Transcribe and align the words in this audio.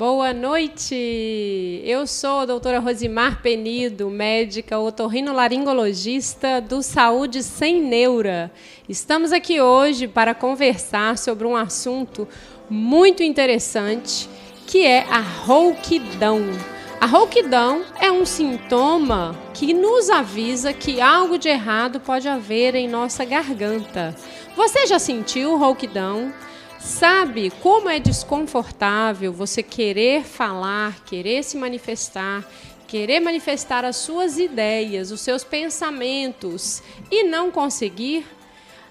Boa 0.00 0.32
noite! 0.32 1.82
Eu 1.84 2.06
sou 2.06 2.38
a 2.38 2.46
doutora 2.46 2.78
Rosimar 2.78 3.42
Penido, 3.42 4.08
médica 4.08 4.78
otorrinolaringologista 4.78 6.58
do 6.58 6.82
Saúde 6.82 7.42
Sem 7.42 7.82
Neura. 7.82 8.50
Estamos 8.88 9.30
aqui 9.30 9.60
hoje 9.60 10.08
para 10.08 10.34
conversar 10.34 11.18
sobre 11.18 11.46
um 11.46 11.54
assunto 11.54 12.26
muito 12.70 13.22
interessante, 13.22 14.26
que 14.66 14.86
é 14.86 15.00
a 15.00 15.20
rouquidão. 15.20 16.40
A 16.98 17.04
rouquidão 17.04 17.84
é 18.00 18.10
um 18.10 18.24
sintoma 18.24 19.38
que 19.52 19.74
nos 19.74 20.08
avisa 20.08 20.72
que 20.72 20.98
algo 20.98 21.36
de 21.36 21.50
errado 21.50 22.00
pode 22.00 22.26
haver 22.26 22.74
em 22.74 22.88
nossa 22.88 23.22
garganta. 23.22 24.16
Você 24.56 24.86
já 24.86 24.98
sentiu 24.98 25.58
rouquidão? 25.58 26.32
Sabe 26.80 27.50
como 27.62 27.90
é 27.90 28.00
desconfortável 28.00 29.34
você 29.34 29.62
querer 29.62 30.24
falar, 30.24 31.04
querer 31.04 31.44
se 31.44 31.58
manifestar, 31.58 32.42
querer 32.88 33.20
manifestar 33.20 33.84
as 33.84 33.96
suas 33.96 34.38
ideias, 34.38 35.10
os 35.10 35.20
seus 35.20 35.44
pensamentos 35.44 36.82
e 37.10 37.24
não 37.24 37.50
conseguir? 37.50 38.26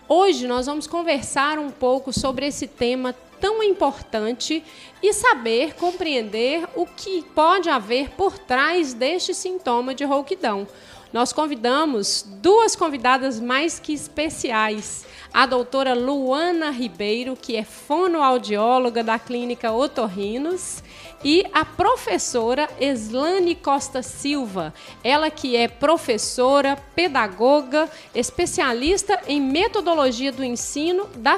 Hoje 0.07 0.47
nós 0.47 0.67
vamos 0.67 0.85
conversar 0.85 1.57
um 1.57 1.71
pouco 1.71 2.13
sobre 2.13 2.45
esse 2.45 2.67
tema 2.67 3.11
tão 3.41 3.63
importante 3.63 4.63
e 5.01 5.11
saber 5.11 5.73
compreender 5.73 6.67
o 6.75 6.85
que 6.85 7.23
pode 7.33 7.69
haver 7.69 8.11
por 8.11 8.37
trás 8.37 8.93
deste 8.93 9.33
sintoma 9.33 9.95
de 9.95 10.03
rouquidão. 10.03 10.67
Nós 11.11 11.33
convidamos 11.33 12.23
duas 12.41 12.75
convidadas 12.75 13.39
mais 13.39 13.79
que 13.79 13.93
especiais. 13.93 15.05
A 15.33 15.47
doutora 15.47 15.93
Luana 15.95 16.69
Ribeiro, 16.69 17.35
que 17.35 17.55
é 17.55 17.63
fonoaudióloga 17.63 19.03
da 19.03 19.17
Clínica 19.17 19.71
Otorrinos, 19.71 20.83
e 21.23 21.45
a 21.53 21.65
professora 21.65 22.69
Eslane 22.79 23.55
Costa 23.55 24.01
Silva, 24.01 24.73
ela 25.03 25.29
que 25.29 25.55
é 25.55 25.67
professora, 25.67 26.77
pedagoga, 26.95 27.89
especialista 28.15 29.21
em 29.27 29.41
metodologia 29.41 30.31
do 30.31 30.43
ensino 30.43 31.07
da, 31.15 31.37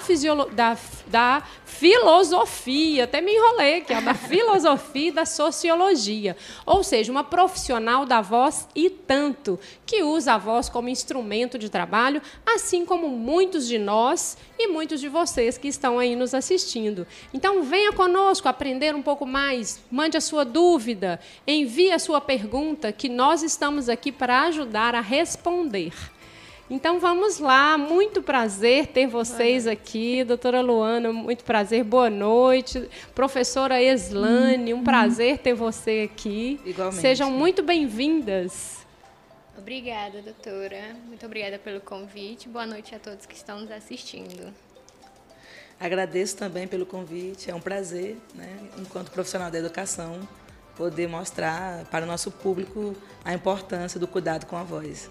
da, 0.54 0.78
da 1.08 1.44
filosofia, 1.66 3.06
até 3.06 3.22
me 3.22 3.34
enrolei 3.34 3.82
que 3.82 3.94
é 3.94 4.02
da 4.02 4.14
filosofia 4.14 5.08
e 5.08 5.12
da 5.12 5.26
sociologia, 5.26 6.38
ou 6.66 6.84
seja, 6.84 7.12
uma 7.12 7.24
profissional 7.24 8.06
da 8.06 8.22
voz 8.22 8.68
e 8.76 8.90
tanto, 8.90 9.60
que 9.86 10.04
usa 10.04 10.34
a 10.34 10.38
voz 10.38 10.70
como 10.70 10.90
instrumento 10.90 11.58
de 11.58 11.70
trabalho, 11.70 12.22
assim 12.46 12.86
como 12.86 13.10
muitos 13.10 13.68
de 13.68 13.78
nós 13.78 14.38
e 14.60 14.68
muitos 14.68 15.02
de 15.02 15.10
vocês 15.10 15.58
que 15.58 15.68
estão 15.68 15.98
aí 15.98 16.16
nos 16.16 16.34
assistindo. 16.34 17.08
Então, 17.34 17.64
venha 17.64 17.92
conosco 17.92 18.48
aprender 18.48 18.94
um 18.94 19.02
pouco 19.02 19.26
mais, 19.26 19.71
mande 19.92 20.18
a 20.18 20.22
sua 20.22 20.44
dúvida, 20.44 21.20
envie 21.46 21.92
a 21.92 22.00
sua 22.00 22.20
pergunta, 22.20 22.92
que 22.92 23.08
nós 23.08 23.44
estamos 23.44 23.88
aqui 23.90 24.12
para 24.12 24.42
ajudar 24.44 24.96
a 24.96 25.02
responder. 25.02 25.94
Então 26.70 27.02
vamos 27.02 27.38
lá, 27.38 27.78
muito 27.78 28.24
prazer 28.24 28.88
ter 28.88 29.06
vocês 29.06 29.68
aqui, 29.68 30.24
doutora 30.24 30.62
Luana, 30.62 31.12
muito 31.12 31.44
prazer, 31.44 31.84
boa 31.84 32.10
noite. 32.10 32.90
Professora 33.14 33.84
Eslane, 33.84 34.74
um 34.74 34.82
prazer 34.82 35.40
ter 35.40 35.54
você 35.54 36.10
aqui. 36.10 36.62
Igualmente. 36.66 37.02
Sejam 37.02 37.30
muito 37.30 37.62
bem-vindas. 37.62 38.86
Obrigada, 39.58 40.22
doutora. 40.22 40.96
Muito 41.08 41.26
obrigada 41.26 41.60
pelo 41.60 41.82
convite. 41.82 42.48
Boa 42.48 42.66
noite 42.66 42.96
a 42.96 43.00
todos 43.00 43.26
que 43.26 43.36
estão 43.36 43.60
nos 43.60 43.70
assistindo. 43.70 44.54
Agradeço 45.82 46.38
também 46.38 46.68
pelo 46.68 46.86
convite. 46.86 47.50
É 47.50 47.56
um 47.56 47.60
prazer, 47.60 48.16
né, 48.36 48.48
enquanto 48.78 49.10
profissional 49.10 49.50
da 49.50 49.58
educação, 49.58 50.20
poder 50.78 51.08
mostrar 51.08 51.86
para 51.86 52.06
o 52.06 52.08
nosso 52.08 52.30
público 52.30 52.96
a 53.26 53.34
importância 53.34 54.00
do 54.00 54.08
cuidado 54.08 54.46
com 54.46 54.56
a 54.56 54.64
voz. 54.64 55.10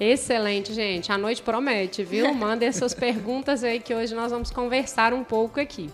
Excelente, 0.00 0.74
gente. 0.74 1.12
A 1.12 1.16
noite 1.16 1.40
promete, 1.40 2.02
viu? 2.02 2.32
Mandem 2.34 2.72
suas 2.72 2.92
perguntas 2.92 3.62
aí 3.62 3.78
que 3.78 3.94
hoje 3.94 4.12
nós 4.12 4.32
vamos 4.32 4.50
conversar 4.50 5.14
um 5.14 5.22
pouco 5.22 5.60
aqui. 5.60 5.88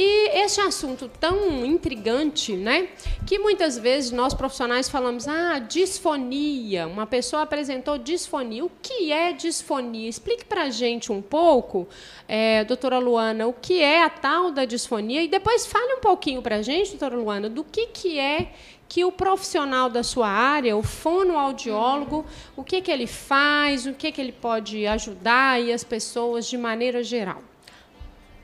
E 0.00 0.28
esse 0.44 0.60
assunto 0.60 1.10
tão 1.18 1.66
intrigante, 1.66 2.52
né? 2.52 2.88
Que 3.26 3.36
muitas 3.36 3.76
vezes 3.76 4.12
nós 4.12 4.32
profissionais 4.32 4.88
falamos, 4.88 5.26
ah, 5.26 5.58
disfonia. 5.58 6.86
Uma 6.86 7.04
pessoa 7.04 7.42
apresentou 7.42 7.98
disfonia. 7.98 8.64
O 8.64 8.70
que 8.80 9.10
é 9.10 9.32
disfonia? 9.32 10.08
Explique 10.08 10.44
para 10.44 10.62
a 10.62 10.70
gente 10.70 11.10
um 11.10 11.20
pouco, 11.20 11.88
é, 12.28 12.62
doutora 12.62 13.00
Luana, 13.00 13.48
o 13.48 13.52
que 13.52 13.82
é 13.82 14.04
a 14.04 14.08
tal 14.08 14.52
da 14.52 14.64
disfonia 14.64 15.20
e 15.20 15.26
depois 15.26 15.66
fale 15.66 15.94
um 15.94 16.00
pouquinho 16.00 16.42
para 16.42 16.58
a 16.58 16.62
gente, 16.62 16.90
doutora 16.90 17.16
Luana, 17.16 17.50
do 17.50 17.64
que, 17.64 17.88
que 17.88 18.20
é 18.20 18.52
que 18.88 19.04
o 19.04 19.10
profissional 19.10 19.90
da 19.90 20.04
sua 20.04 20.28
área, 20.28 20.76
o 20.76 20.82
fonoaudiólogo, 20.84 22.24
o 22.54 22.62
que, 22.62 22.80
que 22.80 22.92
ele 22.92 23.08
faz, 23.08 23.84
o 23.84 23.92
que, 23.92 24.12
que 24.12 24.20
ele 24.20 24.30
pode 24.30 24.86
ajudar 24.86 25.60
e 25.60 25.72
as 25.72 25.82
pessoas 25.82 26.46
de 26.46 26.56
maneira 26.56 27.02
geral. 27.02 27.42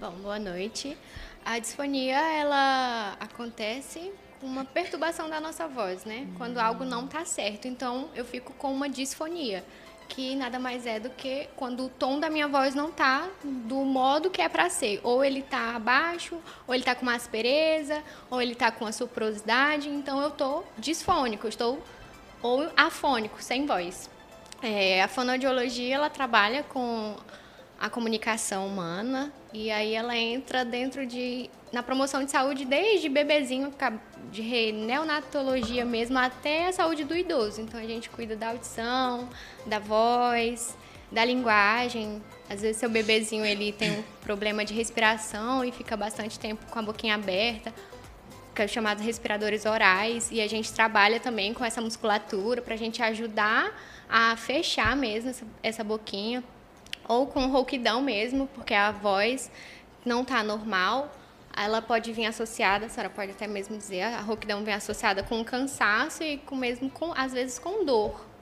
Bom, 0.01 0.11
boa 0.21 0.39
noite. 0.41 0.99
A 1.45 1.59
disfonia, 1.59 2.17
ela 2.17 3.17
acontece 3.21 4.11
com 4.41 4.47
uma 4.47 4.65
perturbação 4.65 5.29
da 5.29 5.39
nossa 5.41 5.69
voz, 5.69 6.05
né? 6.07 6.27
Quando 6.39 6.57
algo 6.57 6.85
não 6.85 7.05
está 7.05 7.27
certo. 7.27 7.69
Então, 7.69 8.09
eu 8.15 8.25
fico 8.25 8.55
com 8.55 8.73
uma 8.73 8.89
disfonia, 8.89 9.63
que 10.09 10.35
nada 10.37 10.59
mais 10.59 10.87
é 10.87 10.99
do 10.99 11.11
que 11.11 11.47
quando 11.55 11.85
o 11.85 11.89
tom 11.91 12.19
da 12.19 12.31
minha 12.31 12.49
voz 12.49 12.75
não 12.75 12.89
está 12.89 13.29
do 13.43 13.77
modo 13.77 14.31
que 14.31 14.41
é 14.41 14.49
para 14.49 14.71
ser. 14.71 15.01
Ou 15.03 15.23
ele 15.23 15.41
está 15.41 15.77
abaixo, 15.77 16.41
ou 16.67 16.75
ele 16.75 16.83
está 16.83 16.95
com 16.95 17.03
uma 17.03 17.15
aspereza, 17.15 18.03
ou 18.31 18.41
ele 18.41 18.53
está 18.53 18.71
com 18.71 18.87
a 18.87 18.93
suprosidade. 18.93 19.91
Então, 19.91 20.23
eu 20.23 20.29
estou 20.29 20.67
disfônico, 20.79 21.45
eu 21.45 21.51
estou 21.51 21.83
ou 22.41 22.71
afônico, 22.75 23.43
sem 23.43 23.67
voz. 23.67 24.09
É, 24.63 25.03
a 25.03 25.09
fonoaudiologia, 25.09 25.95
ela 25.95 26.09
trabalha 26.09 26.63
com 26.63 27.17
a 27.79 27.91
comunicação 27.91 28.67
humana 28.67 29.31
e 29.55 29.71
aí 29.71 29.95
ela 29.95 30.17
entra 30.17 30.65
dentro 30.65 31.07
de 31.07 31.49
na 31.73 31.81
promoção 31.83 32.25
de 32.25 32.31
saúde 32.31 32.65
desde 32.65 33.09
bebezinho, 33.09 33.73
de 34.31 34.73
neonatologia 34.73 35.85
mesmo 35.85 36.19
até 36.19 36.67
a 36.67 36.73
saúde 36.73 37.05
do 37.05 37.17
idoso. 37.17 37.61
Então 37.61 37.79
a 37.79 37.85
gente 37.85 38.11
cuida 38.11 38.35
da 38.35 38.49
audição, 38.51 39.29
da 39.65 39.79
voz, 39.79 40.77
da 41.11 41.25
linguagem. 41.25 42.21
Às 42.51 42.63
vezes 42.63 42.79
seu 42.79 42.91
bebezinho 42.91 43.45
ele 43.45 43.73
tem 43.73 43.93
um 43.93 44.03
problema 44.23 44.65
de 44.65 44.75
respiração 44.75 45.65
e 45.65 45.71
fica 45.71 45.97
bastante 45.97 46.39
tempo 46.39 46.67
com 46.67 46.79
a 46.81 46.83
boquinha 46.83 47.15
aberta, 47.15 47.73
que 48.55 48.63
é 48.63 48.67
chamados 48.67 49.05
respiradores 49.05 49.65
orais, 49.67 50.31
e 50.33 50.41
a 50.41 50.49
gente 50.49 50.73
trabalha 50.73 51.21
também 51.21 51.55
com 51.55 51.65
essa 51.65 51.81
musculatura 51.81 52.61
para 52.61 52.75
a 52.75 52.79
gente 52.79 53.03
ajudar 53.03 53.73
a 54.09 54.37
fechar 54.37 54.97
mesmo 54.97 55.31
essa, 55.31 55.45
essa 55.63 55.85
boquinha 55.85 56.43
ou 57.09 57.27
com 57.27 57.47
rouquidão 57.49 58.01
mesmo, 58.01 58.47
porque 58.55 58.75
a 58.75 58.91
voz 58.91 59.51
não 60.05 60.23
está 60.23 60.43
normal, 60.43 61.11
ela 61.57 61.81
pode 61.81 62.13
vir 62.13 62.27
associada, 62.27 62.87
a 62.87 62.89
senhora 62.89 63.11
pode 63.11 63.33
até 63.33 63.47
mesmo 63.47 63.77
dizer, 63.77 64.03
a 64.03 64.21
rouquidão 64.21 64.65
vem 64.65 64.75
associada 64.75 65.23
com 65.23 65.43
cansaço 65.45 66.23
e 66.23 66.39
com 66.39 66.57
mesmo 66.57 66.91
com 66.91 67.13
às 67.17 67.33
vezes 67.33 67.59
com 67.59 67.85
dor. 67.85 68.35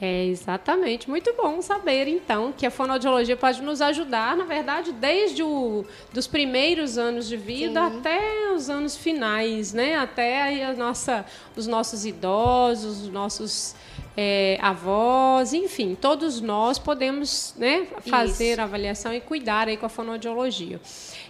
É, 0.00 0.26
exatamente. 0.26 1.08
Muito 1.08 1.32
bom 1.34 1.62
saber, 1.62 2.08
então, 2.08 2.52
que 2.52 2.66
a 2.66 2.70
fonoaudiologia 2.70 3.36
pode 3.36 3.62
nos 3.62 3.80
ajudar, 3.80 4.36
na 4.36 4.44
verdade, 4.44 4.92
desde 4.92 5.42
o, 5.42 5.84
dos 6.12 6.26
primeiros 6.26 6.98
anos 6.98 7.28
de 7.28 7.36
vida 7.36 7.80
Sim. 7.80 7.98
até 7.98 8.52
os 8.52 8.68
anos 8.68 8.96
finais, 8.96 9.72
né? 9.72 9.96
Até 9.96 10.64
a 10.64 10.74
nossa, 10.74 11.24
os 11.56 11.66
nossos 11.66 12.04
idosos, 12.04 13.02
os 13.02 13.08
nossos 13.08 13.76
é, 14.16 14.58
avós, 14.60 15.52
enfim, 15.52 15.96
todos 16.00 16.40
nós 16.40 16.78
podemos 16.78 17.54
né, 17.58 17.86
fazer 18.08 18.52
Isso. 18.52 18.60
a 18.60 18.64
avaliação 18.64 19.12
e 19.12 19.20
cuidar 19.20 19.68
aí 19.68 19.76
com 19.76 19.86
a 19.86 19.88
fonoaudiologia. 19.88 20.80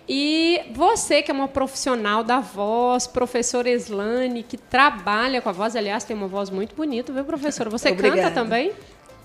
E 0.06 0.60
você 0.72 1.22
que 1.22 1.30
é 1.30 1.34
uma 1.34 1.48
profissional 1.48 2.22
da 2.22 2.38
voz, 2.40 3.06
professora 3.06 3.70
Eslane, 3.70 4.42
que 4.42 4.58
trabalha 4.58 5.40
com 5.40 5.48
a 5.48 5.52
voz, 5.52 5.74
aliás, 5.74 6.04
tem 6.04 6.14
uma 6.14 6.28
voz 6.28 6.50
muito 6.50 6.74
bonita, 6.74 7.10
viu, 7.10 7.24
professora? 7.24 7.70
Você 7.70 7.94
canta 7.94 8.30
também? 8.30 8.72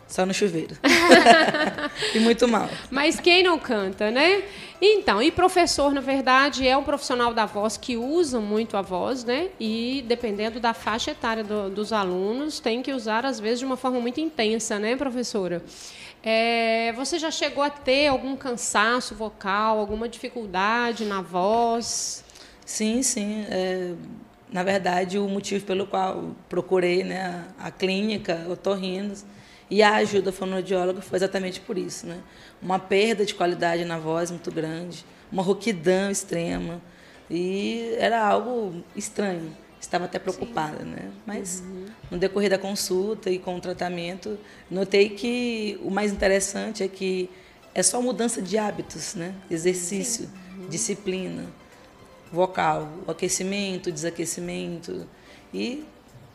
Só 0.10 0.26
no 0.26 0.34
chuveiro. 0.34 0.76
e 2.16 2.20
muito 2.20 2.48
mal. 2.48 2.68
Mas 2.90 3.20
quem 3.20 3.44
não 3.44 3.60
canta, 3.60 4.10
né? 4.10 4.44
Então, 4.82 5.22
e 5.22 5.32
professor, 5.32 5.94
na 5.94 6.02
verdade, 6.02 6.68
é 6.68 6.76
um 6.76 6.84
profissional 6.84 7.32
da 7.32 7.46
voz 7.46 7.78
que 7.78 7.96
usa 7.96 8.40
muito 8.40 8.76
a 8.76 8.82
voz, 8.82 9.24
né? 9.24 9.50
E 9.60 10.04
dependendo 10.08 10.60
da 10.60 10.74
faixa 10.74 11.12
etária 11.12 11.44
do, 11.44 11.70
dos 11.70 11.94
alunos, 11.94 12.60
tem 12.60 12.82
que 12.82 12.92
usar, 12.92 13.24
às 13.24 13.40
vezes, 13.40 13.60
de 13.60 13.66
uma 13.66 13.78
forma 13.78 14.00
muito 14.00 14.20
intensa, 14.20 14.80
né, 14.80 14.96
professora? 14.96 15.62
É, 16.24 16.92
você 16.94 17.20
já 17.20 17.30
chegou 17.30 17.64
a 17.64 17.70
ter 17.70 18.08
algum 18.08 18.36
cansaço 18.36 19.14
vocal, 19.14 19.80
alguma 19.80 20.10
dificuldade 20.10 21.06
na 21.06 21.22
voz? 21.22 22.24
Sim, 22.66 23.04
sim. 23.04 23.46
É, 23.48 23.94
na 24.52 24.64
verdade, 24.64 25.20
o 25.20 25.28
motivo 25.28 25.66
pelo 25.66 25.86
qual 25.86 26.36
procurei 26.50 27.04
né, 27.04 27.46
a 27.60 27.70
clínica 27.70 28.46
Otorrinos 28.50 29.24
e 29.69 29.83
a 29.83 29.95
ajuda 29.95 30.31
fonoaudióloga 30.31 31.01
foi 31.01 31.18
exatamente 31.18 31.60
por 31.60 31.77
isso, 31.77 32.07
né? 32.07 32.19
Uma 32.62 32.80
perda 32.80 33.24
de 33.25 33.36
qualidade 33.36 33.86
na 33.86 33.98
voz 33.98 34.31
muito 34.31 34.51
grande, 34.51 35.06
uma 35.31 35.44
rouquidão 35.44 36.10
extrema, 36.10 36.81
E 37.30 37.95
era 38.00 38.25
algo 38.25 38.83
estranho. 38.95 39.56
Estava 39.80 40.06
até 40.06 40.19
preocupada, 40.19 40.80
Sim. 40.80 40.89
né? 40.89 41.12
Mas 41.25 41.62
uhum. 41.62 41.86
no 42.12 42.18
decorrer 42.18 42.50
da 42.50 42.57
consulta 42.57 43.30
e 43.30 43.38
com 43.38 43.56
o 43.56 43.62
tratamento, 43.62 44.38
notei 44.69 45.10
que 45.10 45.80
o 45.83 45.92
mais 45.92 46.12
interessante 46.12 46.83
é 46.83 46.88
que 46.88 47.30
é 47.74 47.83
só 47.83 48.01
mudança 48.01 48.42
de 48.42 48.57
hábitos, 48.57 49.13
né? 49.13 49.33
Exercício, 49.50 50.27
uhum. 50.57 50.68
disciplina, 50.68 51.45
vocal, 52.31 52.89
o 53.07 53.12
aquecimento, 53.12 53.89
o 53.89 53.92
desaquecimento. 53.92 55.07
E 55.54 55.86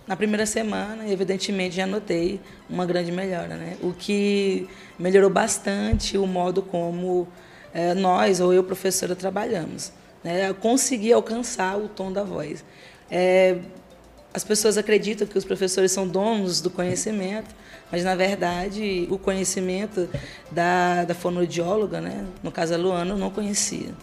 na 0.07 0.17
primeira 0.17 0.45
semana, 0.45 1.09
evidentemente, 1.09 1.77
já 1.77 1.87
notei 1.87 2.41
uma 2.69 2.85
grande 2.85 3.11
melhora, 3.11 3.57
né? 3.57 3.77
O 3.83 3.93
que 3.93 4.69
melhorou 4.99 5.31
bastante 5.31 6.19
o 6.19 6.27
modo 6.27 6.63
como 6.63 7.27
é, 7.73 7.95
nós 7.95 8.39
ou 8.41 8.53
eu, 8.53 8.63
professora, 8.63 9.17
trabalhamos. 9.17 9.93
Né? 10.23 10.53
Conseguir 10.55 11.13
alcançar 11.13 11.79
o 11.79 11.89
tom 11.89 12.13
da 12.13 12.23
voz. 12.23 12.65
É, 13.11 13.59
as 14.33 14.43
pessoas 14.43 14.77
acreditam 14.77 15.27
que 15.27 15.39
os 15.39 15.45
professores 15.45 15.93
são 15.93 16.09
donos 16.09 16.61
do 16.61 16.69
conhecimento, 16.69 17.55
mas 17.91 18.03
na 18.03 18.17
verdade 18.17 19.07
o 19.09 19.17
conhecimento 19.17 20.09
da, 20.51 21.05
da 21.05 21.15
fonoaudióloga, 21.15 22.01
né, 22.01 22.27
no 22.43 22.51
caso 22.51 22.75
a 22.75 22.77
Luana, 22.77 23.13
eu 23.13 23.17
não 23.17 23.31
conhecia. 23.31 23.95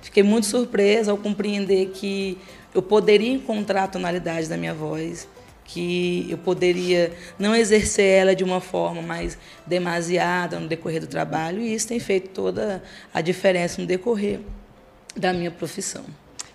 Fiquei 0.00 0.22
muito 0.22 0.46
surpresa 0.46 1.10
ao 1.10 1.18
compreender 1.18 1.90
que 1.90 2.38
eu 2.72 2.80
poderia 2.80 3.32
encontrar 3.32 3.84
a 3.84 3.88
tonalidade 3.88 4.48
da 4.48 4.56
minha 4.56 4.72
voz, 4.72 5.28
que 5.72 6.26
eu 6.28 6.36
poderia 6.36 7.12
não 7.38 7.56
exercer 7.56 8.04
ela 8.04 8.34
de 8.34 8.44
uma 8.44 8.60
forma 8.60 9.00
mais 9.00 9.38
demasiada 9.66 10.60
no 10.60 10.68
decorrer 10.68 11.00
do 11.00 11.06
trabalho, 11.06 11.62
e 11.62 11.74
isso 11.74 11.88
tem 11.88 11.98
feito 11.98 12.28
toda 12.28 12.82
a 13.12 13.20
diferença 13.22 13.80
no 13.80 13.86
decorrer 13.86 14.40
da 15.16 15.32
minha 15.32 15.50
profissão. 15.50 16.04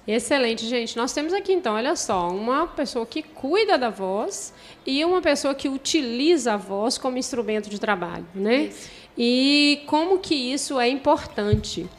Excelente, 0.07 0.65
gente. 0.67 0.95
Nós 0.95 1.11
temos 1.13 1.33
aqui, 1.33 1.51
então, 1.51 1.73
olha 1.73 1.95
só, 1.95 2.29
uma 2.29 2.67
pessoa 2.67 3.05
que 3.05 3.23
cuida 3.23 3.77
da 3.77 3.89
voz 3.89 4.53
e 4.85 5.03
uma 5.03 5.21
pessoa 5.21 5.53
que 5.53 5.67
utiliza 5.67 6.53
a 6.53 6.57
voz 6.57 6.97
como 6.97 7.17
instrumento 7.17 7.69
de 7.69 7.79
trabalho, 7.79 8.25
né? 8.33 8.65
Isso. 8.65 8.89
E 9.17 9.81
como 9.87 10.19
que 10.19 10.35
isso 10.35 10.79
é 10.79 10.87
importante. 10.87 11.89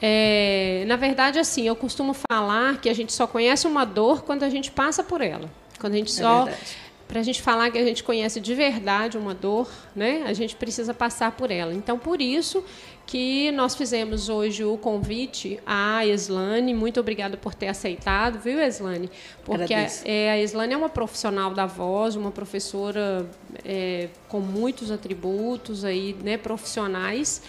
É, 0.00 0.84
na 0.86 0.96
verdade, 0.96 1.38
assim, 1.38 1.66
eu 1.66 1.74
costumo 1.74 2.14
falar 2.30 2.80
que 2.80 2.88
a 2.88 2.94
gente 2.94 3.12
só 3.12 3.26
conhece 3.26 3.66
uma 3.66 3.84
dor 3.84 4.22
quando 4.22 4.42
a 4.42 4.50
gente 4.50 4.70
passa 4.70 5.02
por 5.02 5.20
ela. 5.22 5.50
Quando 5.78 5.94
a 5.94 5.96
gente 5.96 6.10
é 6.10 6.22
só. 6.22 6.48
É 6.48 6.56
para 7.06 7.20
a 7.20 7.22
gente 7.22 7.40
falar 7.40 7.70
que 7.70 7.78
a 7.78 7.84
gente 7.84 8.02
conhece 8.02 8.40
de 8.40 8.54
verdade 8.54 9.16
uma 9.16 9.32
dor, 9.32 9.68
né, 9.94 10.24
a 10.26 10.32
gente 10.32 10.56
precisa 10.56 10.92
passar 10.92 11.32
por 11.32 11.50
ela. 11.50 11.72
Então, 11.72 11.98
por 11.98 12.20
isso 12.20 12.64
que 13.06 13.52
nós 13.52 13.76
fizemos 13.76 14.28
hoje 14.28 14.64
o 14.64 14.76
convite 14.76 15.60
à 15.64 16.04
Eslane. 16.04 16.74
Muito 16.74 16.98
obrigada 16.98 17.36
por 17.36 17.54
ter 17.54 17.68
aceitado, 17.68 18.40
viu, 18.40 18.60
Eslane? 18.60 19.08
Porque 19.44 19.72
a, 19.72 19.88
é, 20.04 20.30
a 20.32 20.38
Eslane 20.38 20.74
é 20.74 20.76
uma 20.76 20.88
profissional 20.88 21.54
da 21.54 21.66
voz, 21.66 22.16
uma 22.16 22.32
professora 22.32 23.24
é, 23.64 24.08
com 24.26 24.40
muitos 24.40 24.90
atributos 24.90 25.84
aí, 25.84 26.16
né, 26.24 26.36
profissionais 26.36 27.40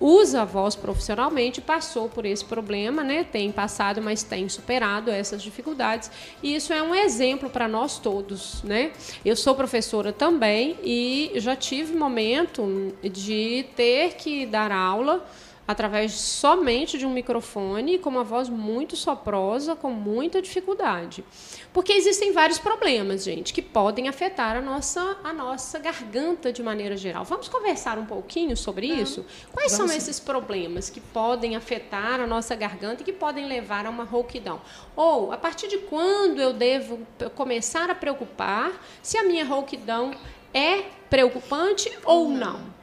usa 0.00 0.42
a 0.42 0.44
voz 0.44 0.74
profissionalmente, 0.74 1.60
passou 1.60 2.08
por 2.08 2.24
esse 2.24 2.44
problema, 2.44 3.02
né? 3.02 3.24
tem 3.24 3.50
passado, 3.50 4.00
mas 4.02 4.22
tem 4.22 4.48
superado 4.48 5.10
essas 5.10 5.42
dificuldades. 5.42 6.10
E 6.42 6.54
isso 6.54 6.72
é 6.72 6.82
um 6.82 6.94
exemplo 6.94 7.48
para 7.48 7.66
nós 7.66 7.98
todos. 7.98 8.62
Né? 8.62 8.92
Eu 9.24 9.36
sou 9.36 9.54
professora 9.54 10.12
também 10.12 10.76
e 10.82 11.32
já 11.36 11.56
tive 11.56 11.94
momento 11.94 12.92
de 13.02 13.66
ter 13.74 14.14
que 14.14 14.46
dar 14.46 14.70
aula 14.70 15.24
através 15.66 16.12
somente 16.12 16.96
de 16.98 17.04
um 17.04 17.12
microfone 17.12 17.98
com 17.98 18.08
uma 18.08 18.22
voz 18.22 18.48
muito 18.48 18.96
soprosa, 18.96 19.74
com 19.74 19.90
muita 19.90 20.40
dificuldade. 20.40 21.24
Porque 21.72 21.92
existem 21.92 22.32
vários 22.32 22.58
problemas, 22.58 23.24
gente, 23.24 23.52
que 23.52 23.60
podem 23.60 24.08
afetar 24.08 24.56
a 24.56 24.60
nossa, 24.60 25.18
a 25.24 25.32
nossa 25.32 25.78
garganta 25.78 26.52
de 26.52 26.62
maneira 26.62 26.96
geral. 26.96 27.24
Vamos 27.24 27.48
conversar 27.48 27.98
um 27.98 28.06
pouquinho 28.06 28.56
sobre 28.56 28.86
isso? 28.86 29.24
Quais 29.52 29.72
Vamos 29.72 29.90
são 29.90 29.96
esses 29.96 30.20
problemas 30.20 30.88
que 30.88 31.00
podem 31.00 31.56
afetar 31.56 32.20
a 32.20 32.26
nossa 32.26 32.54
garganta 32.54 33.02
e 33.02 33.04
que 33.04 33.12
podem 33.12 33.46
levar 33.46 33.86
a 33.86 33.90
uma 33.90 34.04
rouquidão? 34.04 34.60
Ou, 34.94 35.32
a 35.32 35.36
partir 35.36 35.68
de 35.68 35.78
quando 35.78 36.40
eu 36.40 36.52
devo 36.52 37.00
começar 37.34 37.90
a 37.90 37.94
preocupar 37.94 38.72
se 39.02 39.18
a 39.18 39.24
minha 39.24 39.44
rouquidão 39.44 40.12
é 40.54 40.82
preocupante 41.10 41.90
ou 42.04 42.28
não? 42.28 42.75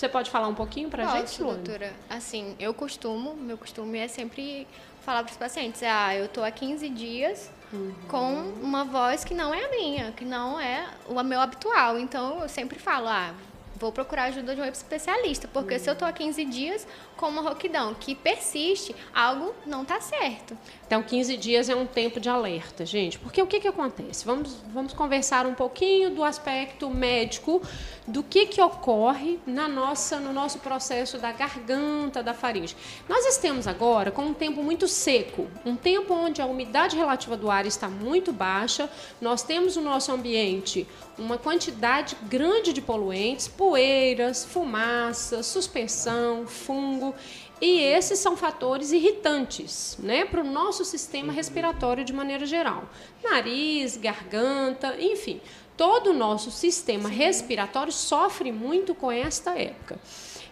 Você 0.00 0.08
pode 0.08 0.30
falar 0.30 0.48
um 0.48 0.54
pouquinho 0.54 0.88
para 0.88 1.06
a 1.06 1.18
gente, 1.18 1.42
Luana? 1.42 1.58
doutora. 1.58 1.92
Assim, 2.08 2.56
eu 2.58 2.72
costumo, 2.72 3.34
meu 3.34 3.58
costume 3.58 3.98
é 3.98 4.08
sempre 4.08 4.66
falar 5.02 5.22
para 5.22 5.30
os 5.30 5.36
pacientes, 5.36 5.82
ah, 5.82 6.16
eu 6.16 6.24
estou 6.24 6.42
há 6.42 6.50
15 6.50 6.88
dias 6.88 7.50
uhum. 7.70 7.92
com 8.08 8.32
uma 8.62 8.82
voz 8.82 9.24
que 9.24 9.34
não 9.34 9.52
é 9.52 9.62
a 9.62 9.68
minha, 9.68 10.12
que 10.12 10.24
não 10.24 10.58
é 10.58 10.88
o 11.06 11.22
meu 11.22 11.38
habitual. 11.38 11.98
Então, 11.98 12.40
eu 12.40 12.48
sempre 12.48 12.78
falo, 12.78 13.08
ah, 13.08 13.34
vou 13.80 13.90
procurar 13.90 14.24
ajuda 14.24 14.54
de 14.54 14.60
um 14.60 14.64
especialista, 14.64 15.48
porque 15.48 15.78
se 15.78 15.88
eu 15.88 15.94
estou 15.94 16.06
há 16.06 16.12
15 16.12 16.44
dias 16.44 16.86
com 17.16 17.28
uma 17.28 17.40
roquidão 17.40 17.94
que 17.94 18.14
persiste, 18.14 18.94
algo 19.14 19.54
não 19.66 19.82
está 19.82 20.00
certo. 20.00 20.56
Então, 20.86 21.02
15 21.02 21.36
dias 21.36 21.68
é 21.68 21.74
um 21.74 21.86
tempo 21.86 22.20
de 22.20 22.28
alerta, 22.28 22.84
gente. 22.84 23.18
Porque 23.18 23.40
o 23.40 23.46
que, 23.46 23.60
que 23.60 23.68
acontece? 23.68 24.24
Vamos, 24.24 24.56
vamos 24.72 24.92
conversar 24.92 25.46
um 25.46 25.54
pouquinho 25.54 26.10
do 26.10 26.22
aspecto 26.22 26.90
médico, 26.90 27.62
do 28.06 28.22
que, 28.22 28.46
que 28.46 28.60
ocorre 28.60 29.38
na 29.46 29.68
nossa, 29.68 30.18
no 30.18 30.32
nosso 30.32 30.58
processo 30.58 31.16
da 31.18 31.32
garganta, 31.32 32.22
da 32.22 32.34
faringe. 32.34 32.76
Nós 33.08 33.24
estamos 33.24 33.66
agora 33.66 34.10
com 34.10 34.22
um 34.22 34.34
tempo 34.34 34.62
muito 34.62 34.86
seco, 34.88 35.46
um 35.64 35.76
tempo 35.76 36.12
onde 36.12 36.42
a 36.42 36.46
umidade 36.46 36.96
relativa 36.96 37.36
do 37.36 37.50
ar 37.50 37.64
está 37.64 37.88
muito 37.88 38.32
baixa, 38.32 38.90
nós 39.20 39.42
temos 39.42 39.76
no 39.76 39.82
nosso 39.82 40.12
ambiente 40.12 40.86
uma 41.16 41.38
quantidade 41.38 42.16
grande 42.22 42.72
de 42.72 42.80
poluentes, 42.80 43.46
poeiras, 43.70 44.44
fumaça, 44.44 45.44
suspensão, 45.44 46.44
fungo, 46.44 47.14
e 47.60 47.78
esses 47.78 48.18
são 48.18 48.36
fatores 48.36 48.90
irritantes 48.90 49.96
né, 50.00 50.24
para 50.24 50.40
o 50.40 50.44
nosso 50.44 50.84
sistema 50.84 51.32
respiratório 51.32 52.04
de 52.04 52.12
maneira 52.12 52.44
geral. 52.46 52.82
Nariz, 53.22 53.96
garganta, 53.96 54.96
enfim, 55.00 55.40
todo 55.76 56.10
o 56.10 56.12
nosso 56.12 56.50
sistema 56.50 57.08
respiratório 57.08 57.92
sofre 57.92 58.50
muito 58.50 58.92
com 58.92 59.12
esta 59.12 59.56
época. 59.56 60.00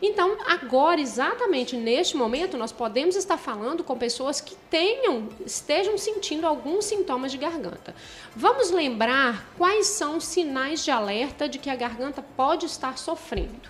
Então, 0.01 0.37
agora, 0.47 1.01
exatamente 1.01 1.77
neste 1.77 2.17
momento, 2.17 2.57
nós 2.57 2.71
podemos 2.71 3.17
estar 3.17 3.37
falando 3.37 3.83
com 3.83 3.99
pessoas 3.99 4.41
que 4.41 4.55
tenham, 4.71 5.29
estejam 5.45 5.99
sentindo 5.99 6.47
alguns 6.47 6.85
sintomas 6.85 7.33
de 7.33 7.39
garganta. 7.39 7.95
Vamos 8.35 8.71
lembrar 8.71 9.53
quais 9.59 9.87
são 9.87 10.19
os 10.19 10.25
sinais 10.25 10.85
de 10.85 10.91
alerta 10.91 11.49
de 11.49 11.59
que 11.59 11.69
a 11.69 11.77
garganta 11.77 12.23
pode 12.37 12.67
estar 12.67 12.97
sofrendo. 12.97 13.69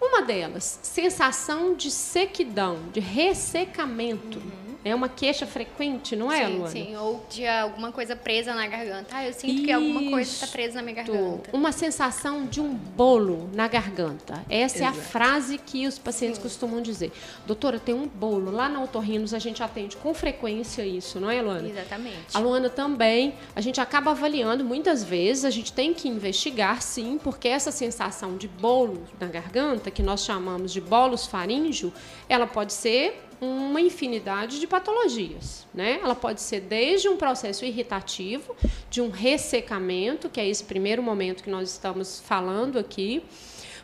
Uma 0.00 0.22
delas, 0.22 0.80
sensação 0.82 1.74
de 1.74 1.90
sequidão, 1.90 2.78
de 2.92 3.00
ressecamento. 3.00 4.38
Uhum. 4.38 4.63
É 4.84 4.94
uma 4.94 5.08
queixa 5.08 5.46
frequente, 5.46 6.14
não 6.14 6.30
é, 6.30 6.46
sim, 6.46 6.52
Luana? 6.52 6.70
Sim, 6.70 6.96
ou 6.96 7.24
de 7.30 7.46
alguma 7.46 7.90
coisa 7.90 8.14
presa 8.14 8.54
na 8.54 8.66
garganta. 8.66 9.16
Ah, 9.16 9.26
eu 9.26 9.32
sinto 9.32 9.54
Isso. 9.54 9.64
que 9.64 9.72
alguma 9.72 10.10
coisa 10.10 10.30
está 10.30 10.46
presa 10.46 10.74
na 10.74 10.82
minha 10.82 10.96
garganta. 10.96 11.50
Uma 11.52 11.72
sensação 11.72 12.44
de 12.44 12.60
um 12.60 12.74
bolo 12.74 13.48
na 13.54 13.66
garganta. 13.66 14.44
Essa 14.48 14.78
Exato. 14.78 14.98
é 14.98 15.00
a 15.00 15.02
frase 15.02 15.58
que 15.58 15.86
os 15.86 15.98
pacientes 15.98 16.36
sim. 16.36 16.42
costumam 16.42 16.82
dizer. 16.82 17.12
Doutora, 17.46 17.78
tem 17.78 17.94
um 17.94 18.06
bolo. 18.06 18.50
Lá 18.50 18.68
na 18.68 18.82
Otorrinos 18.82 19.32
a 19.32 19.38
gente 19.38 19.62
atende 19.62 19.96
com 19.96 20.12
frequência 20.12 20.84
isso, 20.84 21.18
não 21.18 21.30
é, 21.30 21.40
Luana? 21.40 21.66
Exatamente. 21.66 22.34
A 22.34 22.38
Luana 22.38 22.68
também. 22.68 23.34
A 23.56 23.62
gente 23.62 23.80
acaba 23.80 24.10
avaliando 24.10 24.64
muitas 24.64 25.02
vezes, 25.02 25.44
a 25.46 25.50
gente 25.50 25.72
tem 25.72 25.94
que 25.94 26.08
investigar, 26.08 26.82
sim, 26.82 27.18
porque 27.22 27.48
essa 27.48 27.70
sensação 27.70 28.36
de 28.36 28.48
bolo 28.48 29.04
na 29.18 29.28
garganta, 29.28 29.90
que 29.90 30.02
nós 30.02 30.24
chamamos 30.24 30.72
de 30.72 30.80
bolos 30.80 31.26
faríngeo, 31.26 31.92
ela 32.28 32.46
pode 32.46 32.72
ser 32.72 33.22
uma 33.44 33.80
infinidade 33.80 34.58
de 34.58 34.66
patologias, 34.66 35.66
né? 35.74 35.98
Ela 36.02 36.14
pode 36.14 36.40
ser 36.40 36.60
desde 36.60 37.08
um 37.08 37.16
processo 37.16 37.64
irritativo, 37.64 38.54
de 38.90 39.00
um 39.00 39.10
ressecamento, 39.10 40.28
que 40.28 40.40
é 40.40 40.48
esse 40.48 40.64
primeiro 40.64 41.02
momento 41.02 41.42
que 41.42 41.50
nós 41.50 41.70
estamos 41.70 42.20
falando 42.20 42.78
aqui. 42.78 43.22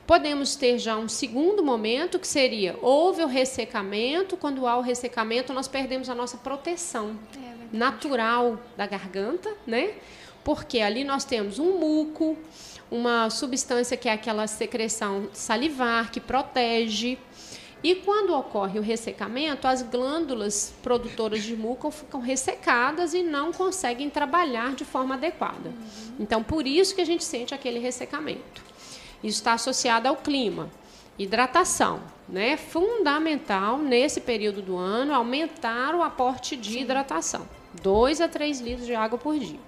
Podemos 0.07 0.57
ter 0.57 0.79
já 0.79 0.97
um 0.97 1.09
segundo 1.09 1.63
momento, 1.63 2.19
que 2.19 2.27
seria 2.27 2.77
houve 2.83 3.23
o 3.23 3.27
ressecamento, 3.27 4.37
quando 4.37 4.67
há 4.67 4.77
o 4.77 4.81
ressecamento, 4.81 5.53
nós 5.53 5.69
perdemos 5.69 6.09
a 6.09 6.15
nossa 6.15 6.37
proteção 6.37 7.19
é 7.37 7.77
natural 7.77 8.59
da 8.77 8.87
garganta, 8.87 9.55
né? 9.67 9.95
Porque 10.43 10.81
ali 10.81 11.05
nós 11.05 11.25
temos 11.25 11.59
um 11.59 11.79
muco, 11.79 12.37
uma 12.91 13.31
substância 13.31 13.97
que 13.97 14.09
é 14.09 14.13
aquela 14.13 14.47
secreção 14.47 15.29
salivar 15.33 16.11
que 16.11 16.19
protege 16.19 17.19
e 17.83 17.95
quando 17.95 18.35
ocorre 18.35 18.79
o 18.79 18.83
ressecamento, 18.83 19.67
as 19.67 19.83
glândulas 19.83 20.75
produtoras 20.83 21.43
de 21.43 21.57
muco 21.57 21.91
ficam 21.91 22.21
ressecadas 22.21 23.15
e 23.15 23.23
não 23.23 23.53
conseguem 23.53 24.11
trabalhar 24.11 24.75
de 24.75 24.85
forma 24.85 25.15
adequada. 25.15 25.73
Então, 26.19 26.43
por 26.43 26.67
isso 26.67 26.95
que 26.95 27.01
a 27.01 27.07
gente 27.07 27.25
sente 27.25 27.55
aquele 27.55 27.79
ressecamento. 27.79 28.63
Isso 29.25 29.39
está 29.39 29.55
associado 29.55 30.09
ao 30.09 30.17
clima. 30.17 30.69
hidratação. 31.19 32.01
Né? 32.29 32.57
Fundamental 32.57 33.79
nesse 33.79 34.21
período 34.21 34.63
do 34.63 34.77
ano 34.77 35.13
aumentar 35.15 35.95
o 35.95 36.03
aporte 36.03 36.57
de 36.57 36.79
hidratação. 36.79 37.47
2 37.83 38.21
a 38.21 38.29
3 38.29 38.61
litros 38.61 38.87
de 38.87 38.95
água 38.95 39.19
por 39.19 39.39
dia. 39.39 39.59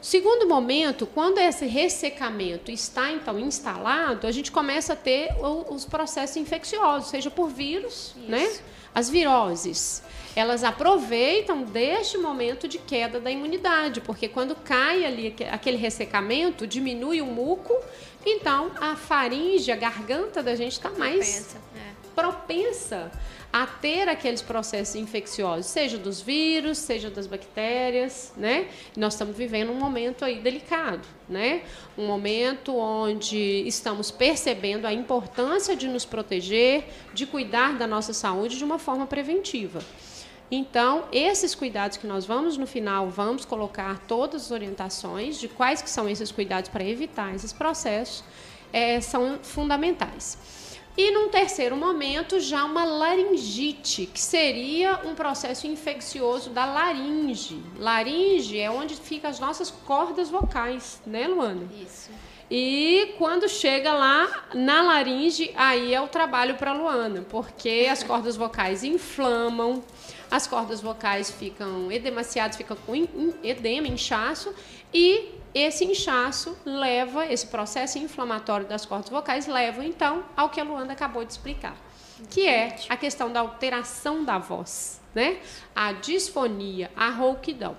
Segundo 0.00 0.46
momento, 0.46 1.06
quando 1.06 1.38
esse 1.38 1.66
ressecamento 1.66 2.70
está 2.70 3.10
então 3.10 3.38
instalado, 3.38 4.26
a 4.26 4.32
gente 4.32 4.50
começa 4.52 4.92
a 4.92 4.96
ter 4.96 5.30
os 5.68 5.84
processos 5.84 6.36
infecciosos, 6.36 7.10
seja 7.10 7.30
por 7.30 7.48
vírus, 7.48 8.14
né? 8.28 8.44
Isso. 8.44 8.54
né? 8.54 8.60
As 8.94 9.10
viroses 9.10 10.02
elas 10.38 10.62
aproveitam 10.62 11.64
deste 11.64 12.16
momento 12.16 12.68
de 12.68 12.78
queda 12.78 13.18
da 13.18 13.28
imunidade, 13.28 14.00
porque 14.00 14.28
quando 14.28 14.54
cai 14.54 15.04
ali 15.04 15.34
aquele 15.50 15.76
ressecamento, 15.76 16.64
diminui 16.64 17.20
o 17.20 17.26
muco, 17.26 17.74
então 18.24 18.70
a 18.80 18.94
faringe, 18.94 19.72
a 19.72 19.76
garganta 19.76 20.40
da 20.40 20.54
gente 20.54 20.72
está 20.72 20.90
mais 20.90 21.56
é. 21.74 21.78
propensa 22.14 23.10
a 23.52 23.66
ter 23.66 24.08
aqueles 24.08 24.42
processos 24.42 24.94
infecciosos, 24.94 25.66
seja 25.66 25.96
dos 25.96 26.20
vírus, 26.20 26.78
seja 26.78 27.08
das 27.08 27.26
bactérias, 27.26 28.32
né? 28.36 28.68
Nós 28.96 29.14
estamos 29.14 29.36
vivendo 29.36 29.70
um 29.72 29.74
momento 29.74 30.24
aí 30.24 30.40
delicado, 30.40 31.06
né? 31.28 31.62
Um 31.96 32.06
momento 32.06 32.76
onde 32.76 33.66
estamos 33.66 34.10
percebendo 34.10 34.86
a 34.86 34.92
importância 34.92 35.74
de 35.74 35.88
nos 35.88 36.04
proteger, 36.04 36.84
de 37.14 37.24
cuidar 37.26 37.78
da 37.78 37.86
nossa 37.86 38.12
saúde 38.12 38.58
de 38.58 38.64
uma 38.64 38.78
forma 38.78 39.06
preventiva. 39.06 39.80
Então, 40.50 41.04
esses 41.12 41.54
cuidados 41.54 41.98
que 41.98 42.06
nós 42.06 42.24
vamos 42.24 42.56
no 42.56 42.66
final, 42.66 43.10
vamos 43.10 43.44
colocar 43.44 43.98
todas 44.06 44.46
as 44.46 44.50
orientações 44.50 45.38
de 45.38 45.46
quais 45.46 45.82
que 45.82 45.90
são 45.90 46.08
esses 46.08 46.32
cuidados 46.32 46.70
para 46.70 46.84
evitar 46.84 47.34
esses 47.34 47.52
processos, 47.52 48.24
é, 48.72 49.00
são 49.00 49.38
fundamentais. 49.42 50.38
E 50.98 51.12
num 51.12 51.28
terceiro 51.28 51.76
momento, 51.76 52.40
já 52.40 52.64
uma 52.64 52.84
laringite, 52.84 54.06
que 54.06 54.18
seria 54.18 54.98
um 55.04 55.14
processo 55.14 55.64
infeccioso 55.64 56.50
da 56.50 56.64
laringe. 56.64 57.62
Laringe 57.78 58.58
é 58.58 58.68
onde 58.68 58.96
ficam 58.96 59.30
as 59.30 59.38
nossas 59.38 59.70
cordas 59.70 60.28
vocais, 60.28 61.00
né, 61.06 61.28
Luana? 61.28 61.68
Isso. 61.80 62.10
E 62.50 63.14
quando 63.16 63.48
chega 63.48 63.92
lá 63.92 64.46
na 64.52 64.82
laringe, 64.82 65.52
aí 65.54 65.94
é 65.94 66.00
o 66.00 66.08
trabalho 66.08 66.56
para 66.56 66.72
Luana, 66.72 67.24
porque 67.30 67.86
as 67.88 68.02
cordas 68.02 68.34
vocais 68.34 68.82
inflamam, 68.82 69.84
as 70.28 70.48
cordas 70.48 70.80
vocais 70.80 71.30
ficam 71.30 71.92
edemaciadas, 71.92 72.56
ficam 72.56 72.76
com 72.84 73.06
edema, 73.44 73.86
inchaço, 73.86 74.52
e 74.92 75.37
esse 75.54 75.84
inchaço 75.84 76.56
leva, 76.64 77.26
esse 77.26 77.46
processo 77.46 77.98
inflamatório 77.98 78.66
das 78.66 78.84
cordas 78.84 79.10
vocais 79.10 79.46
leva 79.46 79.84
então 79.84 80.24
ao 80.36 80.50
que 80.50 80.60
a 80.60 80.64
Luanda 80.64 80.92
acabou 80.92 81.24
de 81.24 81.32
explicar, 81.32 81.76
que 82.30 82.46
é 82.46 82.76
a 82.88 82.96
questão 82.96 83.32
da 83.32 83.40
alteração 83.40 84.24
da 84.24 84.38
voz, 84.38 85.00
né? 85.14 85.40
A 85.74 85.92
disfonia, 85.92 86.90
a 86.96 87.10
rouquidão. 87.10 87.76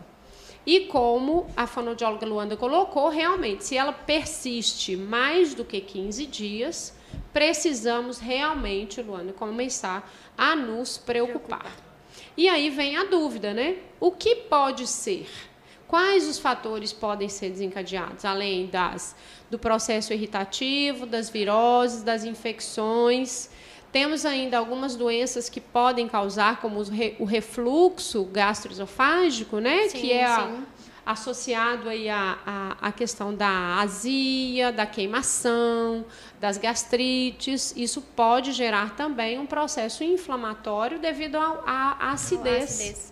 E 0.65 0.81
como 0.81 1.47
a 1.55 1.65
fonoaudióloga 1.65 2.25
Luanda 2.25 2.57
colocou, 2.57 3.09
realmente, 3.09 3.65
se 3.65 3.77
ela 3.77 3.93
persiste 3.93 4.95
mais 4.95 5.53
do 5.53 5.63
que 5.63 5.79
15 5.79 6.25
dias, 6.25 6.95
precisamos 7.33 8.19
realmente, 8.19 9.01
Luanda, 9.01 9.33
começar 9.33 10.11
a 10.37 10.55
nos 10.55 10.97
preocupar. 10.97 11.59
preocupar. 11.59 11.89
E 12.39 12.47
aí 12.47 12.69
vem 12.69 12.95
a 12.97 13.03
dúvida, 13.03 13.53
né? 13.53 13.77
O 13.99 14.11
que 14.11 14.35
pode 14.35 14.87
ser? 14.87 15.27
Quais 15.89 16.27
os 16.27 16.37
fatores 16.37 16.93
podem 16.93 17.27
ser 17.27 17.49
desencadeados, 17.49 18.23
além 18.23 18.67
das 18.67 19.15
do 19.49 19.57
processo 19.57 20.13
irritativo, 20.13 21.07
das 21.07 21.31
viroses, 21.31 22.03
das 22.03 22.23
infecções? 22.23 23.49
Temos 23.91 24.23
ainda 24.23 24.59
algumas 24.59 24.95
doenças 24.95 25.49
que 25.49 25.59
podem 25.59 26.07
causar, 26.07 26.61
como 26.61 26.79
o 27.17 27.25
refluxo 27.25 28.23
gastroesofágico, 28.25 29.57
né? 29.57 29.89
Sim, 29.89 29.99
que 29.99 30.13
é 30.13 30.25
a, 30.25 30.61
associado 31.03 31.89
aí 31.89 32.07
à, 32.07 32.77
à 32.79 32.91
questão 32.91 33.33
da 33.33 33.79
azia, 33.79 34.71
da 34.71 34.85
queimação, 34.85 36.05
das 36.39 36.59
gastrites. 36.59 37.73
Isso 37.75 37.99
pode 38.15 38.51
gerar 38.51 38.95
também 38.95 39.39
um 39.39 39.47
processo 39.47 40.03
inflamatório 40.03 40.99
devido 40.99 41.39
à 41.39 42.11
acidez. 42.11 43.11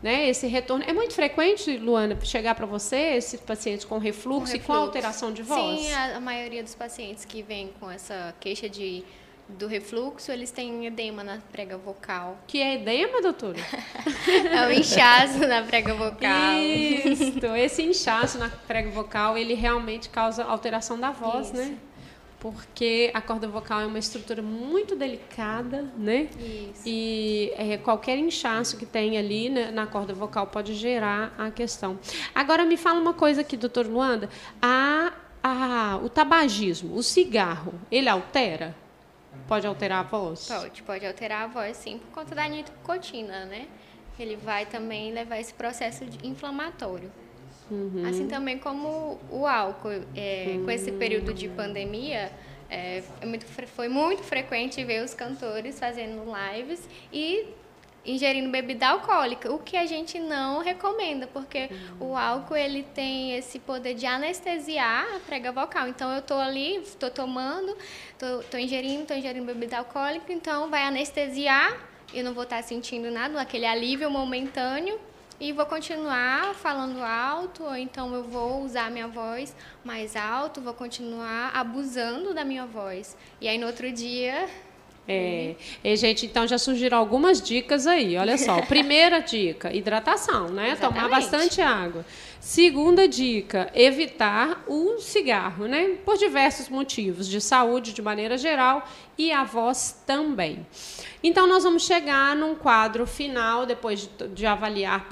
Né, 0.00 0.28
esse 0.28 0.46
retorno 0.46 0.84
é 0.86 0.92
muito 0.92 1.12
frequente, 1.12 1.76
Luana, 1.76 2.16
chegar 2.24 2.54
para 2.54 2.66
você 2.66 3.16
esses 3.16 3.40
pacientes 3.40 3.84
com 3.84 3.98
refluxo, 3.98 4.28
com 4.28 4.44
refluxo, 4.44 4.56
e 4.56 4.60
com 4.60 4.72
alteração 4.72 5.32
de 5.32 5.42
voz. 5.42 5.80
Sim, 5.80 5.92
a, 5.92 6.16
a 6.18 6.20
maioria 6.20 6.62
dos 6.62 6.76
pacientes 6.76 7.24
que 7.24 7.42
vêm 7.42 7.72
com 7.80 7.90
essa 7.90 8.32
queixa 8.38 8.68
de 8.68 9.04
do 9.48 9.66
refluxo, 9.66 10.30
eles 10.30 10.50
têm 10.50 10.86
edema 10.86 11.24
na 11.24 11.38
prega 11.50 11.78
vocal. 11.78 12.38
Que 12.46 12.60
é 12.60 12.74
edema, 12.74 13.22
doutora? 13.22 13.58
é 14.28 14.66
o 14.66 14.72
inchaço 14.72 15.38
na 15.38 15.62
prega 15.62 15.94
vocal. 15.94 16.58
Isso, 16.58 17.46
esse 17.56 17.82
inchaço 17.82 18.38
na 18.38 18.50
prega 18.50 18.90
vocal, 18.90 19.38
ele 19.38 19.54
realmente 19.54 20.10
causa 20.10 20.44
alteração 20.44 21.00
da 21.00 21.10
voz, 21.10 21.46
Isso. 21.46 21.56
né? 21.56 21.78
Porque 22.40 23.10
a 23.14 23.20
corda 23.20 23.48
vocal 23.48 23.80
é 23.80 23.86
uma 23.86 23.98
estrutura 23.98 24.40
muito 24.40 24.94
delicada, 24.94 25.82
né? 25.96 26.28
Isso. 26.38 26.82
E 26.86 27.52
é, 27.56 27.76
qualquer 27.76 28.16
inchaço 28.16 28.76
que 28.76 28.86
tem 28.86 29.18
ali 29.18 29.48
né, 29.50 29.72
na 29.72 29.86
corda 29.88 30.14
vocal 30.14 30.46
pode 30.46 30.74
gerar 30.74 31.34
a 31.36 31.50
questão. 31.50 31.98
Agora, 32.32 32.64
me 32.64 32.76
fala 32.76 33.00
uma 33.00 33.12
coisa 33.12 33.40
aqui, 33.40 33.56
doutor 33.56 33.86
Luanda. 33.86 34.30
A, 34.62 35.12
a, 35.42 35.98
o 36.02 36.08
tabagismo, 36.08 36.94
o 36.94 37.02
cigarro, 37.02 37.74
ele 37.90 38.08
altera? 38.08 38.76
Pode 39.48 39.66
alterar 39.66 40.00
a 40.00 40.02
voz? 40.02 40.46
Pode, 40.46 40.82
pode 40.82 41.06
alterar 41.06 41.44
a 41.44 41.46
voz, 41.48 41.76
sim, 41.76 41.98
por 41.98 42.10
conta 42.12 42.34
da 42.34 42.46
nicotina, 42.48 43.46
né? 43.46 43.66
Ele 44.18 44.36
vai 44.36 44.66
também 44.66 45.12
levar 45.12 45.38
esse 45.38 45.54
processo 45.54 46.04
inflamatório. 46.22 47.10
Uhum. 47.70 48.04
Assim 48.08 48.26
também 48.26 48.58
como 48.58 49.18
o 49.30 49.46
álcool. 49.46 50.02
É, 50.14 50.46
uhum. 50.48 50.64
Com 50.64 50.70
esse 50.70 50.92
período 50.92 51.32
de 51.34 51.48
pandemia, 51.48 52.32
é, 52.70 53.02
é 53.20 53.26
muito, 53.26 53.46
foi 53.46 53.88
muito 53.88 54.22
frequente 54.22 54.82
ver 54.84 55.02
os 55.02 55.14
cantores 55.14 55.78
fazendo 55.78 56.22
lives 56.24 56.88
e 57.12 57.46
ingerindo 58.06 58.48
bebida 58.50 58.88
alcoólica, 58.88 59.52
o 59.52 59.58
que 59.58 59.76
a 59.76 59.84
gente 59.84 60.18
não 60.18 60.62
recomenda, 60.62 61.26
porque 61.26 61.68
uhum. 62.00 62.10
o 62.10 62.16
álcool 62.16 62.56
ele 62.56 62.82
tem 62.82 63.36
esse 63.36 63.58
poder 63.58 63.94
de 63.94 64.06
anestesiar 64.06 65.06
a 65.16 65.20
prega 65.20 65.52
vocal. 65.52 65.86
Então 65.88 66.10
eu 66.12 66.20
estou 66.20 66.38
ali, 66.38 66.76
estou 66.76 67.10
tomando, 67.10 67.76
estou 68.12 68.58
ingerindo, 68.58 69.02
estou 69.02 69.16
ingerindo 69.16 69.44
bebida 69.44 69.78
alcoólica, 69.78 70.32
então 70.32 70.70
vai 70.70 70.84
anestesiar, 70.84 71.76
eu 72.14 72.24
não 72.24 72.32
vou 72.32 72.44
estar 72.44 72.56
tá 72.56 72.62
sentindo 72.62 73.10
nada, 73.10 73.38
aquele 73.40 73.66
alívio 73.66 74.10
momentâneo 74.10 74.98
e 75.40 75.52
vou 75.52 75.66
continuar 75.66 76.54
falando 76.54 77.02
alto, 77.02 77.64
ou 77.64 77.76
então 77.76 78.12
eu 78.12 78.24
vou 78.24 78.62
usar 78.62 78.90
minha 78.90 79.06
voz 79.06 79.54
mais 79.84 80.16
alto, 80.16 80.60
vou 80.60 80.74
continuar 80.74 81.52
abusando 81.54 82.34
da 82.34 82.44
minha 82.44 82.66
voz. 82.66 83.16
E 83.40 83.46
aí 83.46 83.56
no 83.58 83.66
outro 83.66 83.90
dia 83.92 84.48
é, 85.10 85.54
e, 85.82 85.96
gente, 85.96 86.26
então 86.26 86.46
já 86.46 86.58
surgiram 86.58 86.98
algumas 86.98 87.40
dicas 87.40 87.86
aí. 87.86 88.18
Olha 88.18 88.36
só, 88.36 88.60
primeira 88.68 89.20
dica, 89.20 89.74
hidratação, 89.74 90.50
né? 90.50 90.72
Exatamente. 90.72 91.02
Tomar 91.02 91.08
bastante 91.08 91.62
água. 91.62 92.04
Segunda 92.40 93.08
dica, 93.08 93.70
evitar 93.74 94.62
o 94.66 94.98
cigarro, 95.00 95.66
né? 95.66 95.96
Por 96.04 96.16
diversos 96.16 96.68
motivos, 96.68 97.28
de 97.28 97.40
saúde 97.40 97.92
de 97.92 98.00
maneira 98.00 98.38
geral 98.38 98.86
e 99.18 99.32
a 99.32 99.42
voz 99.42 100.00
também. 100.06 100.64
Então, 101.22 101.48
nós 101.48 101.64
vamos 101.64 101.84
chegar 101.84 102.36
num 102.36 102.54
quadro 102.54 103.06
final, 103.06 103.66
depois 103.66 104.02
de, 104.02 104.28
de 104.28 104.46
avaliar 104.46 105.06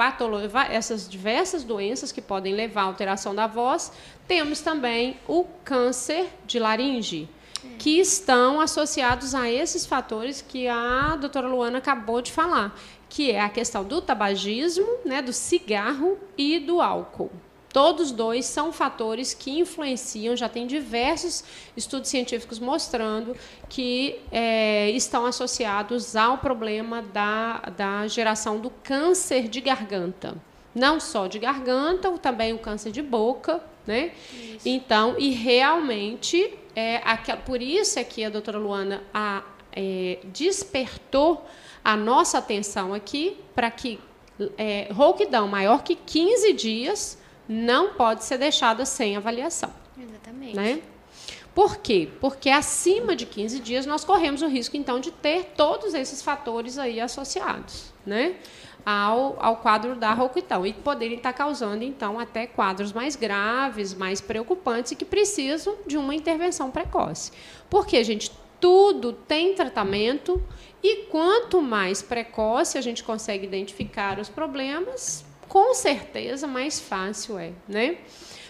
essas 0.70 1.08
diversas 1.08 1.64
doenças 1.64 2.12
que 2.12 2.22
podem 2.22 2.54
levar 2.54 2.82
à 2.82 2.84
alteração 2.84 3.34
da 3.34 3.48
voz. 3.48 3.92
Temos 4.28 4.60
também 4.60 5.18
o 5.26 5.44
câncer 5.64 6.28
de 6.46 6.60
laringe 6.60 7.28
que 7.78 7.98
estão 7.98 8.60
associados 8.60 9.34
a 9.34 9.50
esses 9.50 9.84
fatores 9.84 10.40
que 10.40 10.68
a 10.68 11.16
doutora 11.16 11.48
Luana 11.48 11.78
acabou 11.78 12.22
de 12.22 12.32
falar, 12.32 12.78
que 13.08 13.30
é 13.30 13.40
a 13.40 13.48
questão 13.48 13.84
do 13.84 14.00
tabagismo, 14.00 14.86
né, 15.04 15.22
do 15.22 15.32
cigarro 15.32 16.18
e 16.36 16.58
do 16.58 16.80
álcool. 16.80 17.30
Todos 17.76 18.10
dois 18.10 18.46
são 18.46 18.72
fatores 18.72 19.34
que 19.34 19.58
influenciam, 19.58 20.34
já 20.34 20.48
tem 20.48 20.66
diversos 20.66 21.44
estudos 21.76 22.08
científicos 22.08 22.58
mostrando 22.58 23.36
que 23.68 24.18
é, 24.32 24.90
estão 24.92 25.26
associados 25.26 26.16
ao 26.16 26.38
problema 26.38 27.02
da, 27.02 27.58
da 27.76 28.06
geração 28.06 28.58
do 28.58 28.70
câncer 28.82 29.46
de 29.48 29.60
garganta. 29.60 30.34
Não 30.74 30.98
só 30.98 31.26
de 31.26 31.38
garganta, 31.38 32.10
também 32.12 32.54
o 32.54 32.58
câncer 32.58 32.90
de 32.92 33.02
boca, 33.02 33.62
né? 33.86 34.12
Isso. 34.32 34.66
Então, 34.66 35.14
e 35.18 35.30
realmente 35.30 36.54
é, 36.74 37.02
aquela, 37.04 37.40
por 37.40 37.60
isso 37.60 37.98
é 37.98 38.04
que 38.04 38.24
a 38.24 38.30
doutora 38.30 38.58
Luana 38.58 39.02
a, 39.12 39.42
é, 39.72 40.18
despertou 40.24 41.46
a 41.86 41.96
nossa 41.96 42.38
atenção 42.38 42.92
aqui 42.92 43.38
para 43.54 43.70
que 43.70 44.00
é, 44.58 44.88
rouquidão 44.92 45.46
maior 45.46 45.84
que 45.84 45.94
15 45.94 46.52
dias 46.52 47.16
não 47.48 47.94
pode 47.94 48.24
ser 48.24 48.38
deixada 48.38 48.84
sem 48.84 49.16
avaliação. 49.16 49.72
Exatamente. 49.96 50.56
Né? 50.56 50.82
Por 51.54 51.76
quê? 51.76 52.08
Porque 52.20 52.50
acima 52.50 53.14
de 53.14 53.24
15 53.24 53.60
dias 53.60 53.86
nós 53.86 54.04
corremos 54.04 54.42
o 54.42 54.48
risco, 54.48 54.76
então, 54.76 54.98
de 54.98 55.12
ter 55.12 55.52
todos 55.56 55.94
esses 55.94 56.20
fatores 56.22 56.76
aí 56.76 57.00
associados, 57.00 57.92
né? 58.04 58.34
Ao, 58.84 59.36
ao 59.38 59.58
quadro 59.58 59.94
da 59.94 60.12
rouquidão 60.12 60.66
e 60.66 60.72
poderem 60.72 61.18
estar 61.18 61.32
causando, 61.32 61.84
então, 61.84 62.18
até 62.18 62.48
quadros 62.48 62.92
mais 62.92 63.14
graves, 63.14 63.94
mais 63.94 64.20
preocupantes 64.20 64.90
e 64.90 64.96
que 64.96 65.04
precisam 65.04 65.76
de 65.86 65.96
uma 65.96 66.16
intervenção 66.16 66.68
precoce. 66.68 67.30
Porque, 67.70 68.02
gente, 68.02 68.32
tudo 68.60 69.12
tem 69.12 69.54
tratamento 69.54 70.42
e 70.82 71.06
quanto 71.06 71.60
mais 71.60 72.02
precoce 72.02 72.78
a 72.78 72.80
gente 72.80 73.02
consegue 73.02 73.46
identificar 73.46 74.18
os 74.18 74.28
problemas, 74.28 75.24
com 75.48 75.74
certeza 75.74 76.46
mais 76.46 76.80
fácil 76.80 77.38
é, 77.38 77.52
né? 77.68 77.98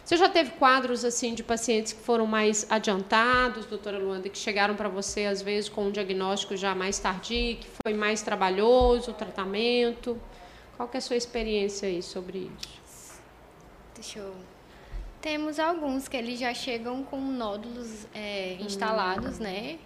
Você 0.05 0.17
já 0.17 0.29
teve 0.29 0.53
quadros 0.53 1.05
assim 1.05 1.35
de 1.35 1.43
pacientes 1.43 1.93
que 1.93 2.01
foram 2.01 2.27
mais 2.27 2.65
adiantados, 2.71 3.67
doutora 3.67 3.99
Luanda, 3.99 4.29
que 4.29 4.39
chegaram 4.39 4.77
para 4.77 4.89
você 4.89 5.25
às 5.25 5.43
vezes 5.43 5.69
com 5.69 5.87
um 5.87 5.91
diagnóstico 5.91 6.57
já 6.57 6.75
mais 6.75 6.99
tardio, 6.99 7.57
que 7.57 7.67
foi 7.83 7.93
mais 7.93 8.23
trabalhoso 8.23 9.11
o 9.11 9.15
tratamento? 9.15 10.21
Qual 10.77 10.89
que 10.89 10.97
é 10.97 10.99
a 10.99 11.01
sua 11.01 11.17
experiência 11.17 11.89
aí 11.89 12.03
sobre 12.03 12.51
isso? 12.61 13.21
Deixa 13.97 14.21
eu 14.21 14.33
temos 15.27 15.59
alguns 15.59 16.07
que 16.07 16.17
eles 16.17 16.39
já 16.39 16.55
chegam 16.55 17.03
com 17.03 17.21
nódulos 17.21 18.07
é, 18.15 18.55
instalados, 18.61 19.41
hum. 19.41 19.43
né? 19.43 19.77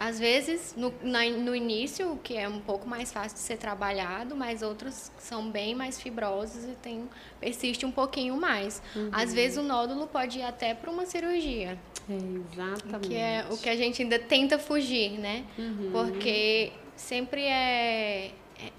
Às 0.00 0.18
vezes, 0.18 0.74
no, 0.74 0.94
na, 1.02 1.26
no 1.26 1.54
início, 1.54 2.18
que 2.24 2.34
é 2.34 2.48
um 2.48 2.58
pouco 2.58 2.88
mais 2.88 3.12
fácil 3.12 3.36
de 3.36 3.42
ser 3.42 3.58
trabalhado, 3.58 4.34
mas 4.34 4.62
outros 4.62 5.12
são 5.18 5.50
bem 5.50 5.74
mais 5.74 6.00
fibrosos 6.00 6.64
e 6.64 6.74
tem, 6.80 7.06
persiste 7.38 7.84
um 7.84 7.90
pouquinho 7.92 8.34
mais. 8.34 8.80
Uhum. 8.96 9.10
Às 9.12 9.34
vezes, 9.34 9.58
o 9.58 9.62
nódulo 9.62 10.06
pode 10.06 10.38
ir 10.38 10.42
até 10.42 10.72
para 10.72 10.90
uma 10.90 11.04
cirurgia. 11.04 11.78
É, 12.08 12.14
exatamente. 12.14 13.08
Que 13.08 13.14
é 13.14 13.44
o 13.50 13.58
que 13.58 13.68
a 13.68 13.76
gente 13.76 14.02
ainda 14.02 14.18
tenta 14.18 14.58
fugir, 14.58 15.18
né? 15.18 15.44
Uhum. 15.58 15.90
Porque 15.92 16.72
sempre 16.96 17.42
é, 17.42 18.30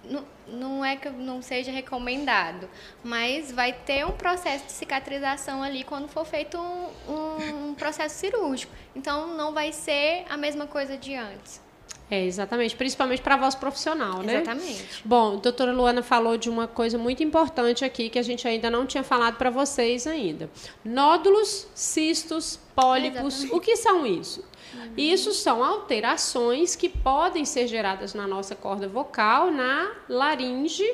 não, 0.04 0.26
não 0.48 0.86
é 0.86 0.96
que 0.96 1.10
não 1.10 1.42
seja 1.42 1.72
recomendado, 1.72 2.70
mas 3.04 3.52
vai 3.52 3.74
ter 3.74 4.06
um 4.06 4.12
processo 4.12 4.66
de 4.66 4.72
cicatrização 4.72 5.64
ali 5.64 5.84
quando 5.84 6.08
for 6.08 6.26
feito 6.26 6.58
um, 6.58 7.70
um, 7.70 7.74
processo 7.74 8.16
cirúrgico. 8.16 8.74
Então, 8.96 9.36
não 9.36 9.54
vai 9.54 9.72
ser 9.72 10.26
a 10.30 10.38
mesma 10.38 10.68
coisa 10.68 10.98
de 10.98 11.16
antes. 11.16 11.62
É, 12.10 12.26
exatamente. 12.26 12.76
Principalmente 12.76 13.22
para 13.22 13.36
a 13.36 13.38
voz 13.38 13.56
profissional, 13.56 14.22
né? 14.22 14.42
Exatamente. 14.42 15.02
Bom, 15.06 15.38
a 15.38 15.40
doutora 15.40 15.72
Luana 15.72 16.04
falou 16.04 16.36
de 16.36 16.50
uma 16.50 16.68
coisa 16.68 16.98
muito 16.98 17.24
importante 17.24 17.86
aqui 17.86 18.10
que 18.10 18.20
a 18.20 18.22
gente 18.22 18.46
ainda 18.46 18.70
não 18.70 18.86
tinha 18.86 19.02
falado 19.02 19.38
para 19.38 19.50
vocês 19.50 20.06
ainda. 20.06 20.50
Nódulos, 20.84 21.68
cistos, 21.74 22.60
pólipos, 22.76 23.46
o 23.46 23.62
que 23.62 23.78
são 23.78 24.06
isso? 24.06 24.44
Uhum. 24.74 24.94
Isso 24.98 25.34
são 25.34 25.64
alterações 25.64 26.76
que 26.76 26.90
podem 26.90 27.46
ser 27.46 27.68
geradas 27.68 28.14
na 28.14 28.28
nossa 28.28 28.56
corda 28.56 28.88
vocal, 28.88 29.52
na 29.52 29.92
laringe 30.08 30.88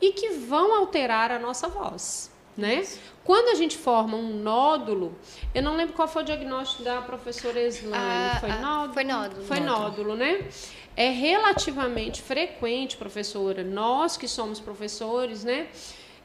e 0.00 0.12
que 0.12 0.30
vão 0.30 0.74
alterar 0.74 1.30
a 1.30 1.38
nossa 1.38 1.68
voz. 1.68 2.30
Né? 2.56 2.84
Quando 3.24 3.48
a 3.48 3.54
gente 3.54 3.78
forma 3.78 4.16
um 4.16 4.34
nódulo, 4.34 5.16
eu 5.54 5.62
não 5.62 5.76
lembro 5.76 5.94
qual 5.94 6.08
foi 6.08 6.22
o 6.22 6.24
diagnóstico 6.24 6.82
da 6.82 7.00
professora 7.00 7.60
Slane. 7.66 7.96
Ah, 7.96 8.36
foi, 8.40 8.50
ah, 8.50 8.56
nódulo? 8.56 8.92
foi 8.92 9.04
nódulo? 9.04 9.44
Foi 9.44 9.60
nódulo, 9.60 10.16
né? 10.16 10.48
É 10.96 11.08
relativamente 11.08 12.20
frequente, 12.20 12.96
professora, 12.96 13.62
nós 13.62 14.16
que 14.16 14.28
somos 14.28 14.60
professores, 14.60 15.44
né? 15.44 15.68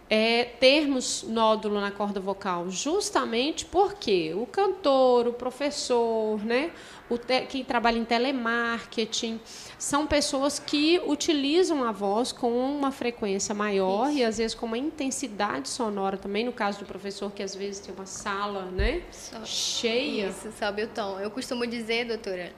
é, 0.10 0.44
termos 0.44 1.24
nódulo 1.24 1.80
na 1.80 1.92
corda 1.92 2.20
vocal, 2.20 2.70
justamente 2.70 3.66
porque 3.66 4.34
o 4.36 4.46
cantor, 4.46 5.28
o 5.28 5.34
professor, 5.34 6.44
né, 6.46 6.72
o 7.10 7.18
te, 7.18 7.42
que 7.42 7.64
trabalha 7.64 7.98
em 7.98 8.06
telemarketing, 8.06 9.40
são 9.78 10.08
pessoas 10.08 10.58
que 10.58 11.00
utilizam 11.06 11.84
a 11.84 11.92
voz 11.92 12.32
com 12.32 12.52
uma 12.52 12.92
frequência 12.92 13.54
maior 13.54 14.10
Isso. 14.10 14.18
e 14.18 14.24
às 14.24 14.38
vezes 14.38 14.56
com 14.56 14.66
uma 14.66 14.78
intensidade 14.78 15.70
sonora 15.70 16.18
também, 16.18 16.44
no 16.44 16.52
caso 16.52 16.80
do 16.80 16.86
professor 16.86 17.32
que 17.32 17.44
às 17.44 17.56
vezes 17.56 17.80
tem 17.80 17.94
uma 17.94 18.06
sala, 18.06 18.66
né, 18.66 19.04
cheia. 19.46 20.30
Isso, 20.30 20.52
sobe 20.58 20.84
o 20.84 20.88
tom. 20.88 21.20
Eu 21.20 21.30
costumo 21.30 21.68
dizer, 21.68 22.06
doutora, 22.06 22.52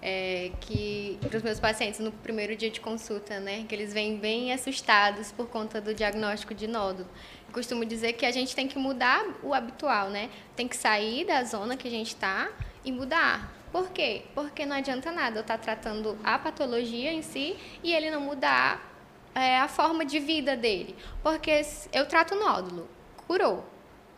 é, 0.00 0.52
que 0.60 1.18
para 1.20 1.36
os 1.36 1.42
meus 1.42 1.58
pacientes 1.58 1.98
no 1.98 2.12
primeiro 2.12 2.54
dia 2.54 2.70
de 2.70 2.80
consulta, 2.80 3.40
né, 3.40 3.64
que 3.68 3.74
eles 3.74 3.92
vêm 3.92 4.16
bem 4.16 4.52
assustados 4.52 5.32
por 5.32 5.48
conta 5.48 5.80
do 5.80 5.92
diagnóstico 5.92 6.54
de 6.54 6.66
nódulo. 6.66 7.08
Eu 7.48 7.52
costumo 7.52 7.84
dizer 7.84 8.12
que 8.12 8.24
a 8.24 8.30
gente 8.30 8.54
tem 8.54 8.68
que 8.68 8.78
mudar 8.78 9.24
o 9.42 9.54
habitual, 9.54 10.10
né? 10.10 10.28
Tem 10.54 10.68
que 10.68 10.76
sair 10.76 11.24
da 11.24 11.42
zona 11.44 11.78
que 11.78 11.88
a 11.88 11.90
gente 11.90 12.08
está 12.08 12.50
e 12.84 12.92
mudar. 12.92 13.57
Por 13.70 13.90
quê? 13.90 14.22
Porque 14.34 14.64
não 14.64 14.76
adianta 14.76 15.12
nada 15.12 15.38
eu 15.38 15.42
estar 15.42 15.58
tá 15.58 15.62
tratando 15.62 16.18
a 16.24 16.38
patologia 16.38 17.12
em 17.12 17.22
si 17.22 17.56
e 17.82 17.92
ele 17.92 18.10
não 18.10 18.20
mudar 18.20 18.92
é, 19.34 19.58
a 19.58 19.68
forma 19.68 20.04
de 20.04 20.18
vida 20.18 20.56
dele. 20.56 20.96
Porque 21.22 21.62
eu 21.92 22.06
trato 22.06 22.34
o 22.34 22.38
nódulo, 22.38 22.88
curou, 23.26 23.64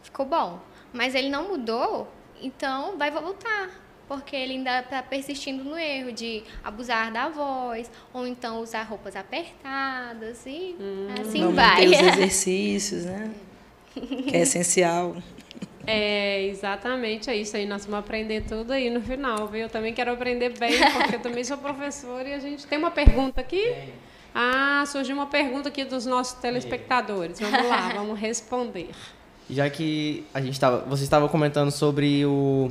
ficou 0.03 0.27
bom, 0.27 0.61
mas 0.93 1.15
ele 1.15 1.29
não 1.29 1.49
mudou, 1.49 2.09
então 2.41 2.97
vai 2.97 3.11
voltar 3.11 3.71
porque 4.11 4.35
ele 4.35 4.55
ainda 4.55 4.81
está 4.81 5.01
persistindo 5.05 5.63
no 5.63 5.79
erro 5.79 6.11
de 6.11 6.43
abusar 6.65 7.13
da 7.13 7.29
voz, 7.29 7.89
ou 8.13 8.27
então 8.27 8.61
usar 8.61 8.83
roupas 8.83 9.15
apertadas, 9.15 10.45
e 10.47 10.75
hum, 10.81 11.07
assim 11.21 11.41
não 11.43 11.53
vai. 11.53 11.87
os 11.87 11.93
exercícios, 12.19 13.05
né? 13.05 13.33
que 13.95 14.37
é 14.37 14.41
essencial. 14.41 15.15
É, 15.93 16.45
exatamente, 16.45 17.29
é 17.29 17.37
isso 17.37 17.57
aí. 17.57 17.67
Nós 17.67 17.85
vamos 17.85 17.99
aprender 18.01 18.43
tudo 18.43 18.73
aí 18.73 18.89
no 18.89 19.01
final, 19.01 19.49
viu? 19.49 19.63
Eu 19.63 19.69
também 19.69 19.93
quero 19.93 20.13
aprender 20.13 20.57
bem, 20.57 20.73
porque 20.93 21.17
eu 21.17 21.21
também 21.21 21.43
sou 21.43 21.59
professora 21.59 22.29
e 22.29 22.35
a 22.35 22.39
gente 22.39 22.65
tem 22.65 22.79
uma 22.79 22.93
pergunta 22.93 23.41
aqui. 23.41 23.75
Ah, 24.33 24.85
surgiu 24.87 25.17
uma 25.17 25.27
pergunta 25.27 25.69
aqui 25.69 25.85
dos 25.85 26.07
nossos 26.07 26.35
telespectadores. 26.35 27.41
Vamos 27.41 27.69
lá, 27.69 27.89
vamos 27.95 28.21
responder. 28.21 28.91
Já 29.49 29.69
que 29.69 30.25
a 30.33 30.41
gente 30.41 30.53
estava, 30.53 30.83
você 30.83 31.03
estava 31.03 31.29
comentando 31.29 31.73
sobre 31.73 32.25
o 32.25 32.71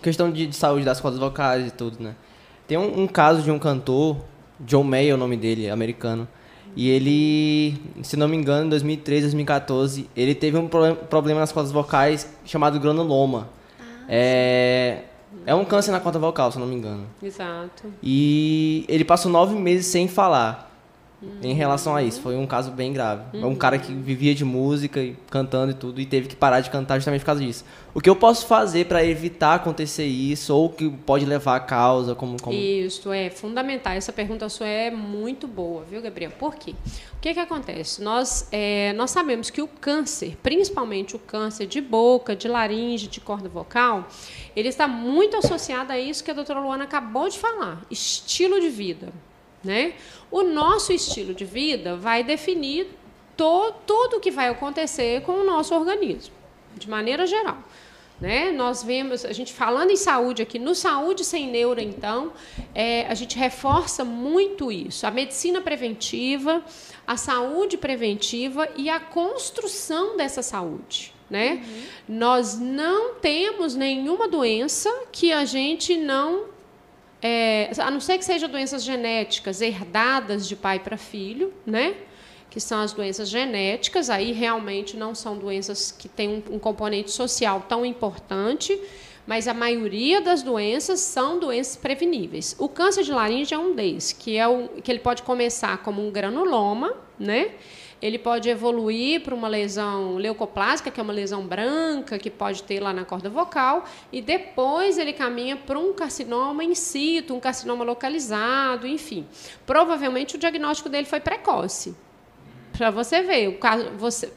questão 0.00 0.30
de, 0.30 0.46
de, 0.46 0.54
saúde 0.54 0.84
das 0.84 1.00
cordas 1.00 1.18
vocais 1.18 1.66
e 1.66 1.70
tudo, 1.72 2.00
né? 2.00 2.14
Tem 2.68 2.78
um, 2.78 3.02
um, 3.02 3.06
caso 3.08 3.42
de 3.42 3.50
um 3.50 3.58
cantor, 3.58 4.16
John 4.60 4.84
May 4.84 5.10
é 5.10 5.14
o 5.14 5.16
nome 5.16 5.36
dele, 5.36 5.68
americano, 5.68 6.28
e 6.74 6.88
ele, 6.88 7.78
se 8.02 8.16
não 8.16 8.26
me 8.26 8.36
engano, 8.36 8.66
em 8.66 8.68
2013, 8.70 9.22
2014, 9.22 10.08
ele 10.16 10.34
teve 10.34 10.56
um 10.56 10.68
problema 10.68 11.40
nas 11.40 11.52
cordas 11.52 11.70
vocais 11.70 12.28
chamado 12.44 12.80
granuloma. 12.80 13.48
Ah, 13.78 13.84
é, 14.08 15.02
é 15.44 15.54
um 15.54 15.64
câncer 15.64 15.92
na 15.92 16.00
corda 16.00 16.18
vocal, 16.18 16.50
se 16.50 16.58
não 16.58 16.66
me 16.66 16.74
engano. 16.74 17.06
Exato. 17.22 17.84
E 18.02 18.84
ele 18.88 19.04
passou 19.04 19.30
nove 19.30 19.54
meses 19.54 19.86
sem 19.86 20.08
falar 20.08 20.71
em 21.42 21.54
relação 21.54 21.94
a 21.94 22.02
isso. 22.02 22.20
Foi 22.20 22.36
um 22.36 22.46
caso 22.46 22.70
bem 22.70 22.92
grave. 22.92 23.22
É 23.38 23.46
um 23.46 23.54
cara 23.54 23.78
que 23.78 23.92
vivia 23.92 24.34
de 24.34 24.44
música 24.44 25.00
e 25.00 25.16
cantando 25.30 25.72
e 25.72 25.74
tudo 25.74 26.00
e 26.00 26.06
teve 26.06 26.28
que 26.28 26.36
parar 26.36 26.60
de 26.60 26.70
cantar 26.70 26.96
justamente 26.96 27.20
por 27.20 27.26
causa 27.26 27.42
disso. 27.42 27.64
O 27.94 28.00
que 28.00 28.08
eu 28.08 28.16
posso 28.16 28.46
fazer 28.46 28.86
para 28.86 29.04
evitar 29.04 29.54
acontecer 29.54 30.04
isso 30.04 30.54
ou 30.54 30.70
que 30.70 30.88
pode 30.88 31.24
levar 31.24 31.56
a 31.56 31.60
causa 31.60 32.14
como, 32.14 32.40
como... 32.40 32.56
Isso 32.56 33.12
é 33.12 33.28
fundamental. 33.28 33.92
Essa 33.92 34.12
pergunta 34.12 34.48
sua 34.48 34.66
é 34.66 34.90
muito 34.90 35.46
boa, 35.46 35.84
viu, 35.84 36.00
Gabriel? 36.00 36.32
Por 36.38 36.54
quê? 36.54 36.74
O 37.16 37.20
que 37.20 37.34
que 37.34 37.40
acontece? 37.40 38.02
Nós 38.02 38.48
é, 38.50 38.92
nós 38.94 39.10
sabemos 39.10 39.50
que 39.50 39.60
o 39.60 39.68
câncer, 39.68 40.36
principalmente 40.42 41.14
o 41.14 41.18
câncer 41.18 41.66
de 41.66 41.80
boca, 41.80 42.34
de 42.34 42.48
laringe, 42.48 43.06
de 43.08 43.20
corda 43.20 43.48
vocal, 43.48 44.08
ele 44.56 44.68
está 44.68 44.88
muito 44.88 45.36
associado 45.36 45.92
a 45.92 45.98
isso 45.98 46.24
que 46.24 46.30
a 46.30 46.34
doutora 46.34 46.60
Luana 46.60 46.84
acabou 46.84 47.28
de 47.28 47.38
falar, 47.38 47.82
estilo 47.90 48.60
de 48.60 48.68
vida. 48.68 49.12
Né? 49.62 49.94
O 50.30 50.42
nosso 50.42 50.92
estilo 50.92 51.32
de 51.34 51.44
vida 51.44 51.96
vai 51.96 52.24
definir 52.24 52.88
to, 53.36 53.72
tudo 53.86 54.16
o 54.16 54.20
que 54.20 54.30
vai 54.30 54.48
acontecer 54.48 55.22
com 55.22 55.32
o 55.32 55.44
nosso 55.44 55.74
organismo, 55.74 56.34
de 56.76 56.88
maneira 56.88 57.26
geral. 57.26 57.58
Né? 58.20 58.52
Nós 58.52 58.84
vemos, 58.84 59.24
a 59.24 59.32
gente 59.32 59.52
falando 59.52 59.90
em 59.90 59.96
saúde 59.96 60.42
aqui, 60.42 60.56
no 60.56 60.76
Saúde 60.76 61.24
Sem 61.24 61.48
Neuro, 61.50 61.80
então, 61.80 62.32
é, 62.72 63.04
a 63.08 63.14
gente 63.14 63.36
reforça 63.36 64.04
muito 64.04 64.70
isso. 64.70 65.04
A 65.04 65.10
medicina 65.10 65.60
preventiva, 65.60 66.64
a 67.04 67.16
saúde 67.16 67.76
preventiva 67.76 68.68
e 68.76 68.88
a 68.88 69.00
construção 69.00 70.16
dessa 70.16 70.40
saúde. 70.40 71.12
Né? 71.28 71.64
Uhum. 71.64 71.82
Nós 72.16 72.60
não 72.60 73.14
temos 73.14 73.74
nenhuma 73.74 74.28
doença 74.28 74.88
que 75.10 75.32
a 75.32 75.44
gente 75.44 75.96
não 75.96 76.51
é, 77.22 77.70
a 77.78 77.90
não 77.90 78.00
ser 78.00 78.18
que 78.18 78.24
sejam 78.24 78.48
doenças 78.48 78.82
genéticas 78.82 79.60
herdadas 79.60 80.48
de 80.48 80.56
pai 80.56 80.80
para 80.80 80.96
filho, 80.96 81.54
né? 81.64 81.94
que 82.52 82.60
são 82.60 82.80
as 82.80 82.92
doenças 82.92 83.30
genéticas, 83.30 84.10
aí 84.10 84.30
realmente 84.30 84.94
não 84.94 85.14
são 85.14 85.38
doenças 85.38 85.90
que 85.90 86.06
têm 86.06 86.28
um, 86.28 86.56
um 86.56 86.58
componente 86.58 87.10
social 87.10 87.64
tão 87.66 87.86
importante, 87.86 88.78
mas 89.26 89.48
a 89.48 89.54
maioria 89.54 90.20
das 90.20 90.42
doenças 90.42 91.00
são 91.00 91.38
doenças 91.38 91.76
preveníveis. 91.76 92.54
O 92.58 92.68
câncer 92.68 93.04
de 93.04 93.10
laringe 93.10 93.54
é 93.54 93.58
um 93.58 93.74
desses, 93.74 94.12
que 94.12 94.36
é 94.36 94.46
o 94.46 94.68
que 94.82 94.92
ele 94.92 94.98
pode 94.98 95.22
começar 95.22 95.78
como 95.78 96.06
um 96.06 96.10
granuloma, 96.10 96.94
né? 97.18 97.52
Ele 98.02 98.18
pode 98.18 98.50
evoluir 98.50 99.22
para 99.22 99.32
uma 99.32 99.46
lesão 99.46 100.16
leucoplásica, 100.16 100.90
que 100.90 100.98
é 100.98 101.02
uma 101.02 101.12
lesão 101.12 101.46
branca, 101.46 102.18
que 102.18 102.28
pode 102.28 102.64
ter 102.64 102.80
lá 102.80 102.92
na 102.92 103.04
corda 103.04 103.30
vocal, 103.30 103.84
e 104.10 104.20
depois 104.20 104.98
ele 104.98 105.12
caminha 105.12 105.56
para 105.56 105.78
um 105.78 105.92
carcinoma 105.92 106.64
in 106.64 106.74
situ, 106.74 107.32
um 107.32 107.38
carcinoma 107.38 107.84
localizado, 107.84 108.88
enfim. 108.88 109.24
Provavelmente 109.64 110.34
o 110.34 110.38
diagnóstico 110.38 110.88
dele 110.88 111.06
foi 111.06 111.20
precoce. 111.20 111.94
Para 112.72 112.90
você 112.90 113.22
ver, 113.22 113.48
o 113.48 113.58
caso, 113.58 113.90
você, 113.96 114.32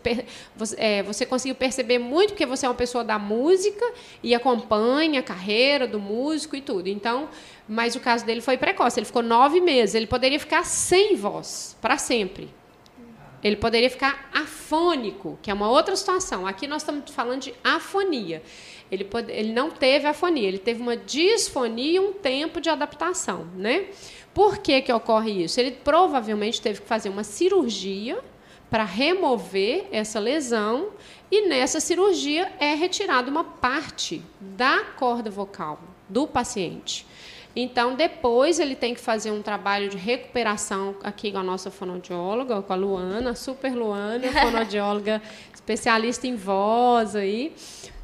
você, 0.56 0.76
é, 0.78 1.02
você 1.02 1.26
conseguiu 1.26 1.56
perceber 1.56 1.98
muito 1.98 2.32
porque 2.32 2.46
você 2.46 2.66
é 2.66 2.70
uma 2.70 2.76
pessoa 2.76 3.04
da 3.04 3.18
música 3.18 3.84
e 4.22 4.36
acompanha 4.36 5.22
a 5.22 5.24
carreira 5.24 5.88
do 5.88 6.00
músico 6.00 6.56
e 6.56 6.62
tudo. 6.62 6.88
Então, 6.88 7.30
mas 7.68 7.96
o 7.96 8.00
caso 8.00 8.26
dele 8.26 8.42
foi 8.42 8.58
precoce. 8.58 9.00
Ele 9.00 9.06
ficou 9.06 9.24
nove 9.24 9.62
meses. 9.62 9.96
Ele 9.96 10.06
poderia 10.06 10.40
ficar 10.40 10.66
sem 10.66 11.16
voz 11.16 11.78
para 11.82 11.98
sempre. 11.98 12.50
Ele 13.46 13.58
poderia 13.58 13.92
ficar 13.92 14.28
afônico, 14.34 15.38
que 15.40 15.52
é 15.52 15.54
uma 15.54 15.70
outra 15.70 15.96
situação. 15.96 16.48
Aqui 16.48 16.66
nós 16.66 16.82
estamos 16.82 17.12
falando 17.12 17.42
de 17.42 17.54
afonia. 17.64 18.42
Ele, 18.92 19.04
pode, 19.04 19.32
ele 19.32 19.54
não 19.54 19.70
teve 19.70 20.08
afonia, 20.08 20.48
ele 20.48 20.58
teve 20.58 20.82
uma 20.82 20.98
disfonia 20.98 21.98
e 21.98 22.00
um 22.00 22.12
tempo 22.12 22.60
de 22.60 22.72
adaptação. 22.72 23.46
Né? 23.56 23.90
Por 24.34 24.58
que, 24.58 24.82
que 24.82 24.92
ocorre 24.92 25.44
isso? 25.44 25.60
Ele 25.60 25.70
provavelmente 25.70 26.60
teve 26.60 26.82
que 26.82 26.88
fazer 26.88 27.10
uma 27.10 27.24
cirurgia 27.24 28.18
para 28.68 28.84
remover 28.84 29.86
essa 29.92 30.20
lesão 30.20 30.90
e 31.30 31.48
nessa 31.48 31.80
cirurgia 31.80 32.52
é 32.60 32.74
retirada 32.74 33.30
uma 33.30 33.44
parte 33.44 34.24
da 34.40 34.86
corda 34.98 35.30
vocal 35.30 35.80
do 36.10 36.26
paciente. 36.26 37.06
Então, 37.56 37.96
depois 37.96 38.60
ele 38.60 38.76
tem 38.76 38.94
que 38.94 39.00
fazer 39.00 39.32
um 39.32 39.42
trabalho 39.42 39.88
de 39.88 39.96
recuperação 39.96 40.96
aqui 41.02 41.32
com 41.32 41.38
a 41.38 41.44
nossa 41.44 41.72
fonoaudióloga, 41.72 42.62
com 42.62 42.74
a 42.74 42.76
Luana, 42.76 43.34
super 43.34 43.74
Luana, 43.74 44.28
fonoaudióloga 44.34 45.22
especialista 45.54 46.28
em 46.28 46.36
voz 46.36 47.16
aí, 47.16 47.56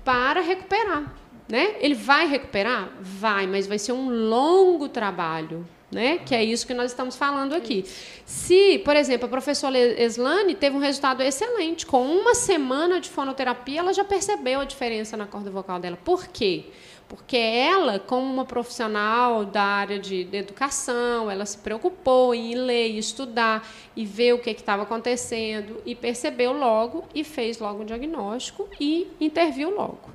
para 0.05 0.41
recuperar. 0.41 1.13
Né? 1.49 1.75
Ele 1.79 1.95
vai 1.95 2.27
recuperar? 2.27 2.89
Vai, 3.01 3.45
mas 3.45 3.67
vai 3.67 3.77
ser 3.77 3.91
um 3.91 4.09
longo 4.09 4.87
trabalho. 4.87 5.67
Né? 5.91 6.19
Que 6.19 6.33
é 6.33 6.41
isso 6.41 6.65
que 6.65 6.73
nós 6.73 6.91
estamos 6.91 7.17
falando 7.17 7.53
aqui. 7.53 7.85
Se, 8.25 8.79
por 8.79 8.95
exemplo, 8.95 9.25
a 9.25 9.29
professora 9.29 9.77
Eslane 9.77 10.55
teve 10.55 10.75
um 10.75 10.79
resultado 10.79 11.21
excelente, 11.21 11.85
com 11.85 12.05
uma 12.05 12.33
semana 12.33 13.01
de 13.01 13.09
fonoterapia, 13.09 13.79
ela 13.79 13.93
já 13.93 14.03
percebeu 14.05 14.61
a 14.61 14.65
diferença 14.65 15.17
na 15.17 15.25
corda 15.25 15.51
vocal 15.51 15.79
dela. 15.79 15.97
Por 16.01 16.27
quê? 16.27 16.65
porque 17.11 17.35
ela, 17.35 17.99
como 17.99 18.25
uma 18.33 18.45
profissional 18.45 19.43
da 19.43 19.61
área 19.61 19.99
de, 19.99 20.23
de 20.23 20.37
educação, 20.37 21.29
ela 21.29 21.45
se 21.45 21.57
preocupou 21.57 22.33
em 22.33 22.55
ler 22.55 22.87
estudar 22.87 23.69
e 23.97 24.05
ver 24.05 24.33
o 24.33 24.39
que 24.39 24.49
estava 24.51 24.83
acontecendo 24.83 25.81
e 25.85 25.93
percebeu 25.93 26.53
logo 26.53 27.03
e 27.13 27.25
fez 27.25 27.59
logo 27.59 27.81
o 27.81 27.85
diagnóstico 27.85 28.65
e 28.79 29.11
interviu 29.19 29.75
logo. 29.75 30.09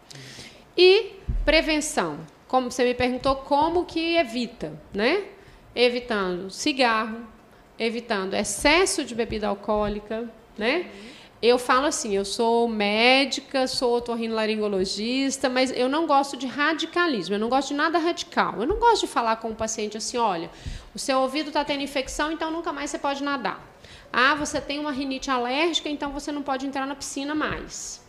E 0.74 1.16
prevenção, 1.44 2.18
como 2.48 2.70
você 2.70 2.82
me 2.82 2.94
perguntou, 2.94 3.36
como 3.36 3.84
que 3.84 4.16
evita, 4.16 4.72
né? 4.94 5.22
Evitando 5.76 6.50
cigarro, 6.50 7.18
evitando 7.78 8.32
excesso 8.32 9.04
de 9.04 9.14
bebida 9.14 9.46
alcoólica, 9.46 10.28
né? 10.56 10.90
Eu 11.42 11.58
falo 11.58 11.84
assim, 11.84 12.16
eu 12.16 12.24
sou 12.24 12.66
médica, 12.66 13.66
sou 13.66 13.98
otorrinolaringologista, 13.98 15.50
mas 15.50 15.70
eu 15.70 15.86
não 15.86 16.06
gosto 16.06 16.34
de 16.34 16.46
radicalismo, 16.46 17.34
eu 17.34 17.38
não 17.38 17.50
gosto 17.50 17.68
de 17.68 17.74
nada 17.74 17.98
radical. 17.98 18.54
Eu 18.58 18.66
não 18.66 18.78
gosto 18.78 19.02
de 19.02 19.06
falar 19.06 19.36
com 19.36 19.50
o 19.50 19.54
paciente 19.54 19.98
assim, 19.98 20.16
olha, 20.16 20.50
o 20.94 20.98
seu 20.98 21.18
ouvido 21.20 21.48
está 21.48 21.62
tendo 21.62 21.82
infecção, 21.82 22.32
então 22.32 22.50
nunca 22.50 22.72
mais 22.72 22.90
você 22.90 22.98
pode 22.98 23.22
nadar. 23.22 23.60
Ah, 24.10 24.34
você 24.34 24.62
tem 24.62 24.78
uma 24.78 24.90
rinite 24.90 25.30
alérgica, 25.30 25.90
então 25.90 26.10
você 26.10 26.32
não 26.32 26.42
pode 26.42 26.66
entrar 26.66 26.86
na 26.86 26.94
piscina 26.94 27.34
mais. 27.34 28.02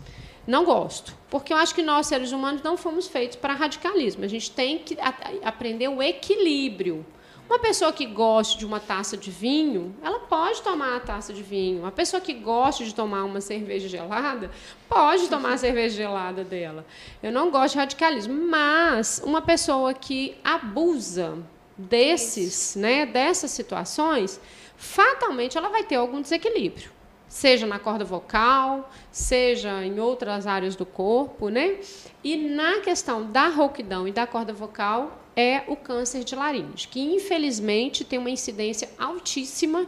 Não 0.47 0.63
gosto, 0.63 1.13
porque 1.29 1.51
eu 1.51 1.57
acho 1.57 1.75
que 1.75 1.83
nós, 1.83 2.07
seres 2.07 2.31
humanos, 2.31 2.63
não 2.63 2.77
fomos 2.77 3.09
feitos 3.09 3.35
para 3.35 3.53
radicalismo. 3.53 4.23
A 4.23 4.29
gente 4.29 4.51
tem 4.51 4.79
que 4.79 4.97
aprender 5.43 5.89
o 5.89 6.01
equilíbrio. 6.01 7.05
Uma 7.49 7.59
pessoa 7.59 7.93
que 7.93 8.05
gosta 8.05 8.57
de 8.57 8.65
uma 8.65 8.79
taça 8.79 9.15
de 9.15 9.31
vinho, 9.31 9.95
ela 10.03 10.19
pode 10.19 10.61
tomar 10.61 10.97
a 10.97 10.99
taça 10.99 11.31
de 11.31 11.41
vinho. 11.41 11.79
Uma 11.79 11.91
pessoa 11.91 12.19
que 12.19 12.33
gosta 12.33 12.83
de 12.83 12.93
tomar 12.93 13.23
uma 13.23 13.39
cerveja 13.39 13.87
gelada, 13.87 14.51
pode 14.89 15.27
tomar 15.29 15.53
a 15.53 15.57
cerveja 15.57 15.95
gelada 15.95 16.43
dela. 16.43 16.85
Eu 17.23 17.31
não 17.31 17.49
gosto 17.49 17.73
de 17.73 17.79
radicalismo, 17.79 18.33
mas 18.33 19.21
uma 19.23 19.41
pessoa 19.41 19.93
que 19.93 20.35
abusa 20.43 21.37
desses, 21.77 22.75
né, 22.75 23.05
dessas 23.05 23.51
situações, 23.51 24.41
fatalmente 24.75 25.57
ela 25.57 25.69
vai 25.69 25.83
ter 25.83 25.95
algum 25.95 26.21
desequilíbrio 26.21 26.97
seja 27.27 27.67
na 27.67 27.77
corda 27.77 28.05
vocal, 28.05 28.89
seja 29.11 29.83
em 29.83 29.99
outras 29.99 30.47
áreas 30.47 30.75
do 30.75 30.85
corpo, 30.85 31.49
né? 31.49 31.79
E 32.23 32.37
na 32.37 32.79
questão 32.79 33.29
da 33.29 33.49
rouquidão 33.49 34.07
e 34.07 34.11
da 34.11 34.25
corda 34.25 34.53
vocal, 34.53 35.26
é 35.37 35.63
o 35.67 35.75
câncer 35.75 36.23
de 36.23 36.35
laringe, 36.35 36.87
que 36.87 36.99
infelizmente 36.99 38.03
tem 38.03 38.17
uma 38.17 38.31
incidência 38.31 38.89
altíssima, 38.97 39.87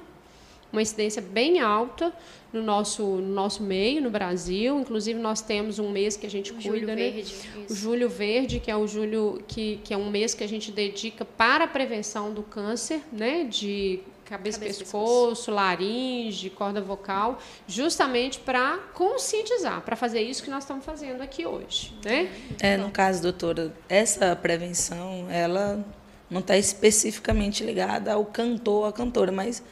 uma 0.72 0.84
incidência 0.84 1.20
bem 1.20 1.60
alta 1.60 2.14
no 2.54 2.62
nosso, 2.62 3.04
no 3.04 3.34
nosso 3.34 3.64
meio, 3.64 4.00
no 4.00 4.12
Brasil. 4.12 4.80
Inclusive, 4.80 5.20
nós 5.20 5.42
temos 5.42 5.80
um 5.80 5.90
mês 5.90 6.16
que 6.16 6.28
a 6.28 6.30
gente 6.30 6.52
o 6.52 6.62
cuida, 6.62 6.96
né? 6.96 7.10
Verde, 7.10 7.36
o 7.68 7.74
Julho 7.74 8.08
Verde, 8.08 8.60
que 8.60 8.70
é 8.70 8.78
o 8.78 8.88
julho 8.88 9.42
que, 9.48 9.80
que 9.84 9.92
é 9.92 9.98
um 9.98 10.12
mês 10.12 10.36
que 10.36 10.44
a 10.44 10.48
gente 10.48 10.72
dedica 10.72 11.26
para 11.26 11.64
a 11.64 11.68
prevenção 11.68 12.32
do 12.32 12.44
câncer, 12.44 13.02
né? 13.12 13.44
De 13.44 14.02
cabeça, 14.30 14.60
cabeça 14.60 14.80
pescoço, 14.80 15.30
pescoço, 15.30 15.52
laringe, 15.52 16.50
corda 16.52 16.80
vocal, 16.80 17.40
justamente 17.68 18.40
para 18.40 18.78
conscientizar, 18.94 19.82
para 19.82 19.96
fazer 19.96 20.22
isso 20.22 20.44
que 20.44 20.50
nós 20.50 20.64
estamos 20.64 20.86
fazendo 20.86 21.22
aqui 21.22 21.46
hoje, 21.46 21.94
né? 22.06 22.32
É, 22.60 22.78
no 22.78 22.92
caso, 22.92 23.22
doutora, 23.22 23.74
essa 23.90 24.36
prevenção, 24.36 25.28
ela 25.30 25.84
não 26.30 26.42
está 26.42 26.56
especificamente 26.56 27.64
ligada 27.64 28.14
ao 28.14 28.24
cantor, 28.24 28.88
à 28.88 28.94
cantora, 28.94 29.32
mas 29.32 29.64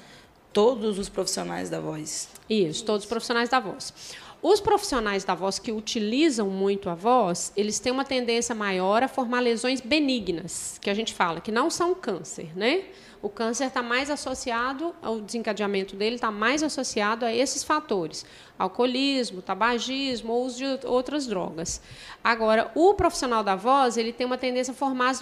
todos 0.52 0.98
os 0.98 1.08
profissionais 1.08 1.70
da 1.70 1.80
voz. 1.80 2.30
Isso, 2.50 2.84
todos 2.84 3.04
os 3.04 3.10
profissionais 3.10 3.50
da 3.50 3.60
voz. 3.60 3.94
Os 4.42 4.62
profissionais 4.62 5.24
da 5.24 5.34
voz 5.34 5.58
que 5.58 5.72
utilizam 5.72 6.48
muito 6.48 6.90
a 6.90 6.96
voz, 6.96 7.52
eles 7.58 7.80
têm 7.80 7.92
uma 7.92 8.06
tendência 8.06 8.54
maior 8.54 9.02
a 9.02 9.08
formar 9.08 9.40
lesões 9.40 9.82
benignas, 9.82 10.78
que 10.80 10.90
a 10.90 10.94
gente 10.94 11.14
fala, 11.14 11.42
que 11.42 11.52
não 11.52 11.70
são 11.72 11.96
câncer, 11.96 12.56
né? 12.56 12.84
O 13.20 13.30
câncer 13.30 13.66
está 13.66 13.82
mais 13.82 14.12
associado, 14.12 14.96
o 15.02 15.20
desencadeamento 15.20 15.96
dele 15.96 16.16
está 16.16 16.30
mais 16.30 16.62
associado 16.62 17.26
a 17.26 17.34
esses 17.34 17.64
fatores: 17.64 18.24
alcoolismo, 18.60 19.42
tabagismo 19.42 20.32
ou 20.32 20.46
uso 20.46 20.58
de 20.58 20.86
outras 20.86 21.26
drogas. 21.26 21.82
Agora, 22.24 22.72
o 22.76 22.94
profissional 22.94 23.44
da 23.44 23.56
voz, 23.56 23.98
ele 23.98 24.14
tem 24.14 24.28
uma 24.28 24.38
tendência 24.38 24.72
a 24.72 24.76
formar 24.76 25.10
as, 25.10 25.22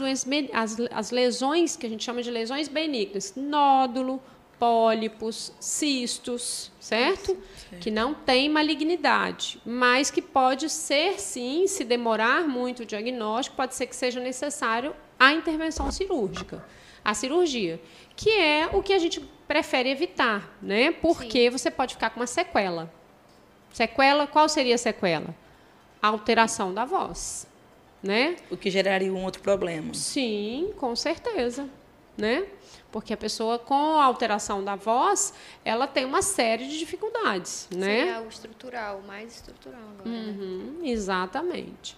as, 0.53 0.77
as 0.91 1.11
lesões 1.11 1.77
que 1.77 1.85
a 1.85 1.89
gente 1.89 2.03
chama 2.03 2.21
de 2.21 2.29
lesões 2.29 2.67
benignas, 2.67 3.33
nódulo, 3.33 4.21
pólipos, 4.59 5.51
cistos, 5.59 6.71
certo? 6.79 7.37
Que 7.79 7.91
não 7.91 8.13
tem 8.13 8.49
malignidade, 8.49 9.61
mas 9.65 10.09
que 10.09 10.21
pode 10.21 10.69
ser 10.69 11.19
sim, 11.19 11.67
se 11.67 11.83
demorar 11.83 12.47
muito 12.47 12.83
o 12.83 12.85
diagnóstico, 12.85 13.57
pode 13.57 13.75
ser 13.75 13.87
que 13.87 13.95
seja 13.95 14.19
necessário 14.19 14.95
a 15.19 15.33
intervenção 15.33 15.91
cirúrgica 15.91 16.63
a 17.05 17.13
cirurgia, 17.13 17.79
que 18.15 18.31
é 18.31 18.67
o 18.73 18.81
que 18.81 18.91
a 18.91 18.97
gente 18.97 19.21
prefere 19.47 19.89
evitar, 19.89 20.57
né? 20.59 20.91
Porque 20.91 21.43
Sim. 21.43 21.49
você 21.51 21.69
pode 21.69 21.93
ficar 21.93 22.09
com 22.09 22.19
uma 22.19 22.25
sequela. 22.25 22.91
Sequela, 23.71 24.25
qual 24.25 24.49
seria 24.49 24.73
a 24.73 24.77
sequela? 24.79 25.35
A 26.01 26.07
alteração 26.07 26.73
da 26.73 26.83
voz, 26.83 27.45
né? 28.01 28.37
O 28.49 28.57
que 28.57 28.71
geraria 28.71 29.13
um 29.13 29.23
outro 29.23 29.43
problema. 29.43 29.93
Sim, 29.93 30.73
com 30.77 30.95
certeza, 30.95 31.69
né? 32.17 32.47
Porque 32.95 33.13
a 33.13 33.17
pessoa 33.17 33.59
com 33.59 33.99
a 33.99 34.05
alteração 34.05 34.63
da 34.63 34.77
voz, 34.77 35.33
ela 35.65 35.85
tem 35.85 36.05
uma 36.05 36.21
série 36.21 36.65
de 36.65 36.79
dificuldades, 36.79 37.67
né? 37.69 38.07
É 38.07 38.21
o 38.21 38.29
estrutural, 38.29 39.01
mais 39.05 39.35
estrutural 39.35 39.81
agora, 39.81 40.09
né? 40.09 40.17
uhum, 40.29 40.77
né? 40.79 40.89
Exatamente. 40.91 41.97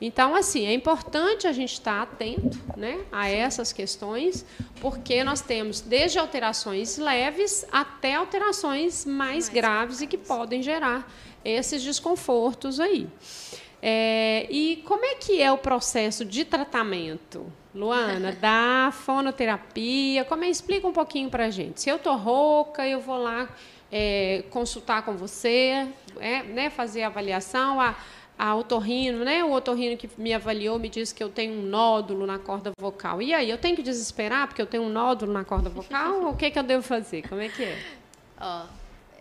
Então, 0.00 0.36
assim, 0.36 0.64
é 0.64 0.72
importante 0.72 1.48
a 1.48 1.52
gente 1.52 1.72
estar 1.72 2.00
atento 2.00 2.56
né, 2.76 3.04
a 3.10 3.28
essas 3.28 3.72
questões, 3.72 4.46
porque 4.80 5.24
nós 5.24 5.40
temos 5.40 5.80
desde 5.80 6.16
alterações 6.16 6.96
leves 6.96 7.66
até 7.72 8.14
alterações 8.14 9.04
mais, 9.04 9.16
mais 9.16 9.48
graves, 9.48 10.00
e 10.00 10.06
que 10.06 10.16
podem 10.16 10.62
gerar 10.62 11.12
esses 11.44 11.82
desconfortos 11.82 12.78
aí. 12.78 13.08
É, 13.82 14.46
e 14.48 14.76
como 14.86 15.04
é 15.04 15.16
que 15.16 15.42
é 15.42 15.50
o 15.50 15.58
processo 15.58 16.24
de 16.24 16.44
tratamento, 16.44 17.52
Luana, 17.76 18.32
da 18.32 18.90
fonoterapia? 18.90 20.24
Como 20.24 20.42
é? 20.42 20.48
Explica 20.48 20.88
um 20.88 20.92
pouquinho 20.92 21.28
para 21.28 21.44
a 21.44 21.50
gente. 21.50 21.82
Se 21.82 21.90
eu 21.90 21.96
estou 21.96 22.16
rouca, 22.16 22.88
eu 22.88 23.00
vou 23.00 23.18
lá 23.18 23.48
é, 23.92 24.44
consultar 24.50 25.04
com 25.04 25.14
você, 25.14 25.86
é, 26.18 26.42
né, 26.42 26.70
fazer 26.70 27.02
a 27.02 27.08
avaliação. 27.08 27.80
A, 27.80 27.94
a 28.38 28.54
otorrino, 28.54 29.24
né? 29.24 29.42
O 29.44 29.52
otorrino 29.52 29.96
que 29.96 30.10
me 30.18 30.34
avaliou 30.34 30.78
me 30.78 30.88
disse 30.88 31.14
que 31.14 31.22
eu 31.22 31.30
tenho 31.30 31.54
um 31.54 31.62
nódulo 31.62 32.26
na 32.26 32.38
corda 32.38 32.70
vocal. 32.78 33.22
E 33.22 33.32
aí, 33.32 33.48
eu 33.48 33.58
tenho 33.58 33.74
que 33.74 33.82
desesperar 33.82 34.46
porque 34.46 34.60
eu 34.60 34.66
tenho 34.66 34.82
um 34.82 34.90
nódulo 34.90 35.32
na 35.32 35.44
corda 35.44 35.70
vocal? 35.70 36.20
ou 36.24 36.30
o 36.30 36.36
que, 36.36 36.50
que 36.50 36.58
eu 36.58 36.62
devo 36.62 36.82
fazer? 36.82 37.26
Como 37.28 37.40
é 37.40 37.48
que 37.48 37.62
é? 37.62 37.78
Ó, 38.38 38.66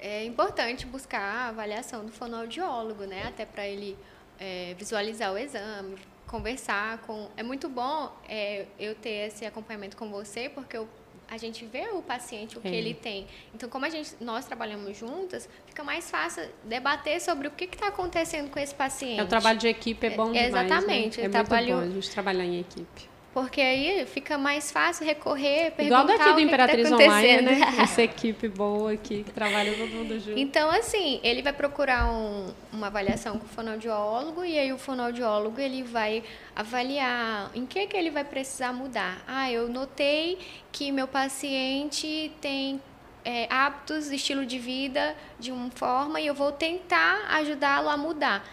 é 0.02 0.26
importante 0.26 0.86
buscar 0.86 1.22
a 1.22 1.48
avaliação 1.50 2.06
do 2.06 2.12
fonoaudiólogo, 2.12 3.06
né? 3.06 3.24
Até 3.28 3.46
para 3.46 3.66
ele 3.66 3.98
é, 4.38 4.76
visualizar 4.78 5.32
o 5.34 5.38
exame, 5.38 5.96
conversar 6.28 7.00
com. 7.00 7.30
É 7.38 7.44
muito 7.44 7.70
bom 7.70 8.12
é, 8.28 8.66
eu 8.80 8.96
ter 8.96 9.28
esse 9.28 9.46
acompanhamento 9.46 9.96
com 9.98 10.10
você, 10.10 10.50
porque 10.50 10.78
eu 10.78 10.88
a 11.28 11.38
gente 11.38 11.66
vê 11.66 11.88
o 11.94 12.02
paciente 12.02 12.58
o 12.58 12.62
que 12.62 12.68
é. 12.68 12.76
ele 12.76 12.94
tem. 12.94 13.28
Então, 13.54 13.68
como 13.68 13.86
a 13.86 13.90
gente, 13.90 14.16
nós 14.22 14.46
trabalhamos 14.46 14.98
juntas, 14.98 15.50
fica 15.66 15.84
mais 15.84 16.10
fácil 16.10 16.48
debater 16.64 17.20
sobre 17.20 17.48
o 17.48 17.52
que 17.52 17.66
está 17.66 17.88
acontecendo 17.88 18.50
com 18.50 18.60
esse 18.60 18.76
paciente. 18.76 19.20
É, 19.20 19.24
o 19.24 19.28
trabalho 19.28 19.58
de 19.58 19.68
equipe 19.68 20.06
é 20.06 20.12
bom 20.12 20.32
demais. 20.32 20.54
Né? 20.54 20.66
Exatamente. 20.66 21.20
Né? 21.20 21.26
É 21.26 21.30
trabalho... 21.30 21.78
muito 21.78 21.86
bom 21.86 21.92
a 21.92 21.94
gente 21.96 22.10
trabalhar 22.12 22.46
em 22.46 22.60
equipe. 22.60 23.15
Porque 23.36 23.60
aí 23.60 24.06
fica 24.06 24.38
mais 24.38 24.72
fácil 24.72 25.06
recorrer, 25.06 25.72
perguntar 25.72 26.04
Igual 26.04 26.06
daqui 26.06 26.34
do 26.36 26.40
Imperatriz 26.40 26.90
tá 26.90 26.96
Online, 26.96 27.42
né? 27.42 27.60
Essa 27.84 28.02
equipe 28.02 28.48
boa 28.48 28.94
aqui, 28.94 29.26
que 29.26 29.32
trabalha 29.34 29.76
todo 29.76 29.90
mundo 29.90 30.18
junto. 30.18 30.40
Então, 30.40 30.70
assim, 30.70 31.20
ele 31.22 31.42
vai 31.42 31.52
procurar 31.52 32.10
um, 32.10 32.54
uma 32.72 32.88
avaliação 32.88 33.38
com 33.38 33.44
o 33.44 33.50
fonoaudiólogo 33.50 34.46
e 34.46 34.58
aí 34.58 34.72
o 34.72 34.78
fonoaudiólogo 34.78 35.60
ele 35.60 35.84
vai 35.84 36.24
avaliar 36.56 37.52
em 37.54 37.66
que, 37.66 37.86
que 37.88 37.98
ele 37.98 38.10
vai 38.10 38.24
precisar 38.24 38.72
mudar. 38.72 39.22
Ah, 39.28 39.52
eu 39.52 39.68
notei 39.68 40.40
que 40.72 40.90
meu 40.90 41.06
paciente 41.06 42.32
tem 42.40 42.82
é, 43.26 43.54
hábitos, 43.54 44.14
estilo 44.14 44.46
de 44.46 44.58
vida 44.58 45.14
de 45.38 45.52
uma 45.52 45.70
forma 45.72 46.22
e 46.22 46.28
eu 46.28 46.34
vou 46.34 46.54
tentar 46.54 47.26
ajudá-lo 47.32 47.90
a 47.90 47.98
mudar. 47.98 48.48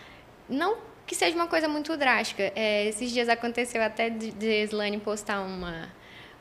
Não 0.49 0.77
que 1.13 1.19
seja 1.19 1.37
uma 1.37 1.47
coisa 1.47 1.69
muito 1.69 1.95
drástica. 1.95 2.51
É, 2.57 2.87
esses 2.87 3.13
dias 3.13 3.29
aconteceu 3.29 3.83
até 3.83 4.09
de, 4.09 4.31
de 4.31 4.63
Slane 4.65 4.99
postar 4.99 5.43
uma, 5.43 5.91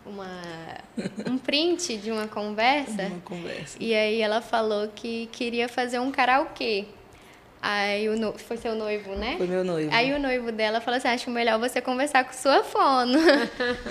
uma, 0.05 0.41
um 1.29 1.37
print 1.37 1.97
de 1.97 2.09
uma 2.09 2.25
conversa. 2.25 3.03
Uma 3.03 3.19
conversa. 3.19 3.77
E 3.81 3.93
aí 3.93 4.21
ela 4.21 4.39
falou 4.39 4.87
que 4.95 5.27
queria 5.33 5.67
fazer 5.67 5.99
um 5.99 6.09
karaokê. 6.09 6.85
Aí 7.61 8.07
o 8.07 8.17
no... 8.17 8.39
foi 8.39 8.55
seu 8.55 8.73
noivo, 8.73 9.13
né? 9.13 9.35
Foi 9.37 9.45
meu 9.45 9.61
noivo. 9.61 9.93
Aí 9.93 10.13
o 10.13 10.19
noivo 10.19 10.53
dela 10.53 10.79
falou 10.79 10.97
assim: 10.97 11.09
acho 11.09 11.29
melhor 11.29 11.59
você 11.59 11.81
conversar 11.81 12.23
com 12.23 12.31
sua 12.31 12.63
fono. 12.63 13.19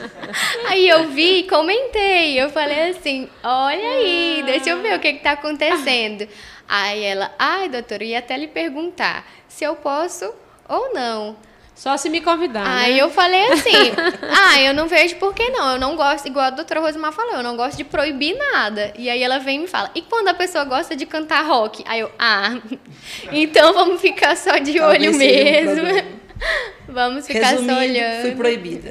aí 0.67 0.89
eu 0.89 1.11
vi 1.11 1.41
e 1.41 1.47
comentei. 1.47 2.41
Eu 2.41 2.49
falei 2.49 2.89
assim: 2.89 3.29
olha 3.45 3.89
aí, 3.91 4.43
deixa 4.47 4.71
eu 4.71 4.81
ver 4.81 4.97
o 4.97 4.99
que 4.99 5.09
está 5.09 5.33
acontecendo. 5.33 6.27
Aí 6.67 7.05
ela, 7.05 7.33
ai, 7.39 7.69
doutora, 7.69 8.03
ia 8.03 8.19
até 8.19 8.35
lhe 8.37 8.49
perguntar 8.49 9.31
se 9.47 9.63
eu 9.63 9.77
posso 9.77 10.35
ou 10.71 10.95
não. 10.95 11.37
Só 11.75 11.97
se 11.97 12.11
me 12.11 12.21
convidar. 12.21 12.67
Aí 12.67 12.97
né? 12.97 13.03
eu 13.03 13.09
falei 13.09 13.43
assim: 13.53 13.71
ah, 14.29 14.61
eu 14.61 14.75
não 14.75 14.87
vejo 14.87 15.17
por 15.17 15.35
que 15.35 15.49
não. 15.49 15.73
Eu 15.73 15.81
não 15.81 15.97
gosto, 15.97 16.27
igual 16.27 16.45
a 16.45 16.51
doutora 16.51 16.81
Rosemar 16.81 17.11
falou, 17.11 17.37
eu 17.37 17.43
não 17.43 17.57
gosto 17.57 17.79
de 17.79 17.85
proibir 17.85 18.37
nada. 18.37 18.93
E 18.99 19.09
aí 19.09 19.23
ela 19.23 19.39
vem 19.39 19.57
e 19.57 19.59
me 19.61 19.67
fala: 19.67 19.91
e 19.95 20.03
quando 20.03 20.29
a 20.29 20.35
pessoa 20.35 20.65
gosta 20.65 20.95
de 20.95 21.07
cantar 21.07 21.43
rock? 21.43 21.83
Aí 21.87 22.01
eu, 22.01 22.13
ah, 22.19 22.59
então 23.33 23.73
vamos 23.73 24.01
ficar 24.01 24.37
só 24.37 24.59
de 24.59 24.75
Talvez 24.79 25.03
olho 25.03 25.17
mesmo. 25.17 26.21
Vamos 26.89 27.27
ficar 27.27 27.51
Resumindo, 27.51 27.73
só 27.73 27.79
olhando. 27.81 28.23
Fui 28.23 28.35
proibida. 28.35 28.91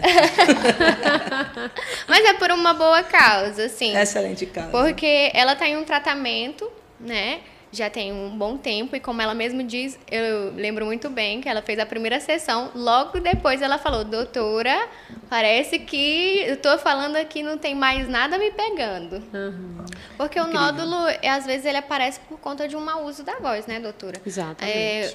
Mas 2.08 2.24
é 2.24 2.34
por 2.34 2.52
uma 2.52 2.76
boa 2.76 3.02
causa, 3.02 3.66
assim. 3.66 3.98
Excelente 3.98 4.46
causa. 4.46 4.70
Porque 4.70 5.32
ela 5.34 5.54
está 5.54 5.68
em 5.68 5.76
um 5.76 5.84
tratamento, 5.84 6.72
né? 7.00 7.40
Já 7.72 7.90
tem 7.90 8.12
um 8.12 8.38
bom 8.38 8.58
tempo 8.58 8.96
e 8.96 9.00
como 9.00 9.22
ela 9.22 9.34
mesma 9.34 9.64
diz, 9.64 9.98
eu 10.10 10.52
lembro 10.56 10.86
muito 10.86 11.10
bem 11.10 11.40
que 11.42 11.48
ela 11.48 11.62
fez 11.62 11.78
a 11.80 11.86
primeira 11.86 12.20
sessão, 12.20 12.72
logo 12.74 13.20
depois 13.20 13.62
ela 13.62 13.78
falou: 13.78 14.04
"Doutora, 14.04 14.88
parece 15.30 15.80
que 15.80 16.40
eu 16.48 16.56
estou 16.56 16.78
falando 16.80 17.16
aqui 17.16 17.44
não 17.44 17.58
tem 17.58 17.76
mais 17.76 18.08
nada 18.10 18.38
me 18.38 18.52
pegando". 18.52 19.22
Uhum. 19.34 19.86
Porque 20.18 20.40
Incrível. 20.40 20.60
o 20.60 20.64
nódulo, 20.64 20.96
às 21.24 21.46
vezes 21.46 21.66
ele 21.66 21.78
aparece 21.78 22.20
por 22.22 22.40
conta 22.40 22.68
de 22.68 22.76
um 22.76 22.82
mau 22.82 23.06
uso 23.06 23.24
da 23.24 23.36
voz, 23.36 23.68
né, 23.68 23.80
doutora? 23.80 24.20
Exatamente. 24.26 24.74
É, 24.74 25.14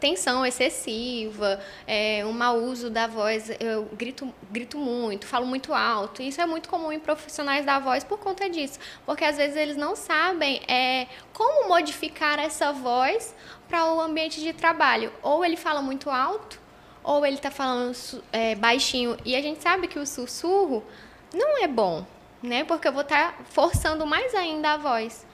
tensão 0.00 0.44
excessiva, 0.44 1.60
é, 1.86 2.24
um 2.24 2.32
mau 2.32 2.56
uso 2.58 2.88
da 2.88 3.06
voz, 3.06 3.50
eu 3.60 3.84
grito 3.92 4.32
grito 4.50 4.78
muito, 4.78 5.26
falo 5.26 5.46
muito 5.46 5.74
alto. 5.74 6.22
Isso 6.22 6.40
é 6.40 6.46
muito 6.46 6.68
comum 6.68 6.92
em 6.92 6.98
profissionais 6.98 7.66
da 7.66 7.78
voz 7.78 8.04
por 8.04 8.18
conta 8.18 8.48
disso, 8.48 8.78
porque 9.04 9.24
às 9.24 9.36
vezes 9.36 9.56
eles 9.56 9.76
não 9.76 9.94
sabem 9.94 10.62
é, 10.68 11.06
como 11.32 11.73
modificar 11.74 12.38
essa 12.38 12.72
voz 12.72 13.34
para 13.68 13.92
o 13.92 14.00
ambiente 14.00 14.40
de 14.40 14.52
trabalho. 14.52 15.12
Ou 15.22 15.44
ele 15.44 15.56
fala 15.56 15.82
muito 15.82 16.08
alto, 16.08 16.60
ou 17.02 17.26
ele 17.26 17.36
está 17.36 17.50
falando 17.50 17.96
é, 18.32 18.54
baixinho. 18.54 19.16
E 19.24 19.34
a 19.34 19.42
gente 19.42 19.60
sabe 19.60 19.88
que 19.88 19.98
o 19.98 20.06
sussurro 20.06 20.84
não 21.32 21.62
é 21.62 21.66
bom, 21.66 22.06
né? 22.42 22.62
Porque 22.64 22.86
eu 22.86 22.92
vou 22.92 23.02
estar 23.02 23.32
tá 23.32 23.44
forçando 23.44 24.06
mais 24.06 24.34
ainda 24.34 24.74
a 24.74 24.76
voz. 24.76 25.26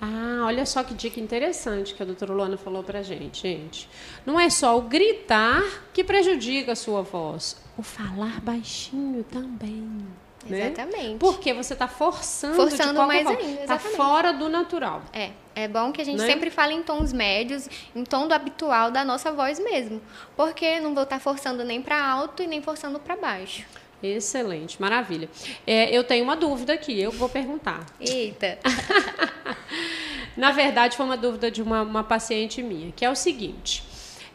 Ah, 0.00 0.42
olha 0.44 0.66
só 0.66 0.82
que 0.82 0.92
dica 0.92 1.20
interessante 1.20 1.94
que 1.94 2.02
a 2.02 2.06
doutora 2.06 2.34
Luana 2.34 2.56
falou 2.58 2.82
pra 2.82 3.00
gente, 3.00 3.42
gente. 3.42 3.88
Não 4.26 4.38
é 4.38 4.50
só 4.50 4.76
o 4.76 4.82
gritar 4.82 5.62
que 5.94 6.04
prejudica 6.04 6.72
a 6.72 6.76
sua 6.76 7.00
voz, 7.00 7.56
o 7.78 7.82
falar 7.82 8.40
baixinho 8.40 9.24
também. 9.24 10.06
Né? 10.50 10.66
Exatamente. 10.66 11.18
Porque 11.18 11.52
você 11.52 11.72
está 11.72 11.88
forçando, 11.88 12.56
forçando 12.56 13.06
mais 13.06 13.24
forma. 13.24 13.40
ainda. 13.40 13.60
Está 13.62 13.78
fora 13.78 14.32
do 14.32 14.48
natural. 14.48 15.02
É. 15.12 15.30
É 15.54 15.66
bom 15.66 15.90
que 15.90 16.02
a 16.02 16.04
gente 16.04 16.18
né? 16.18 16.26
sempre 16.26 16.50
fale 16.50 16.74
em 16.74 16.82
tons 16.82 17.14
médios, 17.14 17.66
em 17.94 18.04
tom 18.04 18.28
do 18.28 18.34
habitual 18.34 18.90
da 18.90 19.02
nossa 19.04 19.32
voz 19.32 19.58
mesmo. 19.58 20.02
Porque 20.36 20.80
não 20.80 20.92
vou 20.92 21.04
estar 21.04 21.16
tá 21.16 21.20
forçando 21.20 21.64
nem 21.64 21.80
para 21.80 21.98
alto 22.04 22.42
e 22.42 22.46
nem 22.46 22.60
forçando 22.60 22.98
para 23.00 23.16
baixo. 23.16 23.64
Excelente, 24.02 24.80
maravilha. 24.80 25.28
É, 25.66 25.96
eu 25.96 26.04
tenho 26.04 26.22
uma 26.24 26.36
dúvida 26.36 26.74
aqui, 26.74 27.00
eu 27.00 27.10
vou 27.10 27.28
perguntar. 27.28 27.86
Eita! 27.98 28.58
Na 30.36 30.52
verdade, 30.52 30.96
foi 30.96 31.06
uma 31.06 31.16
dúvida 31.16 31.50
de 31.50 31.62
uma, 31.62 31.80
uma 31.80 32.04
paciente 32.04 32.62
minha, 32.62 32.92
que 32.92 33.04
é 33.04 33.10
o 33.10 33.16
seguinte. 33.16 33.82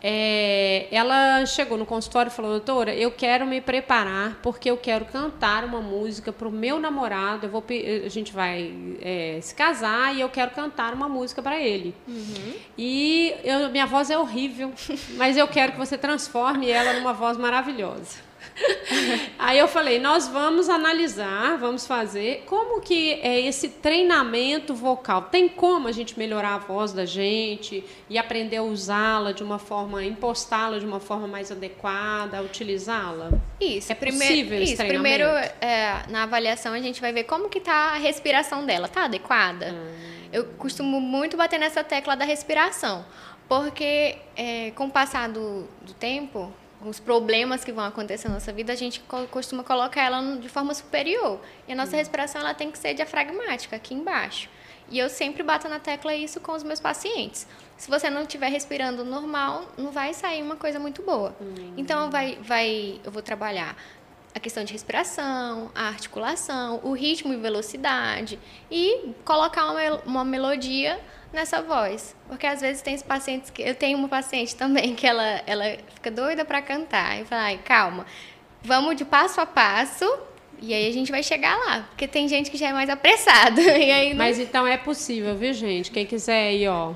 É, 0.03 0.87
ela 0.91 1.45
chegou 1.45 1.77
no 1.77 1.85
consultório 1.85 2.29
e 2.29 2.33
falou, 2.33 2.51
doutora, 2.51 2.93
eu 2.95 3.11
quero 3.11 3.45
me 3.45 3.61
preparar 3.61 4.39
porque 4.41 4.69
eu 4.71 4.77
quero 4.77 5.05
cantar 5.05 5.63
uma 5.63 5.79
música 5.79 6.33
para 6.33 6.47
o 6.47 6.51
meu 6.51 6.79
namorado. 6.79 7.45
Eu 7.45 7.49
vou, 7.51 7.63
a 8.05 8.09
gente 8.09 8.33
vai 8.33 8.73
é, 9.01 9.39
se 9.41 9.53
casar 9.53 10.15
e 10.15 10.21
eu 10.21 10.29
quero 10.29 10.51
cantar 10.51 10.93
uma 10.93 11.07
música 11.07 11.41
para 11.41 11.59
ele. 11.59 11.93
Uhum. 12.07 12.53
E 12.77 13.35
eu, 13.43 13.69
minha 13.69 13.85
voz 13.85 14.09
é 14.09 14.17
horrível, 14.17 14.73
mas 15.17 15.37
eu 15.37 15.47
quero 15.47 15.73
que 15.73 15.77
você 15.77 15.97
transforme 15.97 16.69
ela 16.69 16.93
numa 16.93 17.13
voz 17.13 17.37
maravilhosa. 17.37 18.30
Aí 19.37 19.57
eu 19.57 19.67
falei, 19.67 19.99
nós 19.99 20.27
vamos 20.27 20.69
analisar, 20.69 21.57
vamos 21.57 21.85
fazer 21.85 22.43
como 22.45 22.81
que 22.81 23.13
é 23.13 23.39
esse 23.41 23.69
treinamento 23.69 24.73
vocal. 24.73 25.23
Tem 25.23 25.47
como 25.47 25.87
a 25.87 25.91
gente 25.91 26.17
melhorar 26.17 26.55
a 26.55 26.57
voz 26.57 26.93
da 26.93 27.05
gente 27.05 27.83
e 28.09 28.17
aprender 28.17 28.57
a 28.57 28.63
usá-la 28.63 29.31
de 29.31 29.43
uma 29.43 29.59
forma, 29.59 30.03
impostá-la 30.03 30.79
de 30.79 30.85
uma 30.85 30.99
forma 30.99 31.27
mais 31.27 31.51
adequada, 31.51 32.41
utilizá-la? 32.41 33.31
Isso. 33.59 33.91
É 33.91 33.95
possível 33.95 34.19
primeiro, 34.19 34.63
isso, 34.63 34.77
primeiro 34.77 35.25
é, 35.25 36.03
na 36.09 36.23
avaliação 36.23 36.73
a 36.73 36.79
gente 36.79 37.01
vai 37.01 37.11
ver 37.11 37.23
como 37.23 37.49
que 37.49 37.59
está 37.59 37.93
a 37.93 37.97
respiração 37.97 38.65
dela, 38.65 38.87
tá 38.87 39.05
adequada? 39.05 39.73
Hum. 39.73 40.11
Eu 40.31 40.45
costumo 40.57 41.01
muito 41.01 41.35
bater 41.35 41.59
nessa 41.59 41.83
tecla 41.83 42.15
da 42.15 42.23
respiração, 42.23 43.05
porque 43.49 44.17
é, 44.35 44.71
com 44.71 44.85
o 44.85 44.89
passar 44.89 45.27
do, 45.27 45.67
do 45.81 45.93
tempo 45.93 46.53
os 46.85 46.99
problemas 46.99 47.63
que 47.63 47.71
vão 47.71 47.85
acontecer 47.85 48.27
na 48.27 48.35
nossa 48.35 48.51
vida, 48.51 48.73
a 48.73 48.75
gente 48.75 49.01
costuma 49.29 49.63
colocar 49.63 50.01
ela 50.01 50.21
de 50.37 50.49
forma 50.49 50.73
superior. 50.73 51.39
E 51.67 51.73
a 51.73 51.75
nossa 51.75 51.95
respiração 51.95 52.41
ela 52.41 52.53
tem 52.53 52.71
que 52.71 52.77
ser 52.77 52.93
diafragmática, 52.93 53.75
aqui 53.75 53.93
embaixo. 53.93 54.49
E 54.89 54.99
eu 54.99 55.09
sempre 55.09 55.41
bato 55.41 55.69
na 55.69 55.79
tecla 55.79 56.13
isso 56.13 56.39
com 56.41 56.51
os 56.51 56.63
meus 56.63 56.79
pacientes. 56.79 57.47
Se 57.77 57.89
você 57.89 58.09
não 58.09 58.23
estiver 58.23 58.49
respirando 58.49 59.05
normal, 59.05 59.65
não 59.77 59.91
vai 59.91 60.13
sair 60.13 60.43
uma 60.43 60.55
coisa 60.55 60.79
muito 60.79 61.01
boa. 61.01 61.33
Uhum. 61.39 61.73
Então, 61.77 62.11
vai, 62.11 62.37
vai, 62.41 62.99
eu 63.03 63.11
vou 63.11 63.21
trabalhar 63.21 63.75
a 64.33 64.39
questão 64.39 64.63
de 64.63 64.73
respiração, 64.73 65.71
a 65.75 65.87
articulação, 65.87 66.79
o 66.83 66.93
ritmo 66.93 67.33
e 67.33 67.37
velocidade 67.37 68.39
e 68.69 69.13
colocar 69.25 69.71
uma, 69.71 69.95
uma 70.05 70.25
melodia 70.25 70.99
nessa 71.31 71.61
voz. 71.61 72.15
Porque 72.27 72.45
às 72.45 72.61
vezes 72.61 72.81
tem 72.81 72.99
pacientes 72.99 73.49
que. 73.49 73.61
Eu 73.61 73.75
tenho 73.75 73.97
uma 73.97 74.07
paciente 74.07 74.55
também 74.55 74.95
que 74.95 75.05
ela, 75.05 75.41
ela 75.45 75.65
fica 75.93 76.11
doida 76.11 76.45
para 76.45 76.61
cantar. 76.61 77.19
E 77.19 77.25
fala, 77.25 77.43
ai, 77.43 77.59
calma, 77.63 78.05
vamos 78.63 78.95
de 78.95 79.05
passo 79.05 79.41
a 79.41 79.45
passo 79.45 80.05
E 80.61 80.73
aí 80.73 80.87
a 80.87 80.93
gente 80.93 81.11
vai 81.11 81.23
chegar 81.23 81.57
lá, 81.57 81.87
porque 81.89 82.07
tem 82.07 82.27
gente 82.27 82.51
que 82.51 82.57
já 82.57 82.69
é 82.69 82.73
mais 82.73 82.89
apressada. 82.89 83.61
E 83.81 83.91
aí 83.91 84.09
não... 84.09 84.17
Mas 84.17 84.37
então 84.37 84.67
é 84.67 84.77
possível, 84.77 85.35
viu, 85.35 85.53
gente? 85.53 85.89
Quem 85.89 86.05
quiser 86.05 86.49
aí, 86.49 86.67
ó, 86.67 86.93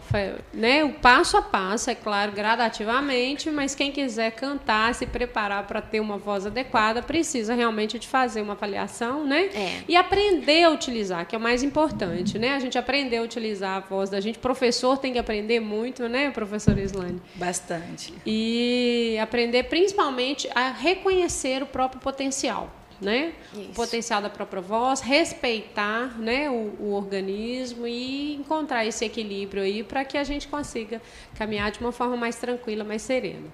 né, 0.54 0.84
o 0.84 0.94
passo 0.94 1.36
a 1.36 1.42
passo, 1.42 1.90
é 1.90 1.96
claro, 1.96 2.32
gradativamente, 2.32 3.50
mas 3.50 3.74
quem 3.74 3.92
quiser 3.92 4.32
cantar, 4.32 4.94
se 4.94 5.06
preparar 5.06 5.66
para 5.66 5.82
ter 5.82 6.00
uma 6.00 6.18
voz 6.18 6.46
adequada, 6.46 7.02
precisa 7.02 7.56
realmente 7.56 7.98
de 7.98 8.08
fazer 8.08 8.42
uma 8.42 8.54
avaliação, 8.54 9.26
né? 9.26 9.50
É. 9.54 9.84
E 9.88 9.96
aprender 9.96 10.64
a 10.64 10.70
utilizar, 10.70 11.26
que 11.26 11.36
é 11.36 11.40
o 11.40 11.42
mais 11.42 11.64
importante, 11.64 12.38
né? 12.38 12.56
A 12.56 12.60
gente 12.60 12.78
aprender 12.78 13.18
a 13.18 13.24
utilizar 13.24 13.78
a 13.78 13.80
voz 13.80 14.10
da 14.10 14.20
gente. 14.20 14.38
Professor 14.38 14.98
tem 14.98 15.14
que 15.14 15.20
aprender 15.20 15.60
muito, 15.60 16.08
né, 16.08 16.30
professor 16.30 16.78
Islane? 16.78 17.22
Bastante. 17.36 18.14
E 18.26 19.18
aprender 19.20 19.64
principalmente 19.64 20.48
a 20.54 20.72
reconhecer 20.72 21.64
o 21.64 21.66
próprio 21.66 22.00
potencial 22.00 22.70
né? 23.02 23.34
Isso. 23.54 23.72
O 23.72 23.74
potencial 23.74 24.22
da 24.22 24.30
própria 24.30 24.62
voz, 24.62 25.02
respeitar, 25.02 26.18
né, 26.20 26.50
o, 26.50 26.76
o 26.80 26.94
organismo 26.94 27.86
e 27.86 28.36
encontrar 28.36 28.86
esse 28.86 29.04
equilíbrio 29.06 29.64
aí 29.64 29.84
para 29.84 30.06
que 30.06 30.18
a 30.18 30.24
gente 30.24 30.48
consiga 30.48 31.02
caminhar 31.38 31.72
de 31.72 31.80
uma 31.80 31.92
forma 31.92 32.16
mais 32.16 32.36
tranquila, 32.36 32.84
mais 32.84 33.02
serena. 33.02 33.48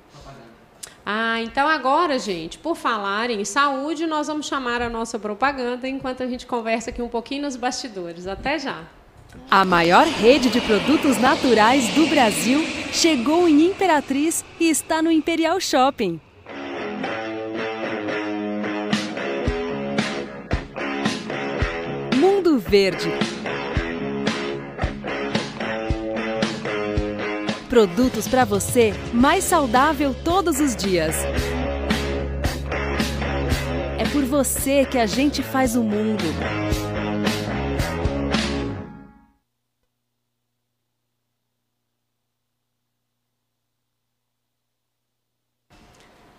Ah, 1.06 1.42
então 1.42 1.68
agora, 1.68 2.20
gente, 2.20 2.60
por 2.60 2.76
falar 2.76 3.30
em 3.32 3.44
saúde, 3.44 4.06
nós 4.06 4.28
vamos 4.28 4.46
chamar 4.46 4.82
a 4.82 4.90
nossa 4.90 5.18
propaganda 5.18 5.88
enquanto 5.88 6.22
a 6.22 6.28
gente 6.28 6.46
conversa 6.46 6.92
aqui 6.92 7.02
um 7.02 7.10
pouquinho 7.10 7.44
nos 7.44 7.56
bastidores. 7.56 8.28
Até 8.28 8.60
já. 8.60 8.84
A 9.50 9.66
maior 9.66 10.06
rede 10.06 10.50
de 10.50 10.62
produtos 10.62 11.18
naturais 11.18 11.88
do 11.96 12.06
Brasil 12.08 12.62
chegou 12.92 13.48
em 13.48 13.68
Imperatriz 13.68 14.44
e 14.60 14.70
está 14.70 15.02
no 15.02 15.12
Imperial 15.12 15.60
Shopping. 15.60 16.20
Mundo 22.52 22.60
Verde. 22.60 23.10
Produtos 27.70 28.28
para 28.28 28.44
você 28.44 28.94
mais 29.14 29.46
saudável 29.46 30.14
todos 30.14 30.60
os 30.60 30.76
dias. 30.76 31.16
É 33.98 34.04
por 34.12 34.26
você 34.26 34.84
que 34.84 34.98
a 34.98 35.06
gente 35.06 35.42
faz 35.42 35.78
o 35.78 35.84
mundo. 35.84 36.26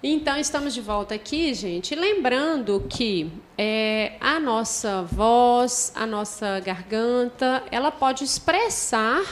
Então, 0.04 0.36
estamos 0.36 0.74
de 0.74 0.80
volta 0.80 1.14
aqui, 1.14 1.54
gente. 1.54 1.94
Lembrando 1.94 2.84
que 2.88 3.30
é, 3.56 4.14
a 4.20 4.40
nossa 4.40 5.02
voz, 5.02 5.92
a 5.94 6.04
nossa 6.04 6.58
garganta, 6.58 7.62
ela 7.70 7.92
pode 7.92 8.24
expressar 8.24 9.22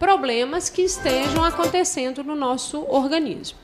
problemas 0.00 0.68
que 0.68 0.82
estejam 0.82 1.44
acontecendo 1.44 2.24
no 2.24 2.34
nosso 2.34 2.84
organismo. 2.88 3.56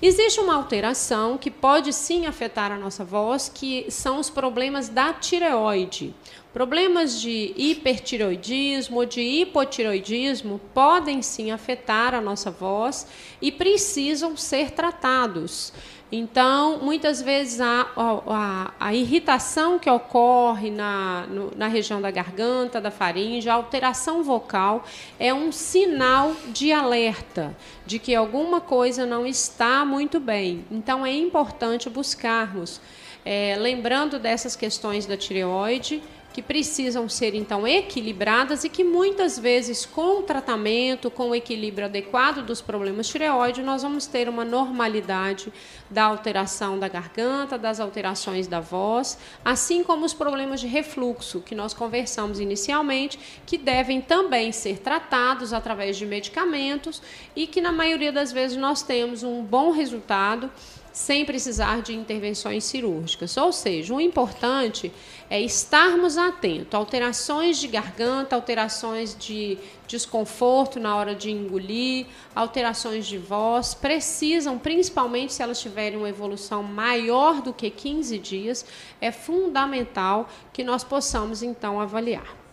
Existe 0.00 0.38
uma 0.38 0.54
alteração 0.54 1.36
que 1.36 1.50
pode 1.50 1.92
sim 1.92 2.26
afetar 2.26 2.70
a 2.70 2.76
nossa 2.76 3.04
voz, 3.04 3.50
que 3.52 3.90
são 3.90 4.20
os 4.20 4.30
problemas 4.30 4.88
da 4.88 5.12
tireoide. 5.12 6.14
Problemas 6.52 7.20
de 7.20 7.52
hipertireoidismo 7.56 8.98
ou 8.98 9.06
de 9.06 9.20
hipotireoidismo 9.20 10.60
podem 10.72 11.22
sim 11.22 11.50
afetar 11.50 12.14
a 12.14 12.20
nossa 12.20 12.50
voz 12.50 13.06
e 13.40 13.50
precisam 13.50 14.36
ser 14.36 14.70
tratados. 14.70 15.72
Então, 16.12 16.78
muitas 16.78 17.20
vezes 17.20 17.60
a, 17.60 17.86
a, 17.96 18.72
a 18.78 18.94
irritação 18.94 19.78
que 19.78 19.90
ocorre 19.90 20.70
na, 20.70 21.26
no, 21.26 21.50
na 21.56 21.66
região 21.66 22.00
da 22.00 22.10
garganta, 22.10 22.80
da 22.80 22.90
faringe, 22.90 23.48
a 23.48 23.54
alteração 23.54 24.22
vocal 24.22 24.84
é 25.18 25.34
um 25.34 25.50
sinal 25.50 26.34
de 26.48 26.72
alerta 26.72 27.56
de 27.86 27.98
que 27.98 28.14
alguma 28.14 28.60
coisa 28.60 29.04
não 29.04 29.26
está 29.26 29.84
muito 29.84 30.20
bem. 30.20 30.64
Então, 30.70 31.04
é 31.04 31.12
importante 31.12 31.90
buscarmos, 31.90 32.80
é, 33.24 33.56
lembrando 33.58 34.18
dessas 34.18 34.54
questões 34.54 35.06
da 35.06 35.16
tireoide, 35.16 36.02
que 36.34 36.42
precisam 36.42 37.08
ser 37.08 37.32
então 37.32 37.64
equilibradas 37.64 38.64
e 38.64 38.68
que 38.68 38.82
muitas 38.82 39.38
vezes 39.38 39.86
com 39.86 40.18
o 40.18 40.22
tratamento, 40.24 41.08
com 41.08 41.30
o 41.30 41.34
equilíbrio 41.34 41.86
adequado 41.86 42.44
dos 42.44 42.60
problemas 42.60 43.06
tireoide, 43.06 43.62
nós 43.62 43.84
vamos 43.84 44.08
ter 44.08 44.28
uma 44.28 44.44
normalidade 44.44 45.52
da 45.88 46.02
alteração 46.02 46.76
da 46.76 46.88
garganta, 46.88 47.56
das 47.56 47.78
alterações 47.78 48.48
da 48.48 48.58
voz, 48.58 49.16
assim 49.44 49.84
como 49.84 50.04
os 50.04 50.12
problemas 50.12 50.60
de 50.60 50.66
refluxo 50.66 51.40
que 51.40 51.54
nós 51.54 51.72
conversamos 51.72 52.40
inicialmente, 52.40 53.16
que 53.46 53.56
devem 53.56 54.00
também 54.00 54.50
ser 54.50 54.80
tratados 54.80 55.52
através 55.52 55.96
de 55.96 56.04
medicamentos 56.04 57.00
e 57.36 57.46
que 57.46 57.60
na 57.60 57.70
maioria 57.70 58.10
das 58.10 58.32
vezes 58.32 58.56
nós 58.56 58.82
temos 58.82 59.22
um 59.22 59.40
bom 59.40 59.70
resultado 59.70 60.50
sem 60.94 61.24
precisar 61.24 61.82
de 61.82 61.92
intervenções 61.92 62.62
cirúrgicas. 62.62 63.36
Ou 63.36 63.52
seja, 63.52 63.92
o 63.92 64.00
importante 64.00 64.92
é 65.34 65.40
estarmos 65.40 66.16
atentos. 66.16 66.72
Alterações 66.74 67.58
de 67.58 67.66
garganta, 67.66 68.36
alterações 68.36 69.16
de 69.18 69.58
desconforto 69.84 70.78
na 70.78 70.94
hora 70.94 71.12
de 71.12 71.28
engolir, 71.28 72.06
alterações 72.36 73.04
de 73.04 73.18
voz, 73.18 73.74
precisam, 73.74 74.56
principalmente 74.56 75.32
se 75.32 75.42
elas 75.42 75.60
tiverem 75.60 75.98
uma 75.98 76.08
evolução 76.08 76.62
maior 76.62 77.42
do 77.42 77.52
que 77.52 77.68
15 77.68 78.16
dias, 78.16 78.64
é 79.00 79.10
fundamental 79.10 80.28
que 80.52 80.62
nós 80.62 80.84
possamos 80.84 81.42
então 81.42 81.80
avaliar 81.80 82.44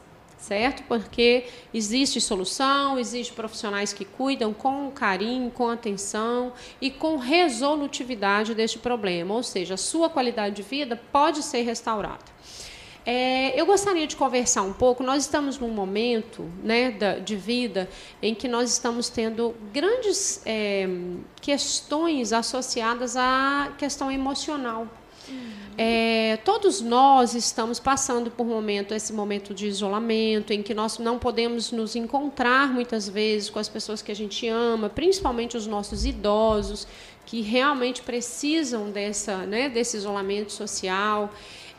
certo? 0.42 0.82
Porque 0.88 1.46
existe 1.72 2.20
solução, 2.20 2.98
existe 2.98 3.32
profissionais 3.32 3.94
que 3.94 4.04
cuidam 4.04 4.54
com 4.54 4.90
carinho, 4.92 5.52
com 5.52 5.70
atenção 5.70 6.52
e 6.82 6.90
com 6.90 7.18
resolutividade 7.18 8.56
deste 8.56 8.80
problema, 8.80 9.36
ou 9.36 9.44
seja, 9.44 9.76
a 9.76 9.78
sua 9.78 10.10
qualidade 10.10 10.56
de 10.56 10.64
vida 10.64 11.00
pode 11.12 11.44
ser 11.44 11.62
restaurada. 11.62 12.26
É, 13.06 13.60
eu 13.60 13.66
gostaria 13.66 14.06
de 14.06 14.16
conversar 14.16 14.62
um 14.62 14.74
pouco. 14.74 15.04
Nós 15.04 15.24
estamos 15.24 15.58
num 15.58 15.70
momento 15.70 16.44
né, 16.64 16.92
da, 16.92 17.18
de 17.18 17.36
vida 17.36 17.90
em 18.22 18.36
que 18.36 18.48
nós 18.48 18.72
estamos 18.72 19.10
tendo 19.10 19.56
grandes 19.74 20.42
é, 20.46 20.88
questões 21.42 22.32
associadas 22.32 23.18
à 23.18 23.74
questão 23.78 24.12
emocional. 24.12 24.88
É, 25.78 26.38
todos 26.44 26.82
nós 26.82 27.34
estamos 27.34 27.80
passando 27.80 28.30
por 28.30 28.46
um 28.46 28.50
momento, 28.50 28.94
esse 28.94 29.14
momento 29.14 29.54
de 29.54 29.68
isolamento, 29.68 30.52
em 30.52 30.62
que 30.62 30.74
nós 30.74 31.00
não 31.00 31.18
podemos 31.18 31.72
nos 31.72 31.96
encontrar 31.96 32.72
muitas 32.72 33.08
vezes 33.08 33.50
com 33.50 33.58
as 33.58 33.70
pessoas 33.70 34.02
que 34.02 34.12
a 34.12 34.16
gente 34.16 34.48
ama, 34.48 34.90
principalmente 34.90 35.56
os 35.56 35.66
nossos 35.66 36.06
idosos, 36.06 36.88
que 37.26 37.42
realmente 37.42 38.02
precisam 38.02 38.92
dessa, 38.92 39.38
né, 39.38 39.70
desse 39.70 39.98
isolamento 39.98 40.52
social 40.52 41.32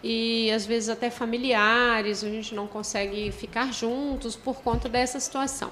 e 0.02 0.50
às 0.50 0.66
vezes 0.66 0.88
até 0.88 1.10
familiares, 1.10 2.24
a 2.24 2.28
gente 2.28 2.54
não 2.54 2.66
consegue 2.66 3.30
ficar 3.30 3.72
juntos 3.72 4.34
por 4.34 4.62
conta 4.62 4.88
dessa 4.88 5.20
situação. 5.20 5.70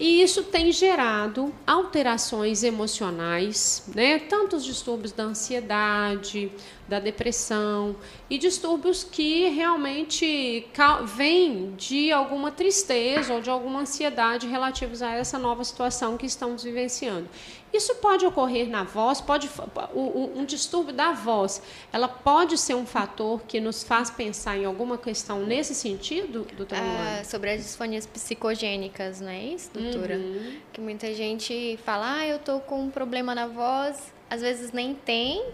E 0.00 0.22
isso 0.22 0.44
tem 0.44 0.72
gerado 0.72 1.54
alterações 1.66 2.64
emocionais, 2.64 3.84
né? 3.94 4.18
tanto 4.18 4.56
os 4.56 4.64
distúrbios 4.64 5.12
da 5.12 5.24
ansiedade, 5.24 6.50
da 6.88 6.98
depressão 6.98 7.94
e 8.30 8.38
distúrbios 8.38 9.04
que 9.04 9.50
realmente 9.50 10.66
vêm 11.04 11.74
de 11.76 12.10
alguma 12.10 12.50
tristeza 12.50 13.34
ou 13.34 13.42
de 13.42 13.50
alguma 13.50 13.80
ansiedade 13.80 14.46
relativos 14.46 15.02
a 15.02 15.12
essa 15.12 15.38
nova 15.38 15.62
situação 15.64 16.16
que 16.16 16.24
estamos 16.24 16.62
vivenciando. 16.62 17.28
Isso 17.72 17.94
pode 17.96 18.26
ocorrer 18.26 18.68
na 18.68 18.82
voz, 18.82 19.20
pode 19.20 19.48
um 19.94 20.44
distúrbio 20.44 20.92
da 20.92 21.12
voz, 21.12 21.62
ela 21.92 22.08
pode 22.08 22.58
ser 22.58 22.74
um 22.74 22.84
fator 22.84 23.40
que 23.42 23.60
nos 23.60 23.84
faz 23.84 24.10
pensar 24.10 24.56
em 24.56 24.64
alguma 24.64 24.98
questão 24.98 25.40
nesse 25.46 25.74
sentido, 25.74 26.46
doutora? 26.56 26.82
Ah, 26.82 27.24
sobre 27.24 27.50
as 27.50 27.62
disfonias 27.62 28.06
psicogênicas, 28.06 29.20
não 29.20 29.30
é 29.30 29.40
isso, 29.40 29.70
doutora? 29.72 30.16
Uhum. 30.16 30.56
Que 30.72 30.80
muita 30.80 31.14
gente 31.14 31.78
fala, 31.84 32.18
ah, 32.18 32.26
eu 32.26 32.38
tô 32.40 32.58
com 32.60 32.82
um 32.82 32.90
problema 32.90 33.34
na 33.34 33.46
voz, 33.46 34.12
às 34.28 34.40
vezes 34.40 34.72
nem 34.72 34.94
tem, 34.94 35.44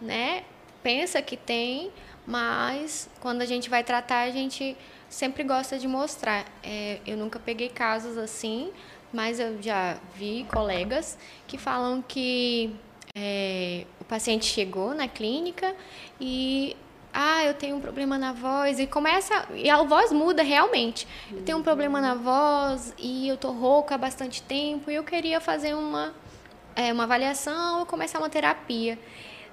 né? 0.00 0.44
pensa 0.82 1.20
que 1.20 1.36
tem, 1.36 1.90
mas 2.26 3.08
quando 3.20 3.42
a 3.42 3.46
gente 3.46 3.68
vai 3.68 3.82
tratar, 3.84 4.20
a 4.22 4.30
gente 4.30 4.76
sempre 5.08 5.42
gosta 5.42 5.78
de 5.78 5.88
mostrar. 5.88 6.44
É, 6.62 7.00
eu 7.06 7.16
nunca 7.16 7.38
peguei 7.38 7.68
casos 7.68 8.16
assim, 8.16 8.70
mas 9.12 9.40
eu 9.40 9.60
já 9.62 9.96
vi 10.14 10.46
colegas 10.52 11.18
que 11.46 11.56
falam 11.58 12.02
que 12.06 12.74
é, 13.14 13.84
o 14.00 14.04
paciente 14.04 14.46
chegou 14.46 14.94
na 14.94 15.08
clínica 15.08 15.74
e 16.20 16.76
ah, 17.12 17.44
eu 17.44 17.54
tenho 17.54 17.76
um 17.76 17.80
problema 17.80 18.18
na 18.18 18.32
voz 18.32 18.78
e 18.78 18.86
começa 18.86 19.46
e 19.54 19.68
a 19.68 19.82
voz 19.82 20.12
muda 20.12 20.42
realmente. 20.42 21.06
Eu 21.32 21.42
tenho 21.42 21.58
um 21.58 21.62
problema 21.62 22.00
na 22.00 22.14
voz 22.14 22.94
e 22.98 23.28
eu 23.28 23.36
tô 23.36 23.50
rouca 23.50 23.94
há 23.94 23.98
bastante 23.98 24.42
tempo 24.42 24.90
e 24.90 24.94
eu 24.94 25.04
queria 25.04 25.40
fazer 25.40 25.74
uma 25.74 26.14
é, 26.76 26.92
uma 26.92 27.04
avaliação 27.04 27.80
ou 27.80 27.86
começar 27.86 28.18
uma 28.18 28.30
terapia. 28.30 28.98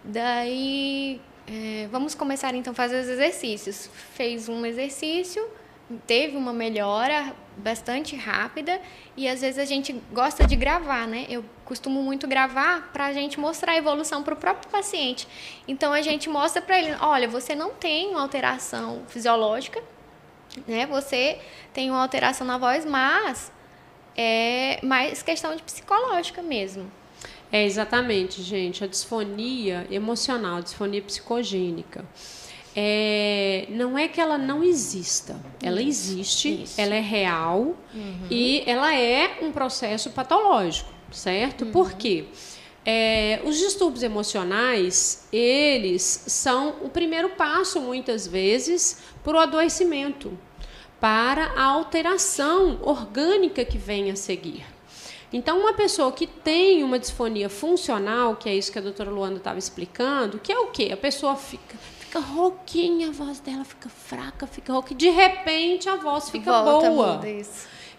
Daí 0.03 1.19
É, 1.47 1.87
vamos 1.91 2.15
começar 2.15 2.55
então 2.55 2.71
a 2.71 2.75
fazer 2.75 2.99
os 3.01 3.07
exercícios. 3.07 3.87
Fez 4.15 4.49
um 4.49 4.65
exercício, 4.65 5.47
teve 6.07 6.35
uma 6.35 6.51
melhora 6.51 7.35
bastante 7.57 8.15
rápida 8.15 8.79
e 9.15 9.27
às 9.27 9.41
vezes 9.41 9.57
a 9.59 9.65
gente 9.65 9.93
gosta 10.11 10.45
de 10.45 10.55
gravar, 10.55 11.07
né? 11.07 11.25
Eu 11.29 11.43
costumo 11.63 12.01
muito 12.01 12.27
gravar 12.27 12.89
para 12.91 13.05
a 13.05 13.13
gente 13.13 13.39
mostrar 13.39 13.73
a 13.73 13.77
evolução 13.77 14.23
para 14.23 14.33
o 14.33 14.37
próprio 14.37 14.69
paciente. 14.69 15.27
Então 15.67 15.93
a 15.93 16.01
gente 16.01 16.29
mostra 16.29 16.61
para 16.61 16.77
ele, 16.79 16.95
olha, 16.99 17.27
você 17.27 17.55
não 17.55 17.71
tem 17.71 18.09
uma 18.09 18.21
alteração 18.21 19.03
fisiológica, 19.07 19.81
né? 20.67 20.85
Você 20.85 21.39
tem 21.73 21.89
uma 21.89 22.01
alteração 22.01 22.45
na 22.45 22.57
voz, 22.57 22.85
mas 22.85 23.51
é 24.15 24.79
mais 24.83 25.21
questão 25.23 25.55
de 25.55 25.63
psicológica 25.63 26.41
mesmo. 26.41 26.91
É 27.51 27.63
exatamente, 27.63 28.41
gente, 28.41 28.83
a 28.83 28.87
disfonia 28.87 29.87
emocional, 29.89 30.57
a 30.57 30.61
disfonia 30.61 31.01
psicogênica. 31.01 32.05
É, 32.77 33.67
não 33.69 33.97
é 33.97 34.07
que 34.07 34.19
ela 34.19 34.37
não 34.37 34.61
exista, 34.61 35.39
ela 35.63 35.81
existe, 35.81 36.63
isso. 36.63 36.81
ela 36.81 36.93
é 36.93 36.99
real 36.99 37.73
e 38.29 38.63
ela 38.65 38.93
é 38.93 39.37
um 39.41 39.51
processo 39.51 40.09
patológico, 40.09 40.91
certo? 41.09 41.65
Por 41.67 41.93
quê? 41.93 42.25
É, 42.85 43.41
os 43.45 43.57
distúrbios 43.57 44.03
emocionais, 44.03 45.27
eles 45.31 46.25
são 46.27 46.75
o 46.83 46.89
primeiro 46.89 47.29
passo, 47.29 47.79
muitas 47.79 48.27
vezes, 48.27 48.99
para 49.23 49.37
o 49.37 49.39
adoecimento, 49.39 50.37
para 50.99 51.53
a 51.55 51.63
alteração 51.63 52.77
orgânica 52.83 53.63
que 53.65 53.77
vem 53.77 54.11
a 54.11 54.15
seguir. 54.15 54.65
Então, 55.33 55.59
uma 55.59 55.73
pessoa 55.73 56.11
que 56.11 56.27
tem 56.27 56.83
uma 56.83 56.99
disfonia 56.99 57.49
funcional, 57.49 58.35
que 58.35 58.47
é 58.47 58.55
isso 58.55 58.71
que 58.71 58.79
a 58.79 58.81
doutora 58.81 59.09
Luana 59.09 59.37
estava 59.37 59.57
explicando, 59.57 60.39
que 60.39 60.51
é 60.51 60.59
o 60.59 60.67
quê? 60.67 60.91
A 60.93 60.97
pessoa 60.97 61.35
fica, 61.35 61.75
fica 62.15 62.19
rouquinha, 62.19 63.09
a 63.09 63.11
voz 63.11 63.39
dela 63.39 63.65
fica 63.65 63.89
fraca, 63.89 64.47
fica 64.47 64.71
rouca, 64.71 64.95
de 64.95 65.09
repente 65.09 65.89
a 65.89 65.97
voz 65.97 66.29
fica 66.29 66.63
Volta, 66.63 66.89
boa. 66.89 67.21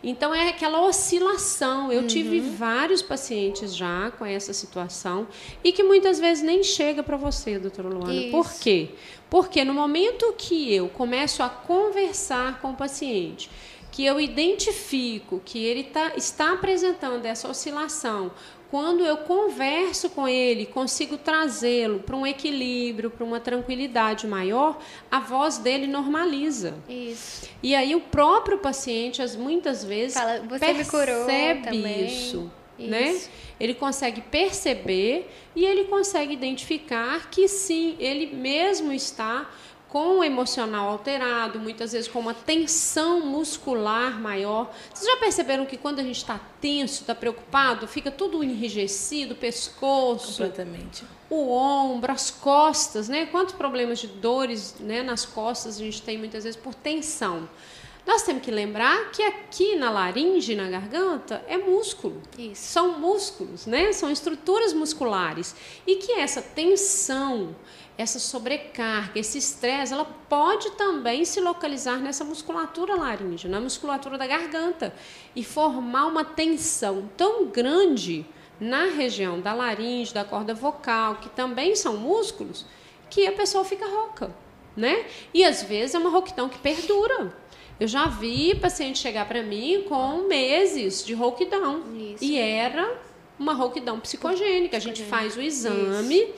Então 0.02 0.34
é 0.34 0.48
aquela 0.48 0.82
oscilação. 0.86 1.90
Eu 1.90 2.06
tive 2.06 2.40
vários 2.40 3.02
pacientes 3.02 3.74
já 3.74 4.10
com 4.12 4.24
essa 4.24 4.52
situação 4.52 5.26
e 5.64 5.72
que 5.72 5.82
muitas 5.82 6.20
vezes 6.20 6.44
nem 6.44 6.62
chega 6.62 7.02
para 7.02 7.16
você, 7.16 7.58
doutora 7.58 7.88
Luana. 7.88 8.14
Isso. 8.14 8.30
Por 8.30 8.52
quê? 8.54 8.90
Porque 9.28 9.64
no 9.64 9.74
momento 9.74 10.34
que 10.38 10.72
eu 10.72 10.88
começo 10.88 11.42
a 11.42 11.48
conversar 11.48 12.60
com 12.60 12.70
o 12.70 12.76
paciente, 12.76 13.50
que 13.90 14.04
eu 14.04 14.20
identifico 14.20 15.40
que 15.44 15.64
ele 15.64 15.84
tá, 15.84 16.12
está 16.16 16.52
apresentando 16.52 17.24
essa 17.24 17.48
oscilação, 17.48 18.30
quando 18.70 19.04
eu 19.04 19.18
converso 19.18 20.10
com 20.10 20.26
ele, 20.26 20.66
consigo 20.66 21.16
trazê-lo 21.16 22.00
para 22.00 22.16
um 22.16 22.26
equilíbrio, 22.26 23.10
para 23.10 23.24
uma 23.24 23.38
tranquilidade 23.38 24.26
maior, 24.26 24.78
a 25.10 25.20
voz 25.20 25.58
dele 25.58 25.86
normaliza. 25.86 26.74
Isso. 26.88 27.48
E 27.62 27.74
aí 27.74 27.94
o 27.94 28.00
próprio 28.00 28.58
paciente, 28.58 29.22
as 29.22 29.36
muitas 29.36 29.84
vezes, 29.84 30.14
Fala, 30.18 30.40
"Você 30.48 30.72
me 30.72 30.84
curou 30.84 31.24
percebe 31.26 31.62
também." 31.62 32.06
isso, 32.06 32.50
Isso. 32.78 32.90
né? 32.90 33.20
Ele 33.58 33.72
consegue 33.72 34.20
perceber 34.20 35.30
e 35.54 35.64
ele 35.64 35.84
consegue 35.84 36.32
identificar 36.32 37.30
que 37.30 37.48
sim, 37.48 37.96
ele 37.98 38.26
mesmo 38.34 38.92
está 38.92 39.48
com 39.96 40.18
o 40.18 40.22
emocional 40.24 40.90
alterado, 40.90 41.58
muitas 41.58 41.92
vezes 41.92 42.06
com 42.06 42.18
uma 42.18 42.34
tensão 42.34 43.18
muscular 43.20 44.20
maior. 44.20 44.70
Vocês 44.92 45.10
já 45.10 45.16
perceberam 45.16 45.64
que 45.64 45.78
quando 45.78 46.00
a 46.00 46.02
gente 46.02 46.18
está 46.18 46.38
tenso, 46.60 47.00
está 47.00 47.14
preocupado, 47.14 47.88
fica 47.88 48.10
tudo 48.10 48.44
enrijecido, 48.44 49.34
pescoço, 49.34 50.42
Completamente. 50.42 51.02
o 51.30 51.50
ombro, 51.50 52.12
as 52.12 52.30
costas, 52.30 53.08
né? 53.08 53.24
Quantos 53.24 53.54
problemas 53.54 53.98
de 53.98 54.08
dores 54.08 54.74
né, 54.78 55.02
nas 55.02 55.24
costas 55.24 55.76
a 55.76 55.78
gente 55.78 56.02
tem 56.02 56.18
muitas 56.18 56.44
vezes 56.44 56.60
por 56.60 56.74
tensão. 56.74 57.48
Nós 58.06 58.22
temos 58.22 58.42
que 58.42 58.50
lembrar 58.50 59.10
que 59.10 59.22
aqui 59.22 59.76
na 59.76 59.90
laringe, 59.90 60.54
na 60.54 60.68
garganta, 60.68 61.42
é 61.48 61.56
músculo. 61.56 62.20
Isso. 62.38 62.62
São 62.70 63.00
músculos, 63.00 63.64
né? 63.64 63.94
São 63.94 64.10
estruturas 64.10 64.74
musculares. 64.74 65.56
E 65.86 65.96
que 65.96 66.12
essa 66.12 66.40
tensão, 66.42 67.56
essa 67.98 68.18
sobrecarga, 68.18 69.18
esse 69.18 69.38
estresse, 69.38 69.92
ela 69.92 70.04
pode 70.04 70.70
também 70.72 71.24
se 71.24 71.40
localizar 71.40 71.98
nessa 71.98 72.24
musculatura 72.24 72.94
laríngea, 72.94 73.48
na 73.48 73.60
musculatura 73.60 74.18
da 74.18 74.26
garganta, 74.26 74.94
e 75.34 75.42
formar 75.42 76.06
uma 76.06 76.24
tensão 76.24 77.08
tão 77.16 77.46
grande 77.46 78.26
na 78.60 78.84
região 78.86 79.40
da 79.40 79.52
laringe, 79.54 80.12
da 80.12 80.24
corda 80.24 80.54
vocal, 80.54 81.16
que 81.16 81.28
também 81.30 81.74
são 81.74 81.96
músculos, 81.96 82.66
que 83.08 83.26
a 83.26 83.32
pessoa 83.32 83.64
fica 83.64 83.86
rouca, 83.86 84.34
né? 84.76 85.06
E 85.32 85.44
às 85.44 85.62
vezes 85.62 85.94
é 85.94 85.98
uma 85.98 86.10
rouquidão 86.10 86.48
que 86.48 86.58
perdura. 86.58 87.34
Eu 87.78 87.86
já 87.86 88.06
vi 88.06 88.54
paciente 88.54 88.98
chegar 88.98 89.28
para 89.28 89.42
mim 89.42 89.84
com 89.88 90.26
meses 90.26 91.04
de 91.04 91.12
rouquidão. 91.12 91.82
Isso. 91.94 92.24
E 92.24 92.38
era 92.38 92.98
uma 93.38 93.52
rouquidão 93.52 94.00
psicogênica. 94.00 94.78
A 94.78 94.80
gente 94.80 95.02
faz 95.02 95.36
o 95.36 95.42
exame. 95.42 96.32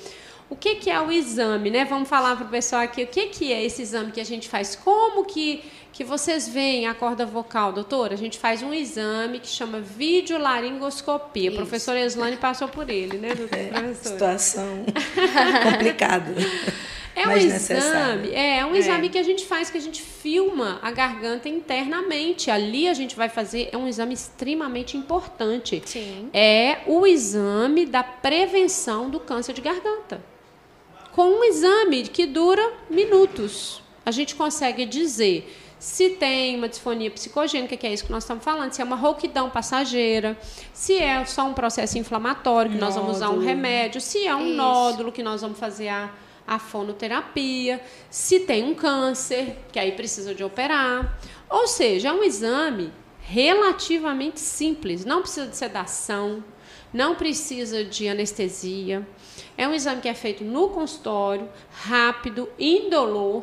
O 0.51 0.57
que, 0.57 0.77
que 0.77 0.91
é 0.91 0.99
o 1.01 1.13
exame, 1.13 1.71
né? 1.71 1.85
Vamos 1.85 2.09
falar 2.09 2.35
para 2.37 2.47
o 2.47 2.49
pessoal 2.49 2.83
aqui 2.83 3.03
o 3.03 3.07
que, 3.07 3.27
que 3.27 3.53
é 3.53 3.63
esse 3.65 3.83
exame 3.83 4.11
que 4.13 4.21
a 4.21 4.25
gente 4.25 4.49
faz. 4.49 4.75
Como 4.75 5.25
que, 5.27 5.63
que 5.93 6.03
vocês 6.03 6.49
veem 6.49 6.87
a 6.87 6.95
corda 6.95 7.27
vocal, 7.27 7.71
doutora? 7.73 8.15
A 8.15 8.17
gente 8.17 8.39
faz 8.39 8.63
um 8.63 8.73
exame 8.73 9.41
que 9.41 9.47
chama 9.49 9.79
videolaringoscopia. 9.81 11.51
A 11.51 11.55
professora 11.55 12.01
Eslane 12.01 12.37
passou 12.39 12.67
por 12.69 12.89
ele, 12.89 13.19
né, 13.19 13.35
doutora? 13.35 13.91
É, 13.91 13.95
situação 13.95 14.85
complicada. 15.71 16.33
É 17.15 17.27
um 17.27 17.33
exame, 17.33 17.53
necessária. 17.53 18.31
é, 18.33 18.59
é 18.61 18.65
um 18.65 18.75
É. 18.75 18.79
exame 18.79 19.09
que 19.09 19.19
a 19.19 19.23
gente 19.25 19.45
faz, 19.45 19.69
que 19.71 19.77
a 19.77 19.81
gente 19.81 20.01
filma 20.01 20.79
a 20.81 20.91
garganta 20.91 21.49
internamente. 21.49 22.51
Ali 22.51 22.89
a 22.89 22.95
gente 22.95 23.17
vai 23.17 23.29
fazer, 23.29 23.69
é 23.73 23.77
um 23.77 23.89
exame 23.89 24.15
extremamente 24.15 24.97
importante. 24.97 25.83
Sim. 25.85 26.31
É 26.33 26.79
o 26.87 27.05
exame 27.07 27.85
da 27.87 28.03
prevenção 28.05 29.11
do 29.11 29.19
câncer 29.21 29.53
de 29.53 29.61
garganta. 29.61 30.23
Com 31.13 31.41
um 31.41 31.45
exame 31.45 32.05
que 32.05 32.27
dura 32.27 32.73
minutos, 32.89 33.83
a 34.05 34.11
gente 34.11 34.35
consegue 34.35 34.87
dizer 34.87 35.53
se 35.79 36.11
tem 36.11 36.57
uma 36.57 36.69
disfonia 36.69 37.11
psicogênica, 37.11 37.77
que 37.77 37.87
é 37.87 37.93
isso 37.93 38.05
que 38.05 38.11
nós 38.11 38.25
estamos 38.25 38.43
falando, 38.43 38.73
se 38.73 38.83
é 38.83 38.85
uma 38.85 38.97
rouquidão 38.97 39.49
passageira, 39.49 40.37
se 40.73 40.99
é 40.99 41.25
só 41.25 41.47
um 41.47 41.55
processo 41.55 41.99
inflamatório, 41.99 42.73
que 42.73 42.79
nós 42.79 42.97
vamos 42.97 43.17
usar 43.17 43.31
um 43.31 43.39
remédio, 43.39 44.01
se 44.01 44.27
é 44.27 44.35
um 44.35 44.49
Isso. 44.49 44.57
nódulo, 44.57 45.13
que 45.13 45.23
nós 45.23 45.41
vamos 45.41 45.59
fazer 45.59 45.89
a, 45.89 46.11
a 46.47 46.59
fonoterapia, 46.59 47.81
se 48.11 48.41
tem 48.41 48.65
um 48.65 48.75
câncer, 48.75 49.57
que 49.71 49.79
aí 49.79 49.93
precisa 49.93 50.35
de 50.35 50.43
operar. 50.43 51.17
Ou 51.49 51.69
seja, 51.69 52.09
é 52.09 52.13
um 52.13 52.25
exame 52.25 52.93
relativamente 53.21 54.41
simples, 54.41 55.05
não 55.05 55.21
precisa 55.21 55.47
de 55.47 55.57
sedação, 55.57 56.43
não 56.93 57.15
precisa 57.15 57.85
de 57.85 58.09
anestesia. 58.09 59.07
É 59.59 59.67
um 59.67 59.75
exame 59.75 60.01
que 60.01 60.09
é 60.09 60.15
feito 60.15 60.45
no 60.45 60.69
consultório, 60.69 61.49
rápido, 61.73 62.49
indolor 62.59 63.43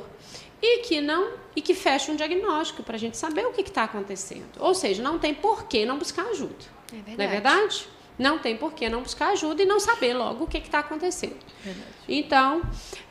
e 0.62 0.80
que 0.80 1.02
não 1.02 1.34
e 1.54 1.62
que 1.62 1.74
fecha 1.74 2.12
um 2.12 2.16
diagnóstico 2.16 2.82
para 2.84 2.96
a 2.96 3.00
gente 3.00 3.18
saber 3.18 3.46
o 3.46 3.52
que 3.52 3.62
está 3.62 3.84
acontecendo. 3.84 4.58
Ou 4.60 4.74
seja, 4.74 5.04
não 5.04 5.20
tem 5.20 5.34
por 5.34 5.66
que 5.66 5.86
não 5.86 5.98
buscar 5.98 6.24
ajuda. 6.28 6.56
É 6.92 6.96
verdade. 6.96 7.18
Não 7.18 7.26
é 7.26 7.28
verdade? 7.28 7.88
Não 8.18 8.40
tem 8.40 8.56
por 8.56 8.72
que 8.74 8.88
não 8.88 9.02
buscar 9.02 9.32
ajuda 9.32 9.64
e 9.64 9.66
não 9.66 9.78
saber 9.78 10.14
logo 10.14 10.46
o 10.46 10.48
que 10.48 10.58
está 10.58 10.80
acontecendo. 10.80 11.36
Então, 12.08 12.62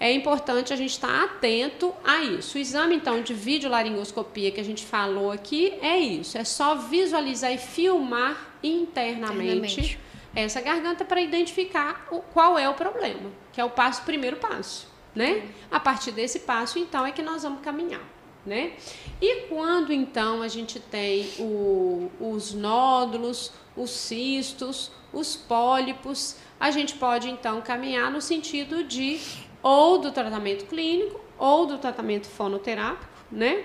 é 0.00 0.11
importante 0.11 0.72
a 0.72 0.76
gente 0.76 0.92
estar 0.92 1.24
atento 1.24 1.94
a 2.02 2.20
isso. 2.20 2.57
O 2.57 2.61
exame, 2.61 2.96
então, 2.96 3.22
de 3.22 3.34
videolaringoscopia 3.34 4.50
que 4.50 4.61
a 4.61 4.64
gente 4.64 4.82
falou 4.82 5.30
aqui 5.30 5.74
é 5.82 5.98
isso. 5.98 6.38
É 6.38 6.44
só 6.44 6.74
visualizar 6.76 7.52
e 7.52 7.59
filmar 7.59 8.55
internamente, 8.62 9.80
Internamente. 9.80 10.00
Essa 10.35 10.61
garganta 10.61 11.05
para 11.05 11.20
identificar 11.20 12.07
o- 12.11 12.20
qual 12.20 12.59
é 12.59 12.68
o 12.68 12.74
problema, 12.74 13.30
que 13.53 13.61
é 13.61 13.64
o 13.64 13.70
passo, 13.70 14.03
primeiro 14.03 14.37
passo, 14.37 14.87
né? 15.14 15.49
A 15.70 15.78
partir 15.80 16.11
desse 16.12 16.41
passo, 16.41 16.78
então, 16.78 17.05
é 17.07 17.12
que 17.12 17.22
nós 17.22 17.43
vamos 17.43 17.61
caminhar. 17.62 18.03
Né? 18.47 18.74
E 19.22 19.47
quando 19.49 19.91
então 19.91 20.43
a 20.43 20.49
gente 20.49 20.78
tem 20.78 21.30
o- 21.39 22.11
os 22.20 22.53
nódulos, 22.53 23.51
os 23.74 23.89
cistos, 23.89 24.93
os 25.14 25.35
pólipos, 25.35 26.37
a 26.61 26.70
gente 26.70 26.95
pode 26.97 27.30
então 27.30 27.62
caminhar 27.62 28.11
no 28.11 28.20
sentido 28.20 28.85
de 28.85 29.18
ou 29.62 29.97
do 29.97 30.12
tratamento 30.12 30.66
clínico 30.66 31.18
ou 31.39 31.64
do 31.64 31.78
tratamento 31.78 32.26
fonoterápico, 32.26 33.11
né? 33.32 33.64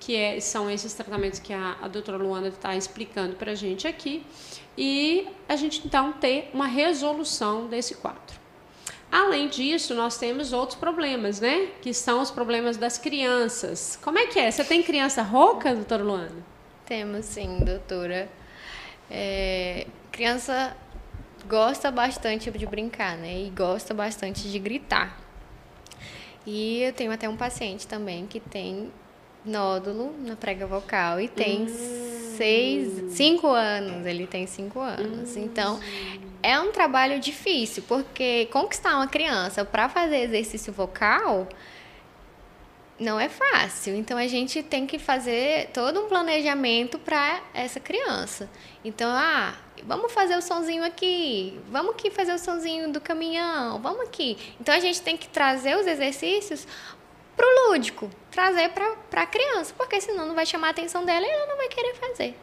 Que 0.00 0.16
é- 0.16 0.40
são 0.40 0.68
esses 0.68 0.92
tratamentos 0.94 1.38
que 1.38 1.52
a, 1.52 1.76
a 1.80 1.86
doutora 1.86 2.16
Luana 2.16 2.48
está 2.48 2.74
explicando 2.74 3.36
para 3.36 3.52
a 3.52 3.54
gente 3.54 3.86
aqui, 3.86 4.26
e 4.76 5.28
a 5.48 5.54
gente 5.54 5.86
então 5.86 6.12
ter 6.12 6.50
uma 6.52 6.66
resolução 6.66 7.68
desse 7.68 7.94
quadro. 7.94 8.40
Além 9.12 9.48
disso, 9.48 9.94
nós 9.94 10.16
temos 10.16 10.52
outros 10.52 10.78
problemas, 10.78 11.40
né? 11.40 11.68
Que 11.82 11.92
são 11.92 12.22
os 12.22 12.30
problemas 12.30 12.76
das 12.76 12.96
crianças. 12.96 13.98
Como 14.02 14.18
é 14.18 14.26
que 14.26 14.38
é? 14.38 14.50
Você 14.50 14.64
tem 14.64 14.82
criança 14.82 15.20
rouca, 15.22 15.74
doutora 15.74 16.02
Luana? 16.02 16.44
Temos 16.86 17.26
sim, 17.26 17.58
doutora. 17.58 18.28
É, 19.10 19.86
criança 20.12 20.76
gosta 21.48 21.90
bastante 21.90 22.50
de 22.52 22.66
brincar, 22.66 23.16
né? 23.16 23.42
E 23.42 23.50
gosta 23.50 23.92
bastante 23.92 24.48
de 24.48 24.58
gritar. 24.58 25.18
E 26.46 26.82
eu 26.82 26.92
tenho 26.92 27.10
até 27.12 27.28
um 27.28 27.36
paciente 27.36 27.86
também 27.88 28.26
que 28.26 28.38
tem 28.38 28.92
nódulo 29.44 30.14
na 30.20 30.36
prega 30.36 30.66
vocal 30.66 31.20
e 31.20 31.28
tem 31.28 31.62
hum. 31.62 32.34
seis, 32.36 33.14
cinco 33.14 33.48
anos. 33.48 34.06
Ele 34.06 34.26
tem 34.26 34.46
cinco 34.46 34.80
anos. 34.80 35.36
Hum. 35.36 35.42
Então, 35.44 35.80
é 36.42 36.58
um 36.58 36.72
trabalho 36.72 37.20
difícil, 37.20 37.82
porque 37.86 38.46
conquistar 38.46 38.96
uma 38.96 39.08
criança 39.08 39.64
para 39.64 39.88
fazer 39.88 40.18
exercício 40.18 40.72
vocal 40.72 41.48
não 43.00 43.18
é 43.18 43.28
fácil. 43.28 43.96
Então 43.96 44.18
a 44.18 44.26
gente 44.26 44.62
tem 44.62 44.86
que 44.86 44.98
fazer 44.98 45.70
todo 45.72 46.00
um 46.00 46.08
planejamento 46.08 46.98
para 46.98 47.40
essa 47.54 47.80
criança. 47.80 48.48
Então, 48.84 49.10
ah, 49.10 49.54
vamos 49.84 50.12
fazer 50.12 50.36
o 50.36 50.42
sonzinho 50.42 50.84
aqui, 50.84 51.58
vamos 51.70 51.92
aqui 51.92 52.10
fazer 52.10 52.34
o 52.34 52.38
sonzinho 52.38 52.92
do 52.92 53.00
caminhão, 53.00 53.80
vamos 53.80 54.02
aqui. 54.02 54.36
Então 54.60 54.74
a 54.74 54.80
gente 54.80 55.00
tem 55.00 55.16
que 55.16 55.28
trazer 55.28 55.76
os 55.76 55.86
exercícios 55.86 56.66
para 57.40 57.46
o 57.46 57.70
lúdico, 57.70 58.10
trazer 58.30 58.68
para 58.68 59.22
a 59.22 59.26
criança, 59.26 59.72
porque 59.74 59.98
senão 59.98 60.26
não 60.26 60.34
vai 60.34 60.44
chamar 60.44 60.66
a 60.66 60.70
atenção 60.72 61.06
dela 61.06 61.26
e 61.26 61.30
ela 61.30 61.46
não 61.46 61.56
vai 61.56 61.68
querer 61.68 61.94
fazer. 61.94 62.36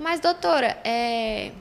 Mas, 0.00 0.18
doutora, 0.18 0.76
é, 0.82 1.52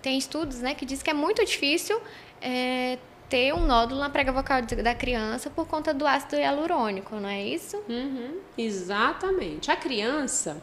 tem 0.00 0.16
estudos 0.16 0.60
né, 0.60 0.74
que 0.74 0.86
diz 0.86 1.02
que 1.02 1.10
é 1.10 1.12
muito 1.12 1.44
difícil 1.44 2.00
é, 2.40 2.96
ter 3.28 3.52
um 3.52 3.66
nódulo 3.66 4.00
na 4.00 4.08
prega 4.08 4.32
vocal 4.32 4.62
da 4.62 4.94
criança 4.94 5.50
por 5.50 5.66
conta 5.66 5.92
do 5.92 6.06
ácido 6.06 6.36
hialurônico, 6.36 7.14
não 7.16 7.28
é 7.28 7.44
isso? 7.44 7.76
Uhum, 7.86 8.38
exatamente. 8.56 9.70
A 9.70 9.76
criança, 9.76 10.62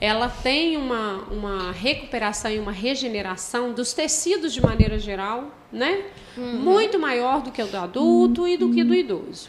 ela 0.00 0.28
tem 0.28 0.76
uma, 0.76 1.18
uma 1.30 1.70
recuperação 1.70 2.50
e 2.50 2.58
uma 2.58 2.72
regeneração 2.72 3.72
dos 3.72 3.92
tecidos 3.92 4.52
de 4.52 4.60
maneira 4.60 4.98
geral, 4.98 5.48
né? 5.70 6.06
Uhum. 6.36 6.56
Muito 6.56 6.98
maior 6.98 7.40
do 7.40 7.52
que 7.52 7.62
o 7.62 7.66
do 7.68 7.76
adulto 7.76 8.42
uhum. 8.42 8.48
e 8.48 8.56
do 8.56 8.72
que 8.72 8.82
do 8.82 8.92
idoso. 8.92 9.48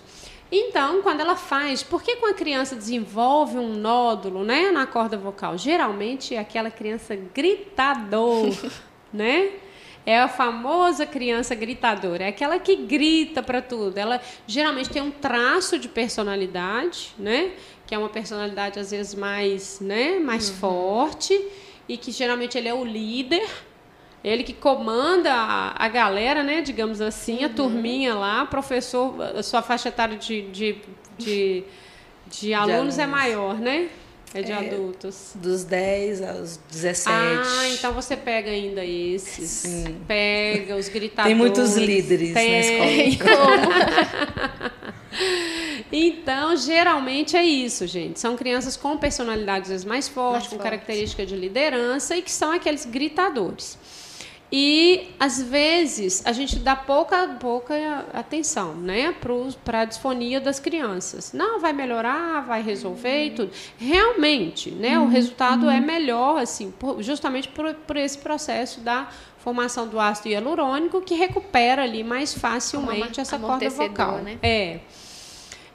Então, 0.51 1.01
quando 1.01 1.21
ela 1.21 1.35
faz, 1.35 1.81
por 1.81 2.03
que 2.03 2.17
quando 2.17 2.33
a 2.33 2.37
criança 2.37 2.75
desenvolve 2.75 3.57
um 3.57 3.73
nódulo, 3.73 4.43
né, 4.43 4.71
na 4.71 4.85
corda 4.85 5.17
vocal? 5.17 5.57
Geralmente 5.57 6.35
é 6.35 6.39
aquela 6.39 6.69
criança 6.69 7.15
gritador, 7.15 8.49
né? 9.11 9.51
É 10.05 10.19
a 10.19 10.27
famosa 10.27 11.03
criança 11.03 11.55
gritadora, 11.55 12.25
é 12.25 12.27
aquela 12.27 12.59
que 12.59 12.75
grita 12.75 13.41
para 13.41 13.59
tudo. 13.59 13.97
Ela 13.97 14.21
geralmente 14.45 14.87
tem 14.87 15.01
um 15.01 15.09
traço 15.09 15.79
de 15.79 15.89
personalidade, 15.89 17.11
né? 17.17 17.53
Que 17.87 17.95
é 17.95 17.97
uma 17.97 18.09
personalidade 18.09 18.79
às 18.79 18.91
vezes 18.91 19.15
mais, 19.15 19.79
né, 19.79 20.19
mais 20.19 20.49
uhum. 20.49 20.55
forte 20.57 21.47
e 21.89 21.97
que 21.97 22.11
geralmente 22.11 22.55
ele 22.55 22.67
é 22.67 22.73
o 22.73 22.85
líder, 22.85 23.47
ele 24.25 24.43
que 24.43 24.53
comanda 24.53 25.31
a, 25.31 25.85
a 25.85 25.87
galera, 25.87 26.41
né, 26.41 26.61
digamos 26.61 26.99
assim, 26.99 27.39
uhum. 27.39 27.45
a 27.45 27.49
turminha 27.49 28.15
lá, 28.15 28.45
professor, 28.45 29.21
a 29.21 29.43
sua 29.43 29.61
faixa 29.61 29.89
etária 29.89 30.17
de, 30.17 30.41
de, 30.49 30.77
de, 31.15 31.63
de 32.27 32.53
alunos, 32.53 32.75
alunos 32.75 32.99
é 32.99 33.05
maior, 33.05 33.59
né? 33.59 33.87
É 34.33 34.41
de 34.41 34.51
é, 34.51 34.55
adultos. 34.55 35.31
Dos 35.35 35.63
10 35.63 36.21
aos 36.23 36.59
17. 36.69 37.07
Ah, 37.07 37.69
então 37.69 37.93
você 37.93 38.17
pega 38.17 38.49
ainda 38.49 38.83
esses. 38.83 39.49
Sim. 39.49 39.97
Pega 40.05 40.75
os 40.75 40.89
gritadores. 40.89 41.29
Tem 41.29 41.35
muitos 41.35 41.77
líderes 41.77 42.33
Tem. 42.33 42.79
na 42.79 43.03
escola. 43.05 44.71
então, 45.89 46.57
geralmente 46.57 47.37
é 47.37 47.43
isso, 47.45 47.87
gente. 47.87 48.19
São 48.19 48.35
crianças 48.35 48.75
com 48.75 48.97
personalidades 48.97 49.85
mais 49.85 50.09
fortes, 50.09 50.33
mais 50.33 50.43
com 50.47 50.55
fortes. 50.57 50.63
característica 50.63 51.25
de 51.25 51.35
liderança 51.37 52.17
e 52.17 52.21
que 52.21 52.31
são 52.31 52.51
aqueles 52.51 52.83
gritadores. 52.83 53.77
E 54.57 55.09
às 55.19 55.41
vezes 55.41 56.25
a 56.25 56.31
gente 56.31 56.57
dá 56.59 56.77
pouca, 56.77 57.27
pouca 57.41 57.75
atenção 58.13 58.73
né, 58.73 59.13
para 59.65 59.81
a 59.81 59.83
disfonia 59.83 60.39
das 60.39 60.61
crianças. 60.61 61.33
Não, 61.33 61.59
vai 61.59 61.73
melhorar, 61.73 62.39
vai 62.47 62.61
resolver 62.61 63.25
e 63.25 63.31
tudo. 63.31 63.51
Realmente, 63.77 64.71
né, 64.71 64.97
o 64.97 65.07
resultado 65.07 65.69
é 65.69 65.81
melhor, 65.81 66.39
assim, 66.39 66.71
por, 66.71 67.03
justamente 67.03 67.49
por, 67.49 67.73
por 67.73 67.97
esse 67.97 68.17
processo 68.17 68.79
da 68.79 69.09
formação 69.39 69.89
do 69.89 69.99
ácido 69.99 70.29
hialurônico 70.29 71.01
que 71.01 71.15
recupera 71.15 71.83
ali 71.83 72.01
mais 72.01 72.33
facilmente 72.33 73.19
essa 73.19 73.37
corda 73.37 73.69
vocal. 73.69 74.19
Né? 74.19 74.39
É. 74.41 74.79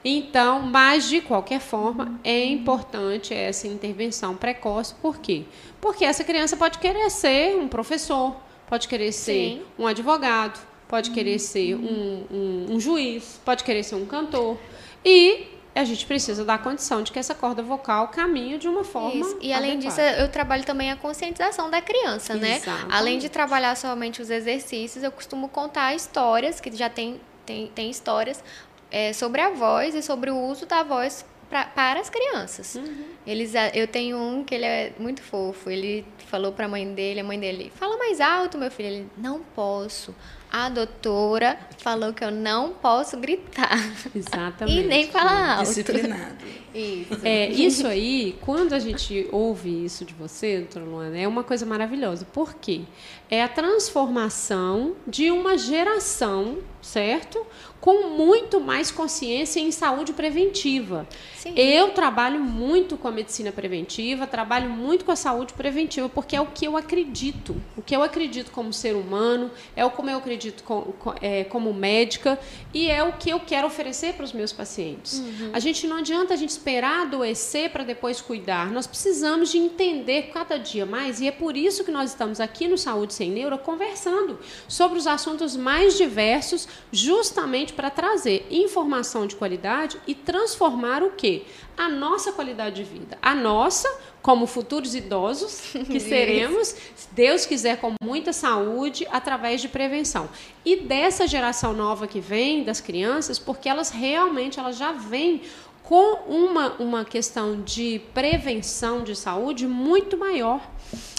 Então, 0.03 0.59
mas 0.59 1.07
de 1.07 1.21
qualquer 1.21 1.59
forma, 1.59 2.19
é 2.23 2.45
importante 2.45 3.31
essa 3.31 3.67
intervenção 3.67 4.35
precoce. 4.35 4.95
Por 4.95 5.19
quê? 5.19 5.43
Porque 5.79 6.03
essa 6.03 6.23
criança 6.23 6.57
pode 6.57 6.79
querer 6.79 7.11
ser 7.11 7.55
um 7.57 7.67
professor, 7.67 8.35
pode 8.71 8.87
querer 8.87 9.11
ser 9.11 9.33
Sim. 9.33 9.61
um 9.77 9.85
advogado, 9.85 10.57
pode 10.87 11.09
uhum. 11.09 11.15
querer 11.15 11.39
ser 11.39 11.75
um, 11.75 12.25
um, 12.31 12.65
um, 12.69 12.79
juiz, 12.79 13.37
pode 13.43 13.65
querer 13.65 13.83
ser 13.83 13.95
um 13.95 14.05
cantor. 14.05 14.57
E 15.03 15.45
a 15.75 15.83
gente 15.83 16.05
precisa 16.05 16.45
dar 16.45 16.63
condição 16.63 17.03
de 17.03 17.11
que 17.11 17.19
essa 17.19 17.35
corda 17.35 17.61
vocal 17.61 18.07
caminhe 18.07 18.57
de 18.57 18.69
uma 18.69 18.85
forma. 18.85 19.13
Isso. 19.13 19.37
E 19.41 19.51
além 19.51 19.73
adequada. 19.73 20.09
disso, 20.09 20.21
eu 20.21 20.29
trabalho 20.29 20.63
também 20.63 20.89
a 20.89 20.95
conscientização 20.95 21.69
da 21.69 21.81
criança, 21.81 22.35
né? 22.35 22.55
Exatamente. 22.55 22.95
Além 22.95 23.19
de 23.19 23.27
trabalhar 23.27 23.75
somente 23.75 24.21
os 24.21 24.29
exercícios, 24.29 25.03
eu 25.03 25.11
costumo 25.11 25.49
contar 25.49 25.93
histórias, 25.93 26.61
que 26.61 26.73
já 26.73 26.89
tem, 26.89 27.19
tem, 27.45 27.67
tem 27.75 27.89
histórias 27.89 28.41
é, 28.89 29.11
sobre 29.11 29.41
a 29.41 29.49
voz 29.49 29.95
e 29.95 30.01
sobre 30.01 30.31
o 30.31 30.37
uso 30.37 30.65
da 30.65 30.81
voz 30.81 31.25
pra, 31.51 31.65
para 31.65 31.99
as 31.99 32.09
crianças. 32.09 32.75
Uhum. 32.75 33.05
Eles, 33.27 33.53
eu 33.73 33.85
tenho 33.85 34.17
um 34.17 34.43
que 34.43 34.55
ele 34.55 34.65
é 34.65 34.93
muito 34.97 35.21
fofo. 35.21 35.69
Ele 35.69 36.05
falou 36.27 36.53
para 36.53 36.65
a 36.65 36.69
mãe 36.69 36.91
dele, 36.93 37.19
a 37.19 37.23
mãe 37.23 37.37
dele, 37.37 37.71
fala 37.75 37.97
mais 37.97 38.21
alto, 38.21 38.57
meu 38.57 38.71
filho. 38.71 38.87
Ele, 38.87 39.07
não 39.17 39.41
posso. 39.43 40.15
A 40.51 40.67
doutora 40.67 41.57
falou 41.77 42.11
que 42.11 42.23
eu 42.23 42.29
não 42.29 42.73
posso 42.73 43.17
gritar. 43.17 43.79
Exatamente. 44.13 44.81
E 44.81 44.87
nem 44.87 45.07
falar 45.07 45.57
alto. 45.57 45.67
Disciplinado. 45.67 46.35
Isso. 46.73 47.19
É, 47.25 47.49
isso 47.49 47.85
aí, 47.85 48.37
quando 48.39 48.71
a 48.71 48.79
gente 48.79 49.27
ouve 49.29 49.83
isso 49.83 50.05
de 50.05 50.13
você, 50.13 50.59
doutora 50.59 50.85
Luana, 50.85 51.17
é 51.17 51.27
uma 51.27 51.43
coisa 51.43 51.65
maravilhosa. 51.65 52.25
Por 52.31 52.53
quê? 52.53 52.83
É 53.29 53.43
a 53.43 53.47
transformação 53.49 54.95
de 55.05 55.29
uma 55.29 55.57
geração, 55.57 56.59
certo? 56.81 57.45
com 57.81 58.09
muito 58.09 58.61
mais 58.61 58.91
consciência 58.91 59.59
em 59.59 59.71
saúde 59.71 60.13
preventiva. 60.13 61.07
Sim. 61.35 61.53
Eu 61.57 61.89
trabalho 61.89 62.39
muito 62.39 62.95
com 62.95 63.07
a 63.07 63.11
medicina 63.11 63.51
preventiva, 63.51 64.27
trabalho 64.27 64.69
muito 64.69 65.03
com 65.03 65.11
a 65.11 65.15
saúde 65.15 65.53
preventiva, 65.53 66.07
porque 66.07 66.35
é 66.35 66.41
o 66.41 66.45
que 66.45 66.65
eu 66.65 66.77
acredito. 66.77 67.59
O 67.75 67.81
que 67.81 67.95
eu 67.95 68.03
acredito 68.03 68.51
como 68.51 68.71
ser 68.71 68.95
humano, 68.95 69.49
é 69.75 69.83
o 69.83 69.89
como 69.89 70.11
eu 70.11 70.19
acredito 70.19 70.40
com, 70.63 70.81
com, 70.81 71.13
é, 71.21 71.43
como 71.43 71.73
médica 71.73 72.39
e 72.73 72.89
é 72.89 73.03
o 73.03 73.13
que 73.13 73.29
eu 73.29 73.39
quero 73.39 73.67
oferecer 73.67 74.13
para 74.13 74.23
os 74.23 74.33
meus 74.33 74.51
pacientes. 74.51 75.19
Uhum. 75.19 75.51
A 75.53 75.59
gente 75.59 75.85
não 75.87 75.97
adianta 75.97 76.33
a 76.33 76.37
gente 76.37 76.49
esperar 76.49 77.03
adoecer 77.03 77.69
para 77.69 77.83
depois 77.83 78.21
cuidar. 78.21 78.71
Nós 78.71 78.87
precisamos 78.87 79.51
de 79.51 79.57
entender 79.57 80.31
cada 80.33 80.57
dia 80.57 80.85
mais 80.85 81.19
e 81.21 81.27
é 81.27 81.31
por 81.31 81.55
isso 81.55 81.83
que 81.83 81.91
nós 81.91 82.11
estamos 82.11 82.39
aqui 82.39 82.67
no 82.67 82.77
Saúde 82.77 83.13
Sem 83.13 83.29
Neuro 83.29 83.57
conversando 83.57 84.39
sobre 84.67 84.97
os 84.97 85.07
assuntos 85.07 85.55
mais 85.55 85.97
diversos, 85.97 86.67
justamente 86.91 87.73
para 87.73 87.89
trazer 87.89 88.47
informação 88.49 89.27
de 89.27 89.35
qualidade 89.35 89.97
e 90.07 90.15
transformar 90.15 91.03
o 91.03 91.11
quê? 91.11 91.43
A 91.77 91.89
nossa 91.89 92.31
qualidade 92.31 92.75
de 92.75 92.83
vida. 92.83 93.17
A 93.21 93.35
nossa, 93.35 93.89
como 94.21 94.45
futuros 94.47 94.95
idosos, 94.95 95.73
que 95.85 95.99
seremos, 96.01 96.69
se 96.95 97.07
Deus 97.11 97.45
quiser, 97.45 97.79
com 97.79 97.93
muita 98.01 98.31
saúde, 98.31 99.07
através 99.11 99.61
de 99.61 99.67
prevenção. 99.67 100.29
E 100.63 100.77
dessa 100.77 101.27
geração 101.27 101.73
nova 101.73 102.07
que 102.07 102.19
vem, 102.19 102.63
das 102.63 102.79
crianças, 102.79 103.37
porque 103.37 103.67
elas 103.67 103.89
realmente 103.89 104.59
elas 104.59 104.77
já 104.77 104.91
vêm 104.91 105.41
com 105.83 106.13
uma, 106.25 106.73
uma 106.79 107.03
questão 107.03 107.61
de 107.61 108.01
prevenção 108.13 109.03
de 109.03 109.15
saúde 109.15 109.67
muito 109.67 110.17
maior. 110.17 110.61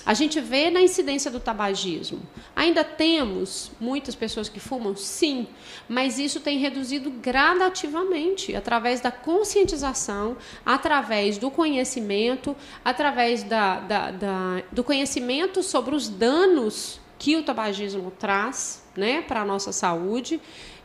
A 0.05 0.15
gente 0.15 0.41
vê 0.41 0.71
na 0.71 0.81
incidência 0.81 1.31
do 1.31 1.39
tabagismo. 1.39 2.21
Ainda 2.57 2.83
temos 2.83 3.71
muitas 3.81 4.15
pessoas 4.15 4.49
que 4.49 4.59
fumam? 4.59 4.97
Sim, 4.97 5.47
mas 5.89 6.19
isso 6.19 6.41
tem 6.41 6.59
reduzido 6.59 7.11
gradativamente 7.11 8.55
através 8.55 9.01
da 9.01 9.13
conscientização, 9.13 10.37
através 10.67 11.39
do 11.39 11.51
conhecimento, 11.51 12.57
através 12.85 13.43
da, 13.43 13.81
da, 13.81 14.11
da, 14.11 14.63
do 14.73 14.83
conhecimento 14.83 15.63
sobre 15.63 15.95
os 15.95 16.09
danos 16.09 17.01
que 17.19 17.37
o 17.37 17.43
tabagismo 17.45 18.11
traz 18.19 18.83
né, 18.97 19.23
para 19.23 19.43
a 19.43 19.45
nossa 19.45 19.71
saúde. 19.71 20.41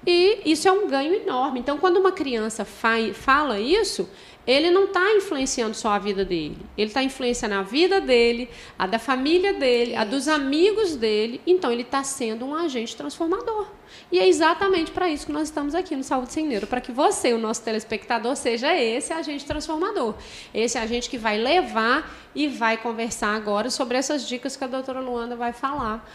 E 0.05 0.41
isso 0.45 0.67
é 0.67 0.71
um 0.71 0.87
ganho 0.87 1.13
enorme. 1.15 1.59
Então, 1.59 1.79
quando 1.79 1.97
uma 1.97 2.11
criança 2.11 2.63
fala 2.63 3.59
isso, 3.59 4.07
ele 4.47 4.71
não 4.71 4.85
está 4.85 5.13
influenciando 5.13 5.75
só 5.75 5.89
a 5.89 5.99
vida 5.99 6.23
dele. 6.23 6.57
Ele 6.77 6.87
está 6.87 7.03
influenciando 7.03 7.55
a 7.55 7.61
vida 7.61 7.99
dele, 7.99 8.49
a 8.79 8.87
da 8.87 8.97
família 8.97 9.53
dele, 9.53 9.93
a 9.93 10.05
dos 10.05 10.29
amigos 10.29 10.95
dele. 10.95 11.41
Então, 11.45 11.69
ele 11.69 11.81
está 11.81 12.01
sendo 12.01 12.45
um 12.45 12.55
agente 12.55 12.95
transformador. 12.95 13.67
E 14.09 14.19
é 14.19 14.27
exatamente 14.27 14.91
para 14.91 15.09
isso 15.09 15.25
que 15.25 15.33
nós 15.33 15.49
estamos 15.49 15.75
aqui 15.75 15.97
no 15.97 16.03
Saúde 16.03 16.31
Sem 16.31 16.47
Neuro, 16.47 16.65
para 16.65 16.79
que 16.79 16.93
você, 16.93 17.33
o 17.33 17.37
nosso 17.37 17.61
telespectador, 17.61 18.37
seja 18.37 18.73
esse 18.73 19.11
agente 19.11 19.45
transformador. 19.45 20.15
Esse 20.53 20.77
agente 20.77 21.09
que 21.09 21.17
vai 21.17 21.37
levar 21.37 22.09
e 22.33 22.47
vai 22.47 22.77
conversar 22.77 23.35
agora 23.35 23.69
sobre 23.69 23.97
essas 23.97 24.25
dicas 24.25 24.55
que 24.55 24.63
a 24.63 24.67
doutora 24.67 25.01
Luanda 25.01 25.35
vai 25.35 25.51
falar. 25.51 26.09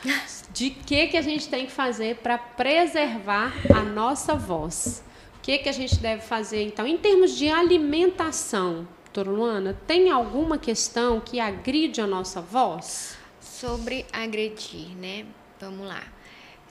De 0.52 0.70
que, 0.70 1.08
que 1.08 1.16
a 1.18 1.22
gente 1.22 1.48
tem 1.48 1.66
que 1.66 1.72
fazer 1.72 2.16
para 2.16 2.38
preservar 2.38 3.52
a 3.74 3.82
nossa 3.82 4.34
voz 4.34 5.02
que, 5.42 5.58
que 5.58 5.68
a 5.68 5.72
gente 5.72 5.96
deve 5.98 6.22
fazer, 6.22 6.62
então, 6.62 6.86
em 6.86 6.96
termos 6.96 7.36
de 7.36 7.48
alimentação, 7.48 8.86
doutora 9.04 9.30
Luana, 9.30 9.76
tem 9.86 10.10
alguma 10.10 10.56
questão 10.58 11.20
que 11.20 11.40
agride 11.40 12.00
a 12.00 12.06
nossa 12.06 12.40
voz? 12.40 13.16
Sobre 13.40 14.06
agredir, 14.12 14.96
né? 14.96 15.26
Vamos 15.60 15.86
lá. 15.86 16.02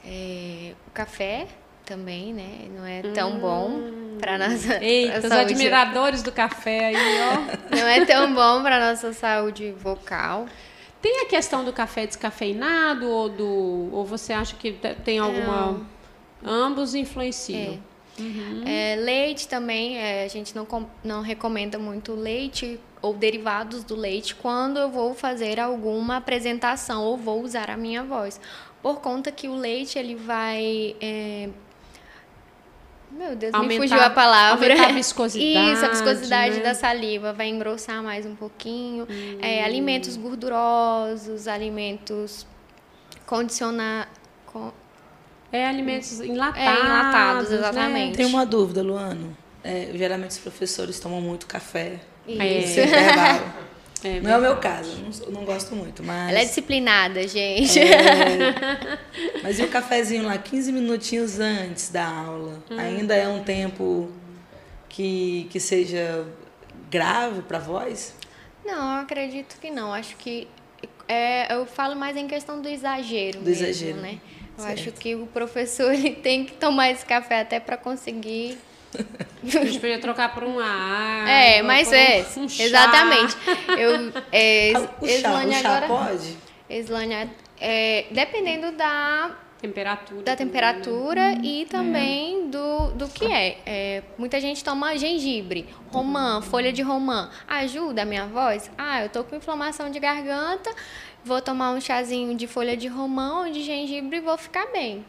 É, 0.05 0.73
o 0.87 0.91
café 0.91 1.47
também, 1.85 2.33
né? 2.33 2.67
Não 2.75 2.85
é 2.85 3.01
tão 3.13 3.37
bom 3.39 3.81
para 4.19 4.37
nossa 4.37 4.75
Hum. 4.75 4.81
Eita, 4.81 5.17
os 5.19 5.25
saúde. 5.27 5.35
admiradores 5.53 6.23
do 6.23 6.31
café 6.31 6.85
aí, 6.85 6.95
ó. 6.97 7.41
Não 7.75 7.87
é 7.87 8.05
tão 8.05 8.33
bom 8.33 8.61
para 8.61 8.79
nossa 8.79 9.13
saúde 9.13 9.71
vocal. 9.71 10.45
Tem 11.01 11.21
a 11.21 11.25
questão 11.25 11.63
do 11.65 11.73
café 11.73 12.05
descafeinado 12.05 13.07
ou 13.09 13.27
do 13.29 13.89
ou 13.91 14.05
você 14.05 14.33
acha 14.33 14.55
que 14.55 14.71
te- 14.73 14.93
tem 15.03 15.17
alguma 15.19 15.81
ambos 16.43 16.93
influenciam? 16.95 17.73
É, 17.73 17.90
leite 19.03 19.47
também, 19.47 19.97
é, 19.97 20.23
a 20.23 20.27
gente 20.27 20.55
não, 20.55 20.65
não 21.03 21.21
recomenda 21.21 21.77
muito 21.79 22.13
leite 22.13 22.79
ou 23.01 23.13
derivados 23.13 23.83
do 23.83 23.95
leite 23.95 24.35
quando 24.35 24.77
eu 24.79 24.89
vou 24.89 25.13
fazer 25.15 25.59
alguma 25.59 26.17
apresentação 26.17 27.03
ou 27.03 27.17
vou 27.17 27.41
usar 27.41 27.69
a 27.69 27.77
minha 27.77 28.03
voz. 28.03 28.39
Por 28.81 28.99
conta 29.01 29.31
que 29.31 29.47
o 29.47 29.55
leite, 29.55 29.97
ele 29.99 30.15
vai... 30.15 30.95
é, 31.01 31.49
Meu 33.11 33.35
Deus, 33.35 33.51
me 33.51 33.57
Aumentar- 33.59 33.81
fugiu 33.83 34.01
a 34.01 34.09
palavra. 34.09 34.65
aumentar 34.71 34.89
a 34.89 34.93
viscosidade, 34.93 35.73
Isso, 35.73 35.85
a 35.85 35.89
viscosidade 35.89 36.55
né? 36.57 36.63
da 36.63 36.73
saliva 36.73 37.33
vai 37.33 37.47
engrossar 37.49 38.01
mais 38.01 38.25
um 38.25 38.35
pouquinho. 38.35 39.05
Hum. 39.09 39.37
É, 39.41 39.63
alimentos 39.63 40.15
gordurosos, 40.17 41.47
alimentos 41.47 42.45
condicionar... 43.25 44.09
con- 44.45 44.71
É 45.51 45.67
alimentos 45.67 46.19
enlatados, 46.19 46.61
É, 46.61 46.85
enlatados, 46.85 47.49
né? 47.49 47.57
exatamente. 47.57 48.17
Tenho 48.17 48.29
uma 48.29 48.45
dúvida, 48.45 48.81
Luano. 48.81 49.35
É, 49.63 49.89
geralmente 49.93 50.31
os 50.31 50.37
professores 50.39 50.99
tomam 50.99 51.21
muito 51.21 51.45
café 51.45 51.99
Isso. 52.27 52.79
no 52.79 52.85
intervalo. 52.87 53.53
É 54.03 54.19
não 54.19 54.31
é 54.31 54.37
o 54.37 54.41
meu 54.41 54.57
caso, 54.57 54.97
eu 54.97 55.31
não, 55.31 55.41
não 55.41 55.45
gosto 55.45 55.75
muito, 55.75 56.01
mas. 56.03 56.31
Ela 56.31 56.39
é 56.39 56.45
disciplinada, 56.45 57.27
gente. 57.27 57.79
Mas 59.43 59.59
e 59.59 59.63
o 59.63 59.67
cafezinho 59.67 60.23
lá, 60.23 60.37
15 60.39 60.71
minutinhos 60.71 61.39
antes 61.39 61.89
da 61.89 62.07
aula? 62.07 62.63
Hum. 62.71 62.79
Ainda 62.79 63.13
é 63.15 63.27
um 63.27 63.43
tempo 63.43 64.09
que, 64.89 65.47
que 65.51 65.59
seja 65.59 66.25
grave 66.89 67.43
para 67.43 67.57
a 67.59 67.61
voz? 67.61 68.15
Não, 68.65 68.95
eu 68.95 69.01
acredito 69.01 69.57
que 69.59 69.69
não. 69.69 69.93
Acho 69.93 70.15
que 70.15 70.47
é, 71.07 71.53
eu 71.53 71.65
falo 71.67 71.95
mais 71.95 72.17
em 72.17 72.27
questão 72.27 72.59
do 72.61 72.67
exagero 72.67 73.39
Do 73.39 73.49
mesmo, 73.49 73.65
exagero. 73.65 73.97
né? 74.01 74.17
Eu 74.57 74.63
Certo. 74.63 74.79
acho 74.79 74.91
que 74.93 75.15
o 75.15 75.25
professor 75.27 75.91
ele 75.93 76.11
tem 76.11 76.45
que 76.45 76.53
tomar 76.53 76.89
esse 76.91 77.05
café 77.05 77.41
até 77.41 77.59
para 77.59 77.77
conseguir. 77.77 78.57
A 78.93 79.47
gente 79.65 79.79
podia 79.79 79.99
trocar 79.99 80.33
por 80.33 80.43
uma 80.43 80.65
água. 80.65 81.31
é, 81.31 81.61
mas 81.61 81.87
um- 81.87 81.93
é, 81.93 82.25
um 82.37 82.49
chá. 82.49 82.63
exatamente. 82.63 83.37
Eu, 83.77 84.11
é, 84.31 84.73
Ah, 84.75 84.79
o 85.01 85.07
chá, 85.07 85.11
Eslane 85.13 85.49
o 85.49 85.53
chá 85.61 85.69
agora, 85.77 85.87
pode? 85.87 86.37
Eslane, 86.69 87.29
é, 87.59 88.05
dependendo 88.11 88.71
da 88.73 89.31
Temperatura. 89.61 90.23
da 90.23 90.35
temperatura 90.35 91.21
né? 91.35 91.41
e 91.43 91.65
também 91.67 92.49
do, 92.49 92.87
do 92.91 93.07
que 93.07 93.25
é. 93.31 93.59
É, 93.65 94.03
Muita 94.17 94.41
gente 94.41 94.61
toma 94.63 94.97
gengibre, 94.97 95.69
romã, 95.91 96.41
folha 96.41 96.73
de 96.73 96.81
romã. 96.81 97.29
Ajuda 97.47 98.01
a 98.01 98.05
minha 98.05 98.25
voz? 98.25 98.69
Ah, 98.77 99.03
eu 99.03 99.09
tô 99.09 99.23
com 99.23 99.35
inflamação 99.35 99.89
de 99.89 99.99
garganta, 99.99 100.73
vou 101.23 101.41
tomar 101.41 101.71
um 101.71 101.81
chazinho 101.81 102.35
de 102.35 102.47
folha 102.47 102.75
de 102.75 102.87
romã 102.87 103.41
ou 103.41 103.51
de 103.51 103.61
gengibre 103.63 104.17
e 104.17 104.21
vou 104.21 104.37
ficar 104.37 104.67
bem. 104.71 105.05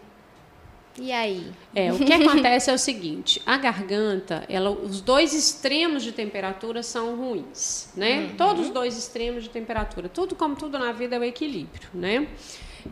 E 0.99 1.11
aí? 1.11 1.51
É, 1.75 1.91
o 1.93 1.99
que 1.99 2.13
acontece 2.13 2.71
é 2.71 2.75
o 2.75 2.79
seguinte, 2.79 3.41
a 3.47 3.57
garganta, 3.57 4.45
ela, 4.49 4.71
os 4.71 5.01
dois 5.01 5.33
extremos 5.33 6.03
de 6.03 6.13
temperatura 6.13 6.83
são 6.83 7.17
ruins, 7.17 7.89
né? 7.97 8.35
Todos 8.37 8.67
os 8.67 8.73
dois 8.73 8.97
extremos 8.97 9.45
de 9.45 9.49
temperatura, 9.49 10.09
tudo 10.09 10.35
como 10.35 10.55
tudo 10.55 10.79
na 10.79 10.93
vida 10.93 11.17
é 11.17 11.19
o 11.19 11.25
equilíbrio, 11.25 11.89
né? 11.95 12.29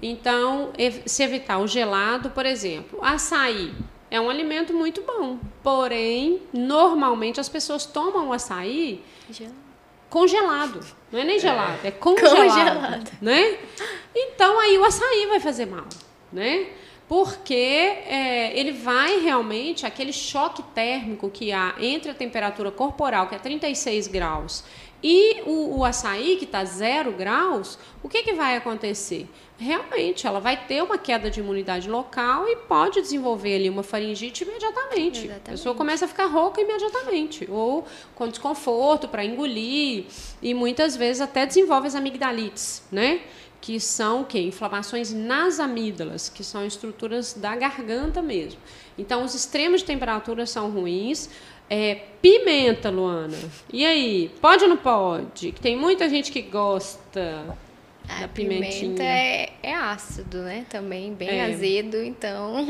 Então, 0.01 0.73
se 1.05 1.23
evitar 1.23 1.59
o 1.59 1.66
gelado, 1.66 2.31
por 2.31 2.47
exemplo, 2.47 2.99
açaí 3.03 3.75
é 4.11 4.21
um 4.21 4.31
alimento 4.31 4.73
muito 4.73 5.03
bom, 5.03 5.39
porém, 5.62 6.41
normalmente 6.53 7.39
as 7.39 7.49
pessoas 7.49 7.85
tomam 7.85 8.29
o 8.29 8.33
açaí 8.33 9.05
congelado. 10.11 10.81
Não 11.11 11.21
é 11.21 11.25
nem 11.25 11.39
gelado, 11.39 11.79
é 11.85 11.91
congelado, 11.91 12.37
Congelado. 12.37 13.11
né? 13.23 13.57
Então 14.15 14.61
aí 14.61 14.77
o 14.79 14.85
açaí 14.85 15.27
vai 15.27 15.41
fazer 15.41 15.67
mal, 15.67 15.87
né? 16.33 16.67
Porque 17.09 17.55
é, 17.55 18.57
ele 18.57 18.71
vai 18.71 19.19
realmente, 19.21 19.85
aquele 19.85 20.13
choque 20.13 20.63
térmico 20.75 21.29
que 21.29 21.51
há 21.51 21.75
entre 21.81 22.11
a 22.13 22.15
temperatura 22.15 22.71
corporal, 22.71 23.27
que 23.29 23.35
é 23.35 23.39
36 23.39 24.07
graus, 24.07 24.63
e 25.03 25.42
o, 25.46 25.78
o 25.78 25.84
açaí, 25.84 26.36
que 26.36 26.44
está 26.44 26.64
zero 26.64 27.12
graus, 27.12 27.78
o 28.03 28.09
que, 28.09 28.22
que 28.22 28.34
vai 28.34 28.57
acontecer? 28.57 29.26
Realmente, 29.59 30.26
ela 30.26 30.40
vai 30.40 30.57
ter 30.57 30.82
uma 30.82 30.96
queda 30.96 31.30
de 31.30 31.40
imunidade 31.40 31.88
local 31.88 32.48
e 32.48 32.57
pode 32.57 33.01
desenvolver 33.01 33.57
ali 33.57 33.68
uma 33.68 33.82
faringite 33.82 34.44
imediatamente. 34.44 35.20
A 35.20 35.24
Exatamente. 35.24 35.51
pessoa 35.51 35.74
começa 35.74 36.05
a 36.05 36.09
ficar 36.09 36.26
rouca 36.26 36.61
imediatamente, 36.61 37.46
ou 37.51 37.86
com 38.14 38.28
desconforto 38.28 39.09
para 39.09 39.24
engolir, 39.24 40.05
e 40.40 40.55
muitas 40.55 40.96
vezes 40.96 41.20
até 41.20 41.44
desenvolve 41.44 41.88
as 41.88 41.94
amigdalites, 41.94 42.82
né? 42.90 43.20
Que 43.61 43.78
são 43.78 44.22
o 44.22 44.24
quê? 44.24 44.40
Inflamações 44.40 45.12
nas 45.12 45.61
amígdalas, 45.61 46.30
que 46.30 46.42
são 46.42 46.64
estruturas 46.64 47.34
da 47.34 47.55
garganta 47.55 48.22
mesmo. 48.22 48.59
Então, 48.96 49.22
os 49.24 49.34
extremos 49.34 49.80
de 49.82 49.86
temperatura 49.86 50.46
são 50.46 50.70
ruins. 50.70 51.28
É, 51.73 51.95
pimenta, 52.21 52.91
Luana. 52.91 53.39
E 53.73 53.87
aí? 53.87 54.29
Pode 54.41 54.64
ou 54.64 54.71
não 54.71 54.77
pode? 54.77 55.53
Que 55.53 55.61
tem 55.61 55.77
muita 55.77 56.09
gente 56.09 56.33
que 56.33 56.43
gosta 56.43 57.57
A 58.09 58.23
da 58.23 58.29
pimentinha. 58.29 58.81
pimenta 58.95 59.03
é, 59.05 59.53
é 59.62 59.75
ácido, 59.75 60.39
né? 60.43 60.66
Também 60.68 61.14
bem 61.14 61.29
É. 61.31 61.45
azedo, 61.45 62.03
então 62.03 62.66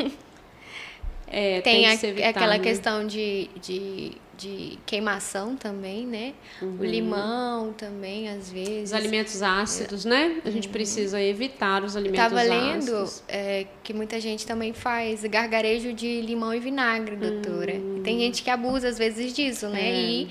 É, 1.27 1.61
tem, 1.63 1.83
que 1.85 1.87
a- 1.87 1.97
se 1.97 2.07
evitar, 2.09 2.29
aquela 2.29 2.59
né? 2.59 2.63
questão 2.63 3.07
de, 3.07 3.49
de, 3.63 4.13
de 4.41 4.79
queimação 4.87 5.55
também, 5.55 6.07
né? 6.07 6.33
O 6.63 6.83
limão 6.83 7.73
também, 7.75 8.29
às 8.29 8.51
vezes. 8.51 8.77
Uhum. 8.77 8.85
Os 8.85 8.93
alimentos 8.95 9.43
ácidos, 9.43 10.05
né? 10.07 10.41
A 10.45 10.51
gente 10.51 10.69
precisa 10.69 11.21
evitar 11.21 11.85
os 11.85 11.95
alimentos 11.95 12.23
Tava 12.23 12.43
lendo 12.43 12.97
ácidos. 12.97 13.23
é, 13.29 13.67
que 13.83 13.93
muita 13.93 14.19
gente 14.19 14.47
também 14.47 14.73
faz 14.73 15.23
gargarejo 15.25 15.93
de 15.93 16.23
limão 16.23 16.55
e 16.55 16.59
vinagre, 16.59 17.17
doutora. 17.17 17.75
Hum. 17.75 17.99
E 17.99 18.01
tem 18.01 18.19
gente 18.19 18.43
que 18.43 18.49
abusa 18.49 18.89
às 18.89 18.97
vezes 18.97 19.33
disso, 19.35 19.69
né? 19.69 19.91
É. 19.91 20.01
E 20.01 20.29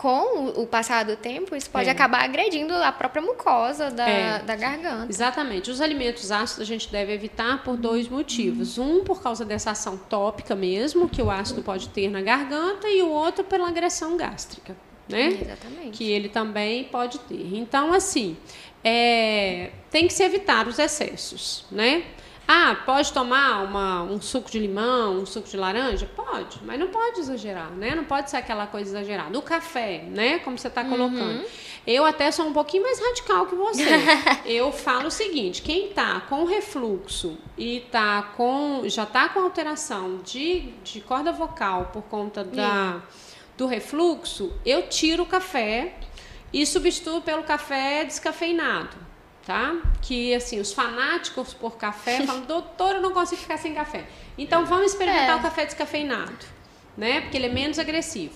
com 0.00 0.46
o, 0.56 0.66
passar 0.66 1.04
do 1.04 1.14
tempo, 1.14 1.54
isso 1.54 1.68
pode 1.68 1.86
É. 1.86 1.92
acabar 1.92 2.24
agredindo 2.24 2.72
a 2.74 2.90
própria 2.90 3.20
mucosa 3.20 3.90
da, 3.90 4.08
É. 4.08 4.38
da 4.38 4.56
garganta. 4.56 5.06
Exatamente. 5.10 5.70
Os 5.70 5.78
alimentos 5.78 6.32
ácidos 6.32 6.62
a 6.62 6.64
gente 6.64 6.90
deve 6.90 7.12
evitar 7.12 7.62
por 7.62 7.76
dois 7.76 8.08
motivos. 8.08 8.78
Um, 8.78 9.04
por 9.04 9.22
causa 9.22 9.44
dessa 9.44 9.72
ação 9.72 9.98
tópica 9.98 10.56
mesmo, 10.56 11.06
que 11.06 11.20
o 11.20 11.30
ácido 11.30 11.60
pode 11.60 11.90
ter 11.90 12.08
na 12.08 12.22
garganta, 12.22 12.88
e 12.88 13.02
o 13.02 13.10
outro 13.10 13.44
pela 13.44 13.68
agressão 13.68 14.16
gástrica, 14.16 14.74
né? 15.06 15.38
Exatamente. 15.38 15.90
que 15.98 16.10
ele 16.10 16.30
também 16.30 16.84
pode 16.84 17.18
ter. 17.18 17.50
Então, 17.54 17.92
assim, 17.92 18.38
é, 18.82 19.70
tem 19.90 20.06
que 20.06 20.14
se 20.14 20.22
evitar 20.22 20.66
os 20.66 20.78
excessos, 20.78 21.66
né? 21.70 22.04
Ah, 22.52 22.74
pode 22.84 23.12
tomar 23.12 23.62
uma, 23.62 24.02
um 24.02 24.20
suco 24.20 24.50
de 24.50 24.58
limão, 24.58 25.18
um 25.20 25.24
suco 25.24 25.48
de 25.48 25.56
laranja? 25.56 26.04
Pode, 26.16 26.58
mas 26.64 26.80
não 26.80 26.88
pode 26.88 27.20
exagerar, 27.20 27.70
né? 27.70 27.94
Não 27.94 28.02
pode 28.02 28.28
ser 28.28 28.38
aquela 28.38 28.66
coisa 28.66 28.90
exagerada. 28.90 29.38
O 29.38 29.40
café, 29.40 30.02
né? 30.08 30.40
Como 30.40 30.58
você 30.58 30.66
está 30.66 30.84
colocando. 30.84 31.44
Eu 31.86 32.04
até 32.04 32.28
sou 32.32 32.48
um 32.48 32.52
pouquinho 32.52 32.82
mais 32.82 32.98
radical 32.98 33.46
que 33.46 33.54
você. 33.54 33.84
Eu 34.44 34.72
falo 34.72 35.06
o 35.06 35.10
seguinte: 35.12 35.62
quem 35.62 35.90
tá 35.90 36.22
com 36.28 36.44
refluxo 36.44 37.38
e 37.56 37.86
tá 37.92 38.32
com, 38.36 38.82
já 38.86 39.06
tá 39.06 39.28
com 39.28 39.38
alteração 39.38 40.18
de, 40.18 40.72
de 40.82 41.00
corda 41.02 41.30
vocal 41.30 41.90
por 41.92 42.02
conta 42.02 42.42
da, 42.42 43.00
do 43.56 43.68
refluxo, 43.68 44.52
eu 44.64 44.88
tiro 44.88 45.22
o 45.22 45.26
café 45.26 45.94
e 46.52 46.66
substituo 46.66 47.20
pelo 47.20 47.44
café 47.44 48.04
descafeinado, 48.04 48.96
tá? 49.50 49.76
Que 50.00 50.32
assim, 50.32 50.60
os 50.60 50.72
fanáticos 50.72 51.52
por 51.52 51.76
café 51.76 52.22
falam, 52.26 52.42
doutor, 52.42 52.94
eu 52.94 53.00
não 53.02 53.10
consigo 53.10 53.40
ficar 53.42 53.56
sem 53.58 53.74
café. 53.74 54.06
Então 54.38 54.64
vamos 54.64 54.92
experimentar 54.92 55.30
É. 55.30 55.34
o 55.34 55.42
café 55.42 55.66
descafeinado, 55.66 56.46
né? 56.96 57.22
Porque 57.22 57.36
ele 57.36 57.46
é 57.46 57.48
menos 57.48 57.76
agressivo. 57.76 58.34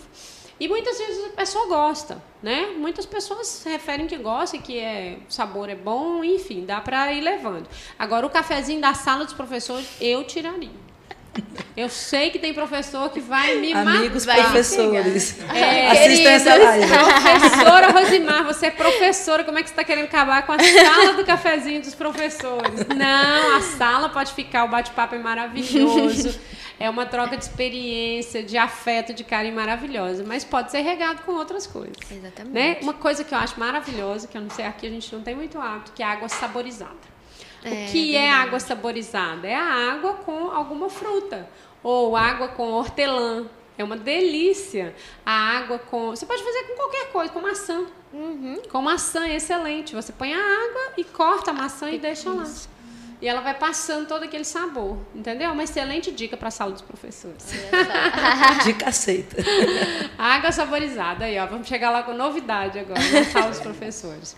E 0.59 0.67
muitas 0.69 0.99
vezes 0.99 1.25
a 1.27 1.29
pessoa 1.31 1.67
gosta, 1.69 2.21
né? 2.43 2.67
Muitas 2.77 3.07
pessoas 3.07 3.63
referem 3.65 4.09
que 4.09 4.17
gostam, 4.17 4.61
que 4.61 4.77
é, 4.79 5.19
o 5.29 5.33
sabor 5.33 5.69
é 5.69 5.75
bom, 5.77 6.25
enfim, 6.25 6.65
dá 6.65 6.81
para 6.81 7.13
ir 7.13 7.21
levando. 7.21 7.69
Agora, 7.97 8.27
o 8.27 8.31
cafezinho 8.31 8.81
da 8.81 8.93
sala 8.95 9.25
dos 9.25 9.35
professores, 9.35 9.89
eu 10.01 10.25
tiraria. 10.25 10.71
Eu 11.77 11.89
sei 11.89 12.31
que 12.31 12.39
tem 12.39 12.55
professor 12.55 13.11
que 13.11 13.19
vai 13.21 13.57
me 13.57 13.73
Amigos 13.73 14.25
matar. 14.25 14.45
professores. 14.45 15.41
É, 15.53 15.91
Assistam 15.91 16.31
essa 16.31 16.55
live. 16.55 16.87
Professora 17.41 17.91
Rosimar, 17.91 18.45
você 18.45 18.67
é 18.67 18.71
professora, 18.71 19.43
como 19.43 19.59
é 19.59 19.63
que 19.63 19.69
você 19.69 19.73
está 19.73 19.83
querendo 19.85 20.05
acabar 20.05 20.47
com 20.47 20.53
a 20.53 20.59
sala 20.59 21.15
do 21.15 21.25
cafezinho 21.25 21.81
dos 21.81 21.95
professores? 21.95 22.87
Não, 22.97 23.57
a 23.57 23.61
sala 23.61 24.09
pode 24.09 24.33
ficar, 24.35 24.65
o 24.65 24.69
bate-papo 24.69 25.17
é 25.17 25.19
maravilhoso. 25.19 26.39
É 26.79 26.91
uma 26.91 27.07
troca 27.07 27.37
de 27.37 27.45
experiência, 27.45 28.43
de 28.43 28.57
afeto, 28.57 29.15
de 29.15 29.23
carinho 29.25 29.55
maravilhosa, 29.55 30.25
mas 30.27 30.45
pode 30.45 30.71
ser 30.71 30.81
regado 30.81 31.23
com 31.23 31.33
outras 31.33 31.67
coisas. 31.67 31.97
Exatamente. 32.11 32.53
Né? 32.53 32.79
Uma 32.83 32.95
coisa 32.95 33.23
que 33.25 33.33
eu 33.33 33.39
acho 33.39 33.59
maravilhosa, 33.59 34.27
que 34.27 34.37
eu 34.37 34.43
não 34.43 34.51
sei, 34.51 34.67
aqui 34.67 34.87
a 34.87 34.91
gente 34.91 35.15
não 35.15 35.23
tem 35.23 35.35
muito 35.35 35.59
hábito, 35.59 35.93
que 35.93 36.03
é 36.03 36.07
a 36.07 36.11
água 36.11 36.29
saborizada. 36.29 37.14
É, 37.65 37.69
o 37.69 37.91
que 37.91 38.15
é 38.15 38.31
água 38.31 38.61
saborizada? 38.61 39.49
É 39.49 39.55
a 39.55 39.93
água 39.93 40.15
com 40.15 40.51
alguma 40.51 40.91
fruta 40.91 41.49
ou 41.83 42.17
água 42.17 42.49
com 42.49 42.71
hortelã. 42.73 43.47
É 43.77 43.83
uma 43.83 43.97
delícia. 43.97 44.95
A 45.27 45.33
água 45.33 45.79
com. 45.79 46.11
Você 46.11 46.25
pode 46.25 46.43
fazer 46.43 46.65
com 46.65 46.77
qualquer 46.77 47.11
coisa, 47.11 47.33
com 47.33 47.41
maçã. 47.41 47.85
Uhum. 48.13 48.63
Com 48.71 48.81
maçã 48.81 49.27
é 49.27 49.37
excelente. 49.37 49.95
Você 49.95 50.13
põe 50.13 50.33
a 50.33 50.39
água 50.39 50.93
e 50.97 51.05
corta 51.05 51.51
a 51.51 51.55
maçã 51.55 51.91
e 51.91 51.99
deixa 51.99 52.31
lá. 52.31 52.45
E 53.21 53.27
ela 53.27 53.41
vai 53.41 53.55
passando 53.55 54.07
todo 54.07 54.23
aquele 54.25 54.45
sabor, 54.45 54.99
entendeu? 55.15 55.51
Uma 55.53 55.65
excelente 55.65 56.11
dica 56.13 56.37
para 56.37 56.49
a 56.49 56.51
sala 56.51 56.73
dos 56.73 56.83
professores. 56.83 57.47
Dica 58.65 58.91
aceita. 58.91 59.37
Água 60.19 60.53
saborizada 60.53 61.25
aí, 61.25 61.39
ó. 61.39 61.47
Vamos 61.47 61.67
chegar 61.67 61.91
lá 61.91 62.03
com 62.03 62.13
novidade 62.13 62.79
agora 62.79 63.01
na 63.01 63.25
sala 63.25 63.49
dos 63.49 63.61
professores. 63.61 64.37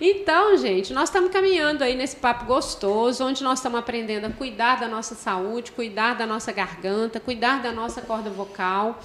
Então, 0.00 0.56
gente, 0.56 0.94
nós 0.94 1.10
estamos 1.10 1.30
caminhando 1.30 1.84
aí 1.84 1.94
nesse 1.94 2.16
papo 2.16 2.46
gostoso, 2.46 3.22
onde 3.22 3.44
nós 3.44 3.58
estamos 3.58 3.78
aprendendo 3.78 4.24
a 4.26 4.30
cuidar 4.30 4.80
da 4.80 4.88
nossa 4.88 5.14
saúde, 5.14 5.72
cuidar 5.72 6.14
da 6.14 6.26
nossa 6.26 6.50
garganta, 6.52 7.20
cuidar 7.20 7.62
da 7.62 7.70
nossa 7.70 8.00
corda 8.00 8.30
vocal. 8.30 8.98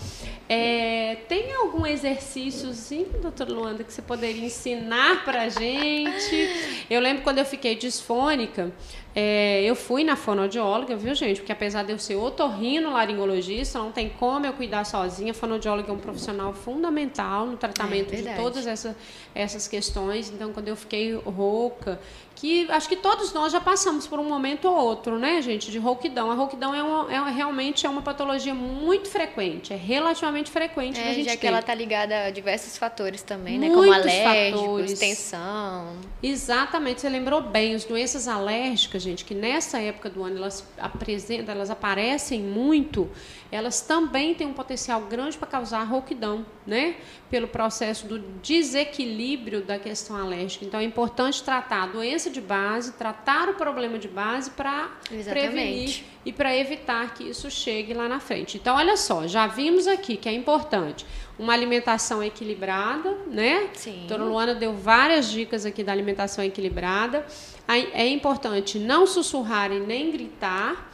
É, 0.48 1.18
tem 1.28 1.54
algum 1.54 1.86
exercíciozinho, 1.86 3.10
doutora 3.22 3.52
Luanda, 3.52 3.84
que 3.84 3.92
você 3.92 4.02
poderia 4.02 4.46
ensinar 4.46 5.26
pra 5.26 5.50
gente? 5.50 6.86
Eu 6.90 7.02
lembro 7.02 7.24
quando 7.24 7.40
eu 7.40 7.46
fiquei 7.46 7.76
disfônica, 7.76 8.72
é, 9.16 9.64
eu 9.64 9.76
fui 9.76 10.04
na 10.04 10.18
fonoaudióloga, 10.18 10.98
viu, 10.98 11.16
gente? 11.16 11.40
Porque 11.40 11.54
apesar 11.54 11.84
de 11.84 11.94
eu 11.94 11.98
ser 11.98 12.18
otorrino 12.18 12.92
laringologista, 12.92 13.80
não 13.80 13.90
tem 13.90 14.10
como 14.10 14.46
eu 14.46 14.52
cuidar 14.52 14.84
sozinha. 14.84 15.32
A 15.32 15.34
fonoaudióloga 15.34 15.90
é 15.90 15.94
um 15.94 15.98
profissional 15.98 16.54
fundamental 16.54 17.46
no 17.46 17.56
tratamento 17.56 18.14
É 18.14 18.18
de 18.18 18.36
todas 18.36 18.68
essa, 18.68 18.94
essas 19.34 19.70
questões. 19.70 20.30
Então, 20.30 20.52
quando 20.52 20.68
eu 20.68 20.76
fiquei 20.76 21.14
rouca, 21.14 21.98
que 22.36 22.70
acho 22.70 22.90
que 22.90 22.98
todos 22.98 23.32
nós 23.34 23.54
já 23.54 23.62
passamos 23.62 24.06
por 24.06 24.20
um 24.20 24.26
momento 24.26 24.66
ou 24.66 24.76
outro, 24.76 25.18
né, 25.18 25.42
gente, 25.42 25.72
de 25.72 25.80
rouquidão. 25.80 26.30
A 26.30 26.34
rouquidão 26.34 26.76
é, 26.76 26.84
uma, 26.84 27.14
é 27.14 27.32
realmente 27.32 27.86
é 27.86 27.90
uma 27.90 28.02
patologia 28.02 28.54
muito 28.54 29.08
frequente, 29.08 29.72
é 29.72 29.78
relativamente 29.78 30.52
frequente 30.52 31.00
É, 31.00 31.14
gente 31.14 31.26
já 31.26 31.32
que 31.32 31.38
ter. 31.38 31.48
ela 31.48 31.62
tá 31.62 31.74
ligada 31.74 32.26
a 32.26 32.30
diversos 32.32 32.78
fatores 32.78 33.22
também, 33.22 33.58
né? 33.58 33.70
Como 33.70 33.84
Muitos 33.84 34.06
alérgicos, 34.06 34.62
fatores. 34.62 35.00
tensão. 35.00 35.96
Exatamente, 36.22 37.02
você 37.02 37.10
lembrou 37.10 37.42
bem, 37.42 37.74
as 37.74 37.86
doenças 37.86 38.28
alérgicas, 38.28 39.05
gente, 39.06 39.24
que 39.24 39.34
nessa 39.34 39.80
época 39.80 40.10
do 40.10 40.24
ano 40.24 40.38
elas 40.38 40.68
apresentam, 40.78 41.54
elas 41.54 41.70
aparecem 41.70 42.42
muito, 42.42 43.10
elas 43.52 43.82
também 43.82 44.34
têm 44.34 44.48
um 44.48 44.54
potencial 44.54 45.02
grande 45.02 45.38
para 45.38 45.48
causar 45.48 45.84
rouquidão, 45.84 46.46
né? 46.66 46.96
Pelo 47.30 47.48
processo 47.48 48.08
do 48.08 48.20
desequilíbrio 48.42 49.62
da 49.62 49.80
questão 49.80 50.18
alérgica. 50.18 50.66
Então 50.66 50.80
é 50.80 50.84
importante 50.84 51.44
tratar 51.44 51.84
a 51.84 51.88
doença 51.88 52.30
de 52.30 52.42
base, 52.42 52.94
tratar 52.94 53.50
o 53.50 53.54
problema 53.54 53.98
de 53.98 54.08
base 54.08 54.52
para 54.52 54.90
prevenir 55.30 56.04
e 56.26 56.34
para 56.34 56.56
evitar 56.56 57.14
que 57.14 57.24
isso 57.24 57.50
chegue 57.52 57.94
lá 57.94 58.10
na 58.10 58.20
frente. 58.20 58.58
Então, 58.58 58.76
olha 58.76 58.98
só, 58.98 59.28
já 59.28 59.46
vimos 59.46 59.88
aqui 59.88 60.18
que 60.18 60.28
é 60.28 60.34
importante 60.34 61.06
uma 61.38 61.54
alimentação 61.54 62.24
equilibrada, 62.24 63.16
né? 63.28 63.70
Sim. 63.74 64.06
Doutora 64.08 64.24
Luana 64.24 64.56
deu 64.56 64.74
várias 64.74 65.30
dicas 65.30 65.66
aqui 65.66 65.84
da 65.84 65.92
alimentação 65.92 66.44
equilibrada. 66.44 67.26
É 67.68 68.08
importante 68.08 68.78
não 68.78 69.08
sussurrar 69.08 69.72
e 69.72 69.80
nem 69.80 70.12
gritar, 70.12 70.92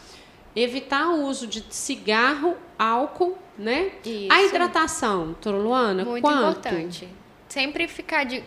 evitar 0.55 1.09
o 1.09 1.25
uso 1.25 1.47
de 1.47 1.63
cigarro, 1.69 2.55
álcool, 2.79 3.37
né? 3.57 3.91
Isso. 4.05 4.27
A 4.31 4.43
hidratação, 4.43 5.35
Luana, 5.45 6.05
Muito 6.05 6.21
quanto? 6.23 6.37
importante. 6.59 7.07
Sempre 7.49 7.87
ficar 7.87 8.23
de. 8.23 8.43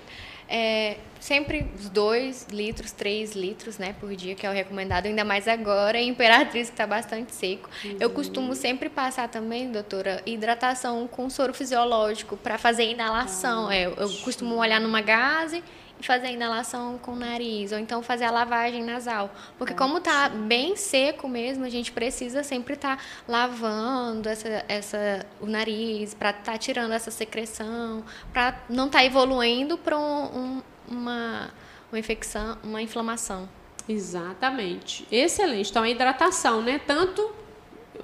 é, 0.48 0.96
sempre 1.20 1.66
os 1.78 1.88
2 1.88 2.48
litros, 2.50 2.92
3 2.92 3.32
litros, 3.34 3.78
né, 3.78 3.94
por 3.98 4.14
dia, 4.14 4.34
que 4.34 4.46
é 4.46 4.50
o 4.50 4.52
recomendado, 4.52 5.06
ainda 5.06 5.24
mais 5.24 5.48
agora, 5.48 5.98
em 5.98 6.08
Imperatriz, 6.10 6.68
que 6.68 6.74
está 6.74 6.86
bastante 6.86 7.34
seco. 7.34 7.68
Eu 7.98 8.08
Uhum. 8.08 8.14
costumo 8.14 8.54
sempre 8.54 8.90
passar 8.90 9.28
também, 9.28 9.72
doutora, 9.72 10.22
hidratação 10.26 11.08
com 11.08 11.30
soro 11.30 11.54
fisiológico 11.54 12.36
para 12.36 12.58
fazer 12.58 12.84
inalação. 12.90 13.70
É, 13.70 13.86
eu, 13.86 13.94
eu 13.94 14.08
costumo 14.22 14.56
olhar 14.56 14.78
numa 14.80 15.00
gase 15.00 15.64
fazer 16.06 16.28
a 16.28 16.30
inalação 16.32 16.98
com 16.98 17.12
o 17.12 17.16
nariz, 17.16 17.72
ou 17.72 17.78
então 17.78 18.02
fazer 18.02 18.24
a 18.24 18.30
lavagem 18.30 18.82
nasal. 18.84 19.34
Porque 19.58 19.74
como 19.74 20.00
tá 20.00 20.28
bem 20.28 20.76
seco 20.76 21.28
mesmo, 21.28 21.64
a 21.64 21.68
gente 21.70 21.90
precisa 21.92 22.42
sempre 22.42 22.74
estar 22.74 23.02
lavando 23.26 24.28
essa, 24.28 24.64
essa, 24.68 25.26
o 25.40 25.46
nariz, 25.46 26.14
para 26.14 26.30
estar 26.30 26.58
tirando 26.58 26.92
essa 26.92 27.10
secreção, 27.10 28.04
para 28.32 28.58
não 28.68 28.86
estar 28.86 29.04
evoluindo 29.04 29.76
para 29.78 29.98
um, 29.98 30.24
um- 30.24 30.62
uma, 30.88 31.50
uma 31.90 31.98
infecção, 31.98 32.58
uma 32.62 32.82
inflamação. 32.82 33.48
Exatamente. 33.88 35.06
Excelente. 35.10 35.70
Então, 35.70 35.82
a 35.82 35.88
hidratação, 35.90 36.62
né? 36.62 36.80
Tanto 36.86 37.30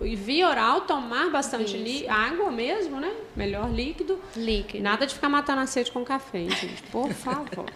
via 0.00 0.48
oral, 0.48 0.82
tomar 0.82 1.30
bastante 1.30 1.76
li- 1.76 2.08
água 2.08 2.50
mesmo, 2.50 2.98
né? 3.00 3.12
Melhor 3.36 3.70
líquido. 3.70 4.18
Líquido. 4.36 4.82
Nada 4.82 5.06
de 5.06 5.14
ficar 5.14 5.28
matando 5.28 5.60
a 5.60 5.66
sede 5.66 5.90
com 5.90 6.04
café, 6.04 6.40
gente. 6.48 6.82
Por 6.90 7.10
favor. 7.14 7.66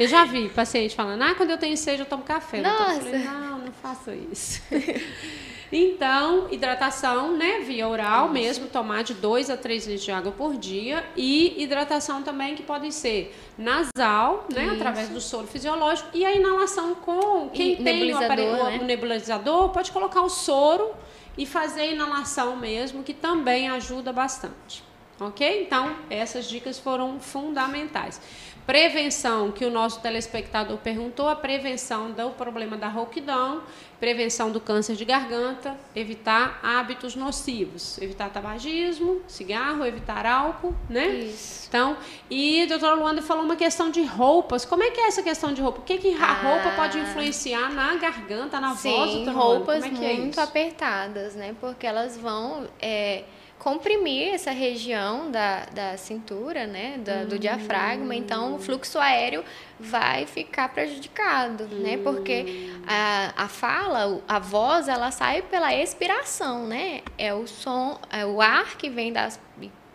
Eu 0.00 0.08
já 0.08 0.24
vi 0.24 0.48
paciente 0.48 0.96
falando, 0.96 1.20
ah, 1.20 1.34
quando 1.34 1.50
eu 1.50 1.58
tenho 1.58 1.76
sede 1.76 2.00
eu 2.00 2.06
tomo 2.06 2.22
café. 2.22 2.62
Doutora, 2.62 2.94
Eu 2.94 3.00
falei, 3.00 3.18
Nossa. 3.18 3.38
não, 3.38 3.58
não 3.58 3.72
faça 3.72 4.14
isso. 4.14 4.62
Então, 5.72 6.48
hidratação, 6.50 7.36
né, 7.36 7.60
via 7.60 7.86
oral 7.86 8.28
mesmo, 8.28 8.66
tomar 8.66 9.04
de 9.04 9.14
2 9.14 9.50
a 9.50 9.56
3 9.56 9.86
litros 9.86 10.04
de 10.04 10.10
água 10.10 10.32
por 10.32 10.56
dia 10.56 11.04
e 11.16 11.62
hidratação 11.62 12.24
também 12.24 12.56
que 12.56 12.62
podem 12.64 12.90
ser 12.90 13.32
nasal, 13.56 14.46
né, 14.52 14.64
Isso. 14.64 14.74
através 14.74 15.08
do 15.10 15.20
soro 15.20 15.46
fisiológico 15.46 16.08
e 16.12 16.24
a 16.24 16.34
inalação 16.34 16.96
com 16.96 17.48
quem 17.50 17.74
E 17.74 17.84
tem 17.84 18.12
o, 18.12 18.18
aparelho, 18.18 18.52
né? 18.52 18.78
o 18.82 18.84
nebulizador 18.84 19.68
pode 19.68 19.92
colocar 19.92 20.22
o 20.22 20.28
soro 20.28 20.90
e 21.38 21.46
fazer 21.46 21.82
a 21.82 21.86
inalação 21.86 22.56
mesmo, 22.56 23.04
que 23.04 23.14
também 23.14 23.68
ajuda 23.70 24.12
bastante. 24.12 24.82
Ok? 25.20 25.62
Então, 25.62 25.94
essas 26.08 26.48
dicas 26.48 26.78
foram 26.78 27.20
fundamentais. 27.20 28.20
Prevenção, 28.66 29.50
que 29.50 29.64
o 29.64 29.70
nosso 29.70 30.00
telespectador 30.00 30.76
perguntou, 30.78 31.28
a 31.28 31.34
prevenção 31.34 32.10
do 32.12 32.30
problema 32.30 32.76
da 32.76 32.88
rouquidão, 32.88 33.62
prevenção 33.98 34.50
do 34.52 34.60
câncer 34.60 34.94
de 34.94 35.04
garganta, 35.04 35.76
evitar 35.94 36.60
hábitos 36.62 37.16
nocivos, 37.16 37.98
evitar 38.00 38.30
tabagismo, 38.30 39.20
cigarro, 39.26 39.84
evitar 39.84 40.24
álcool, 40.24 40.74
né? 40.88 41.06
Isso. 41.08 41.66
Então, 41.68 41.96
e 42.30 42.62
a 42.62 42.66
doutora 42.66 42.94
Luanda 42.94 43.20
falou 43.22 43.44
uma 43.44 43.56
questão 43.56 43.90
de 43.90 44.02
roupas. 44.04 44.64
Como 44.64 44.82
é 44.82 44.90
que 44.90 45.00
é 45.00 45.08
essa 45.08 45.22
questão 45.22 45.52
de 45.52 45.60
roupa? 45.60 45.80
O 45.80 45.82
que, 45.82 45.98
que 45.98 46.14
a 46.14 46.24
Ah. 46.24 46.32
roupa 46.42 46.70
pode 46.76 46.98
influenciar 46.98 47.70
na 47.72 47.96
garganta, 47.96 48.60
na 48.60 48.68
voz, 48.72 48.80
Sim, 48.80 49.24
doutora 49.24 49.32
Luanda? 49.32 49.42
roupas 49.56 49.84
é 49.84 49.88
é 49.88 49.90
muito 50.14 50.30
isso? 50.30 50.40
apertadas, 50.40 51.34
né? 51.34 51.54
Porque 51.60 51.86
elas 51.86 52.16
vão 52.16 52.68
é, 52.80 53.24
comprimir 53.60 54.34
essa 54.34 54.50
região 54.50 55.30
da, 55.30 55.66
da 55.66 55.96
cintura, 55.96 56.66
né? 56.66 56.98
Da- 56.98 57.24
do 57.24 57.38
diafragma. 57.38 58.14
Então, 58.16 58.56
o 58.56 58.58
fluxo 58.58 58.98
aéreo 58.98 59.44
vai 59.78 60.26
ficar 60.26 60.70
prejudicado, 60.70 61.66
né? 61.66 61.98
Porque 61.98 62.70
a, 62.88 63.44
a 63.44 63.48
fala, 63.48 64.20
a 64.26 64.38
voz, 64.38 64.88
ela 64.88 65.10
sai 65.10 65.42
pela 65.42 65.72
expiração, 65.74 66.66
né? 66.66 67.02
É 67.16 67.32
o 67.34 67.46
som, 67.46 68.00
é 68.10 68.24
o 68.26 68.40
ar 68.40 68.76
que 68.76 68.88
vem 68.90 69.12
das 69.12 69.38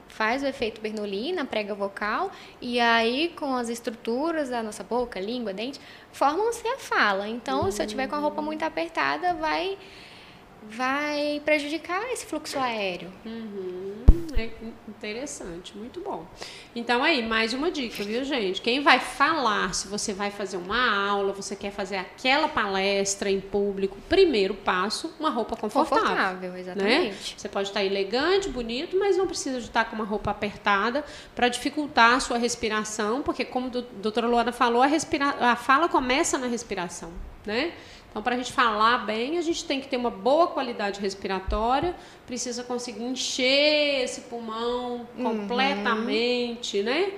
faz 0.08 0.42
o 0.44 0.46
efeito 0.46 0.80
Bernoulli 0.80 1.34
na 1.34 1.44
prega 1.44 1.76
vocal 1.76 2.32
e 2.62 2.80
aí 2.80 3.34
com 3.36 3.54
as 3.54 3.68
estruturas 3.68 4.48
da 4.48 4.64
nossa 4.64 4.82
boca, 4.82 5.20
língua, 5.20 5.52
dente, 5.54 5.78
formam-se 6.14 6.66
a 6.66 6.78
fala. 6.78 7.28
Então, 7.28 7.70
se 7.70 7.84
eu 7.84 7.86
tiver 7.88 8.08
com 8.08 8.16
a 8.16 8.20
roupa 8.20 8.42
muito 8.42 8.64
apertada, 8.64 9.34
vai 9.34 9.78
vai 10.70 11.42
prejudicar 11.44 12.02
esse 12.12 12.26
fluxo 12.26 12.58
aéreo. 12.60 13.12
Uhum, 13.26 14.04
é 14.38 14.50
interessante, 14.88 15.78
muito 15.78 16.02
bom. 16.02 16.26
Então 16.76 17.04
aí, 17.04 17.26
mais 17.26 17.54
uma 17.54 17.72
dica, 17.72 18.04
viu, 18.04 18.24
gente? 18.24 18.62
Quem 18.62 18.82
vai 18.82 19.00
falar, 19.00 19.74
se 19.74 19.88
você 19.88 20.14
vai 20.14 20.32
fazer 20.32 20.58
uma 20.58 21.10
aula, 21.10 21.34
você 21.34 21.56
quer 21.56 21.72
fazer 21.72 21.98
aquela 21.98 22.48
palestra 22.48 23.30
em 23.30 23.40
público, 23.40 23.98
primeiro 24.10 24.54
passo, 24.54 25.14
uma 25.20 25.30
roupa 25.30 25.56
confortável. 25.56 26.04
Confortável, 26.04 26.52
né? 26.52 26.60
exatamente. 26.60 27.36
Você 27.38 27.50
pode 27.50 27.70
estar 27.70 27.84
elegante, 27.84 28.50
bonito, 28.50 28.98
mas 28.98 29.18
não 29.18 29.28
precisa 29.28 29.60
de 29.60 29.68
estar 29.68 29.86
com 29.86 29.96
uma 29.96 30.06
roupa 30.06 30.32
apertada 30.32 31.06
para 31.34 31.48
dificultar 31.48 32.14
a 32.14 32.20
sua 32.20 32.38
respiração, 32.38 33.22
porque 33.22 33.46
como 33.46 33.68
a 33.68 33.84
doutora 34.02 34.28
Luana 34.28 34.52
falou, 34.52 34.82
a, 34.82 34.88
respira... 34.88 35.36
a 35.40 35.56
fala 35.56 35.88
começa 35.88 36.38
na 36.38 36.48
respiração. 36.48 37.12
Né? 37.46 37.74
Então, 38.10 38.24
para 38.24 38.36
a 38.36 38.38
gente 38.38 38.54
falar 38.54 39.06
bem, 39.06 39.38
a 39.38 39.42
gente 39.42 39.66
tem 39.66 39.82
que 39.82 39.90
ter 39.90 39.98
uma 39.98 40.10
boa 40.10 40.48
qualidade 40.48 41.02
respiratória, 41.02 41.94
precisa 42.26 42.64
conseguir 42.64 43.04
encher 43.04 44.04
esse 44.04 44.22
pulmão 44.22 45.06
completamente, 45.22 46.82
né? 46.82 47.12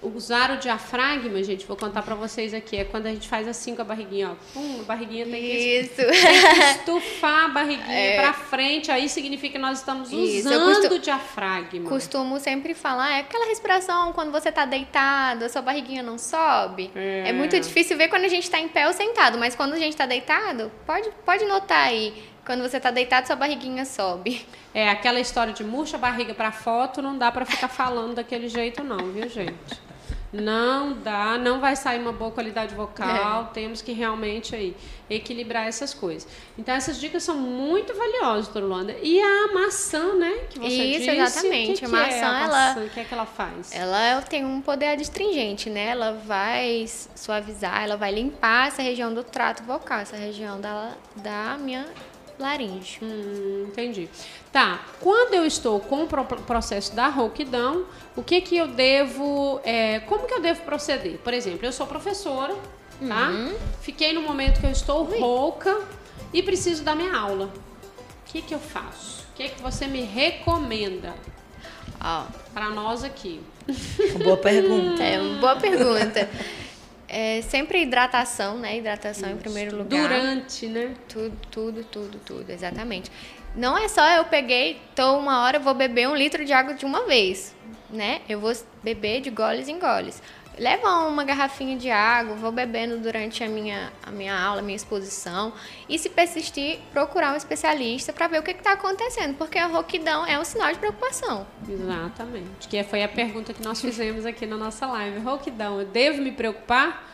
Usar 0.00 0.52
o 0.52 0.58
diafragma, 0.58 1.42
gente, 1.42 1.66
vou 1.66 1.76
contar 1.76 2.02
para 2.02 2.14
vocês 2.14 2.54
aqui, 2.54 2.76
é 2.76 2.84
quando 2.84 3.06
a 3.06 3.10
gente 3.10 3.28
faz 3.28 3.48
assim 3.48 3.74
com 3.74 3.82
a 3.82 3.84
barriguinha, 3.84 4.30
ó. 4.30 4.34
Pum, 4.54 4.80
a 4.80 4.84
barriguinha 4.84 5.24
tem 5.26 5.40
que, 5.42 5.80
Isso. 5.80 5.96
tem 5.96 6.06
que 6.54 6.60
estufar 6.78 7.46
a 7.46 7.48
barriguinha 7.48 7.92
É. 7.98 8.16
para 8.16 8.32
frente, 8.32 8.92
aí 8.92 9.08
significa 9.08 9.54
que 9.54 9.58
nós 9.58 9.78
estamos 9.78 10.12
Isso, 10.12 10.48
usando 10.48 10.74
costu- 10.76 10.94
o 10.94 10.98
diafragma. 11.00 11.88
Costumo 11.88 12.38
sempre 12.38 12.74
falar, 12.74 13.16
é 13.16 13.20
aquela 13.20 13.46
respiração 13.46 14.12
quando 14.12 14.30
você 14.30 14.52
tá 14.52 14.64
deitado, 14.64 15.44
a 15.44 15.48
sua 15.48 15.62
barriguinha 15.62 16.02
não 16.04 16.16
sobe. 16.16 16.92
É. 16.94 17.24
É, 17.30 17.32
muito 17.32 17.58
difícil 17.58 17.96
ver 17.96 18.06
quando 18.06 18.24
a 18.24 18.28
gente 18.28 18.48
tá 18.48 18.60
em 18.60 18.68
pé 18.68 18.86
ou 18.86 18.92
sentado, 18.92 19.36
mas 19.36 19.56
quando 19.56 19.72
a 19.72 19.78
gente 19.78 19.96
tá 19.96 20.06
deitado, 20.06 20.70
pode, 20.86 21.10
pode 21.24 21.44
notar 21.44 21.88
aí. 21.88 22.14
Quando 22.46 22.62
você 22.62 22.78
tá 22.80 22.90
deitado, 22.92 23.26
sua 23.26 23.36
barriguinha 23.36 23.84
sobe. 23.84 24.46
É, 24.72 24.88
aquela 24.88 25.18
história 25.20 25.52
de 25.52 25.64
murcha 25.64 25.96
a 25.96 25.98
barriga 26.00 26.32
para 26.34 26.52
foto, 26.52 27.02
não 27.02 27.18
dá 27.18 27.30
para 27.32 27.44
ficar 27.44 27.68
falando 27.68 28.14
daquele 28.14 28.48
jeito 28.48 28.82
não, 28.84 29.10
viu, 29.12 29.28
gente? 29.28 29.87
Não 30.32 30.92
dá, 30.92 31.38
não 31.38 31.58
vai 31.58 31.74
sair 31.74 31.98
uma 32.00 32.12
boa 32.12 32.30
qualidade 32.30 32.74
vocal, 32.74 33.44
É. 33.50 33.54
temos 33.54 33.80
que 33.80 33.92
realmente 33.92 34.54
aí 34.54 34.76
equilibrar 35.08 35.66
essas 35.66 35.94
coisas. 35.94 36.28
Então 36.58 36.74
essas 36.74 37.00
dicas 37.00 37.22
são 37.22 37.34
muito 37.38 37.94
valiosas, 37.94 38.44
doutora 38.46 38.66
Luanda. 38.66 38.96
E 39.02 39.18
a 39.22 39.54
maçã, 39.54 40.14
né, 40.16 40.32
que 40.50 40.58
você 40.58 40.66
Isso, 40.68 40.98
disse, 40.98 41.10
exatamente. 41.10 41.78
que 41.78 41.84
A 41.86 41.88
que 41.88 41.94
é 41.94 41.98
maçã, 41.98 42.26
a 42.28 42.40
ela- 42.42 42.68
maçã, 42.68 42.80
o 42.84 42.90
que 42.90 43.00
é 43.00 43.04
que 43.04 43.14
ela 43.14 43.24
faz? 43.26 43.72
Ela 43.72 44.20
tem 44.22 44.44
um 44.44 44.60
poder 44.60 44.88
adstringente, 44.88 45.70
né? 45.70 45.86
Ela 45.88 46.12
vai 46.12 46.84
suavizar, 47.14 47.82
ela 47.82 47.96
vai 47.96 48.12
limpar 48.12 48.68
essa 48.68 48.82
região 48.82 49.14
do 49.14 49.24
trato 49.24 49.62
vocal, 49.62 50.00
essa 50.00 50.16
região 50.16 50.60
da, 50.60 50.92
da 51.16 51.56
minha 51.58 51.86
laringe. 52.38 52.98
Hum, 53.02 53.66
entendi. 53.68 54.08
Tá. 54.52 54.80
Quando 55.00 55.34
eu 55.34 55.44
estou 55.44 55.80
com 55.80 56.04
o 56.04 56.06
pro- 56.06 56.24
processo 56.24 56.94
da 56.94 57.08
rouquidão, 57.08 57.84
o 58.16 58.22
que 58.22 58.40
que 58.40 58.56
eu 58.56 58.68
devo, 58.68 59.60
é, 59.64 60.00
como 60.00 60.26
que 60.26 60.34
eu 60.34 60.40
devo 60.40 60.62
proceder? 60.62 61.18
Por 61.18 61.34
exemplo, 61.34 61.66
eu 61.66 61.72
sou 61.72 61.86
professora, 61.86 62.54
tá? 63.06 63.30
Fiquei 63.80 64.12
no 64.12 64.22
momento 64.22 64.60
que 64.60 64.66
eu 64.66 64.70
estou 64.70 65.04
rouca 65.04 65.80
e 66.32 66.42
preciso 66.42 66.82
dar 66.84 66.94
minha 66.96 67.16
aula. 67.16 67.46
O 68.26 68.30
que 68.32 68.42
que 68.42 68.54
eu 68.54 68.58
faço? 68.60 69.26
O 69.32 69.36
que 69.36 69.48
que 69.50 69.62
você 69.62 69.86
me 69.86 70.02
recomenda 70.02 71.14
Ó, 72.00 72.24
para 72.54 72.70
nós 72.70 73.02
aqui? 73.04 73.40
Uma 74.14 74.24
boa 74.24 74.36
pergunta. 74.36 75.02
é 75.02 75.20
uma 75.20 75.38
boa 75.40 75.56
pergunta. 75.56 76.28
É 77.08 77.40
sempre 77.42 77.82
hidratação, 77.82 78.58
né? 78.58 78.76
Hidratação 78.76 79.30
em 79.30 79.36
primeiro 79.36 79.76
lugar. 79.76 80.08
Durante, 80.08 80.66
né? 80.66 80.94
Tudo, 81.08 81.36
tudo, 81.50 81.84
tudo, 81.84 82.18
tudo, 82.18 82.50
exatamente. 82.50 83.10
Não 83.56 83.76
é 83.76 83.88
só 83.88 84.06
eu 84.10 84.24
peguei, 84.26 84.78
tô 84.94 85.16
uma 85.18 85.42
hora, 85.42 85.58
vou 85.58 85.74
beber 85.74 86.06
um 86.06 86.14
litro 86.14 86.44
de 86.44 86.52
água 86.52 86.74
de 86.74 86.84
uma 86.84 87.06
vez, 87.06 87.56
né? 87.90 88.20
Eu 88.28 88.38
vou 88.38 88.52
beber 88.82 89.22
de 89.22 89.30
goles 89.30 89.68
em 89.68 89.78
goles. 89.78 90.22
Leva 90.58 91.06
uma 91.06 91.24
garrafinha 91.24 91.76
de 91.76 91.90
água, 91.90 92.34
vou 92.34 92.50
bebendo 92.50 92.98
durante 92.98 93.44
a 93.44 93.48
minha, 93.48 93.92
a 94.02 94.10
minha 94.10 94.36
aula, 94.36 94.60
a 94.60 94.62
minha 94.62 94.76
exposição. 94.76 95.52
E 95.88 95.98
se 95.98 96.08
persistir, 96.08 96.80
procurar 96.92 97.32
um 97.32 97.36
especialista 97.36 98.12
para 98.12 98.26
ver 98.28 98.40
o 98.40 98.42
que 98.42 98.50
está 98.50 98.72
acontecendo, 98.72 99.36
porque 99.36 99.58
a 99.58 99.66
rouquidão 99.66 100.26
é 100.26 100.38
um 100.38 100.44
sinal 100.44 100.72
de 100.72 100.78
preocupação. 100.78 101.46
Exatamente. 101.68 102.68
Que 102.68 102.82
foi 102.82 103.02
a 103.02 103.08
pergunta 103.08 103.54
que 103.54 103.62
nós 103.62 103.80
fizemos 103.80 104.26
aqui 104.26 104.46
na 104.46 104.56
nossa 104.56 104.86
live. 104.86 105.20
Rouquidão, 105.20 105.80
eu 105.80 105.86
devo 105.86 106.20
me 106.22 106.32
preocupar? 106.32 107.08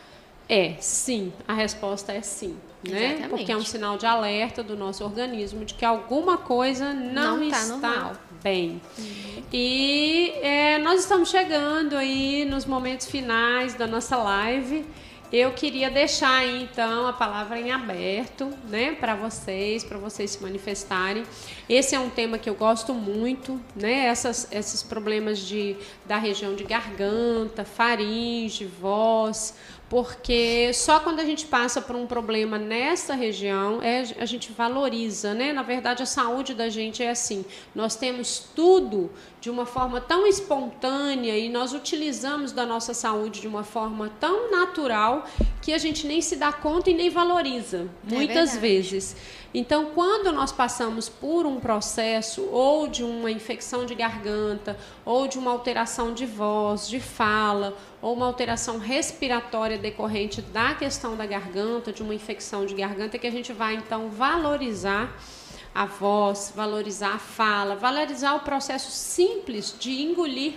É, 0.47 0.75
sim. 0.79 1.33
A 1.47 1.53
resposta 1.53 2.13
é 2.13 2.21
sim. 2.21 2.57
Né? 2.87 3.05
Exatamente. 3.05 3.29
Porque 3.29 3.51
é 3.51 3.57
um 3.57 3.65
sinal 3.65 3.97
de 3.97 4.05
alerta 4.05 4.61
do 4.61 4.75
nosso 4.75 5.03
organismo 5.03 5.65
de 5.65 5.73
que 5.73 5.83
alguma 5.83 6.37
coisa 6.37 6.93
não, 6.93 7.37
Não 7.37 7.49
tá 7.49 7.57
está 7.57 7.67
normal. 7.67 8.15
Bem. 8.45 8.79
E 9.51 10.31
é, 10.43 10.77
nós 10.77 10.99
estamos 10.99 11.31
chegando 11.31 11.97
aí 11.97 12.45
nos 12.45 12.63
momentos 12.63 13.07
finais 13.07 13.73
da 13.73 13.87
nossa 13.87 14.15
live. 14.17 14.85
Eu 15.33 15.51
queria 15.53 15.89
deixar 15.89 16.41
aí, 16.41 16.69
então 16.71 17.07
a 17.07 17.13
palavra 17.13 17.59
em 17.59 17.71
aberto, 17.71 18.47
né, 18.69 18.91
para 18.91 19.15
vocês, 19.15 19.83
para 19.83 19.97
vocês 19.97 20.29
se 20.29 20.43
manifestarem. 20.43 21.23
Esse 21.67 21.95
é 21.95 21.99
um 21.99 22.11
tema 22.11 22.37
que 22.37 22.47
eu 22.47 22.53
gosto 22.53 22.93
muito, 22.93 23.59
né? 23.75 24.05
Essas, 24.05 24.47
esses 24.51 24.83
problemas 24.83 25.39
de, 25.39 25.75
da 26.05 26.17
região 26.17 26.53
de 26.53 26.63
garganta, 26.63 27.65
faringe, 27.65 28.67
voz, 28.67 29.55
porque 29.89 30.71
só 30.73 30.99
quando 30.99 31.19
a 31.19 31.25
gente 31.25 31.45
passa 31.45 31.81
por 31.81 31.95
um 31.95 32.07
problema 32.07 32.57
nessa 32.57 33.13
região 33.13 33.81
é, 33.83 34.03
a 34.19 34.25
gente 34.25 34.51
valoriza, 34.51 35.33
né? 35.33 35.53
Na 35.53 35.61
verdade, 35.61 36.01
a 36.01 36.05
saúde 36.05 36.53
da 36.53 36.69
gente 36.69 37.03
é 37.03 37.09
assim. 37.09 37.45
Nós 37.73 37.95
temos 37.95 38.47
tudo 38.55 39.11
de 39.39 39.49
uma 39.49 39.65
forma 39.65 40.01
tão 40.01 40.25
espontânea 40.25 41.37
e 41.37 41.49
nós 41.49 41.71
utilizamos 41.73 42.51
da 42.51 42.65
nossa 42.65 42.93
saúde 42.93 43.41
de 43.41 43.47
uma 43.47 43.63
forma 43.63 44.11
tão 44.19 44.49
natural 44.49 45.25
que 45.61 45.71
a 45.71 45.77
gente 45.77 46.07
nem 46.07 46.19
se 46.19 46.35
dá 46.35 46.51
conta 46.51 46.89
e 46.89 46.93
nem 46.93 47.09
valoriza, 47.09 47.87
muitas 48.03 48.53
verdade. 48.53 48.59
vezes. 48.59 49.15
Então, 49.57 49.91
quando 49.95 50.33
nós 50.33 50.51
passamos 50.51 51.07
por 51.07 51.45
um 51.45 51.61
processo 51.61 52.43
ou 52.51 52.89
de 52.89 53.05
uma 53.05 53.31
infecção 53.31 53.85
de 53.85 53.95
garganta, 53.95 54.77
ou 55.05 55.29
de 55.29 55.39
uma 55.39 55.49
alteração 55.49 56.13
de 56.13 56.25
voz, 56.25 56.89
de 56.89 56.99
fala, 56.99 57.73
ou 58.01 58.13
uma 58.13 58.25
alteração 58.25 58.79
respiratória 58.79 59.77
decorrente 59.77 60.41
da 60.41 60.75
questão 60.75 61.15
da 61.15 61.25
garganta, 61.25 61.93
de 61.93 62.03
uma 62.03 62.13
infecção 62.13 62.65
de 62.65 62.73
garganta, 62.73 63.17
que 63.17 63.27
a 63.27 63.31
gente 63.31 63.53
vai 63.53 63.75
então 63.75 64.09
valorizar 64.09 65.17
a 65.73 65.85
voz, 65.85 66.51
valorizar 66.53 67.13
a 67.13 67.19
fala, 67.19 67.77
valorizar 67.77 68.35
o 68.35 68.41
processo 68.41 68.91
simples 68.91 69.73
de 69.79 70.01
engolir 70.01 70.55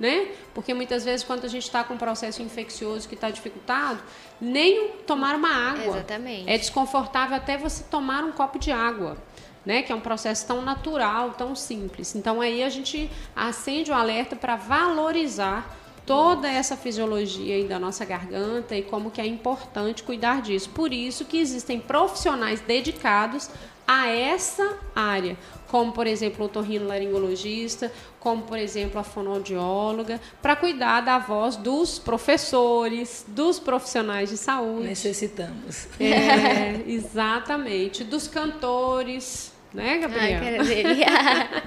né? 0.00 0.32
Porque 0.54 0.72
muitas 0.72 1.04
vezes 1.04 1.22
quando 1.22 1.44
a 1.44 1.48
gente 1.48 1.64
está 1.64 1.84
com 1.84 1.92
um 1.92 1.98
processo 1.98 2.42
infeccioso 2.42 3.06
que 3.06 3.14
está 3.14 3.30
dificultado, 3.30 4.02
nem 4.40 4.88
tomar 5.06 5.34
uma 5.34 5.50
água. 5.50 5.96
Exatamente. 5.96 6.48
É 6.48 6.56
desconfortável 6.56 7.36
até 7.36 7.58
você 7.58 7.84
tomar 7.84 8.24
um 8.24 8.32
copo 8.32 8.58
de 8.58 8.72
água. 8.72 9.16
Né, 9.62 9.82
que 9.82 9.92
é 9.92 9.94
um 9.94 10.00
processo 10.00 10.46
tão 10.46 10.62
natural, 10.62 11.32
tão 11.32 11.54
simples. 11.54 12.14
Então 12.14 12.40
aí 12.40 12.62
a 12.62 12.70
gente 12.70 13.10
acende 13.36 13.90
o 13.90 13.94
alerta 13.94 14.34
para 14.34 14.56
valorizar 14.56 15.76
toda 16.06 16.50
essa 16.50 16.78
fisiologia 16.78 17.62
da 17.68 17.78
nossa 17.78 18.04
garganta 18.06 18.74
e 18.74 18.82
como 18.82 19.10
que 19.10 19.20
é 19.20 19.26
importante 19.26 20.02
cuidar 20.02 20.40
disso. 20.40 20.70
Por 20.70 20.94
isso 20.94 21.26
que 21.26 21.38
existem 21.38 21.78
profissionais 21.78 22.60
dedicados 22.60 23.50
a 23.86 24.08
essa 24.08 24.78
área, 24.94 25.36
como 25.68 25.92
por 25.92 26.06
exemplo 26.06 26.42
o 26.42 26.46
otorrinolaringologista, 26.46 27.92
como 28.20 28.42
por 28.42 28.58
exemplo 28.58 29.00
a 29.00 29.02
fonoaudióloga, 29.02 30.20
para 30.42 30.54
cuidar 30.54 31.00
da 31.00 31.18
voz 31.18 31.56
dos 31.56 31.98
professores, 31.98 33.24
dos 33.26 33.58
profissionais 33.58 34.28
de 34.28 34.36
saúde. 34.36 34.86
Necessitamos. 34.86 35.88
É, 35.98 36.82
exatamente. 36.86 38.04
Dos 38.04 38.28
cantores, 38.28 39.52
né, 39.72 39.92
Ai, 39.92 39.98
Gabriela? 39.98 40.42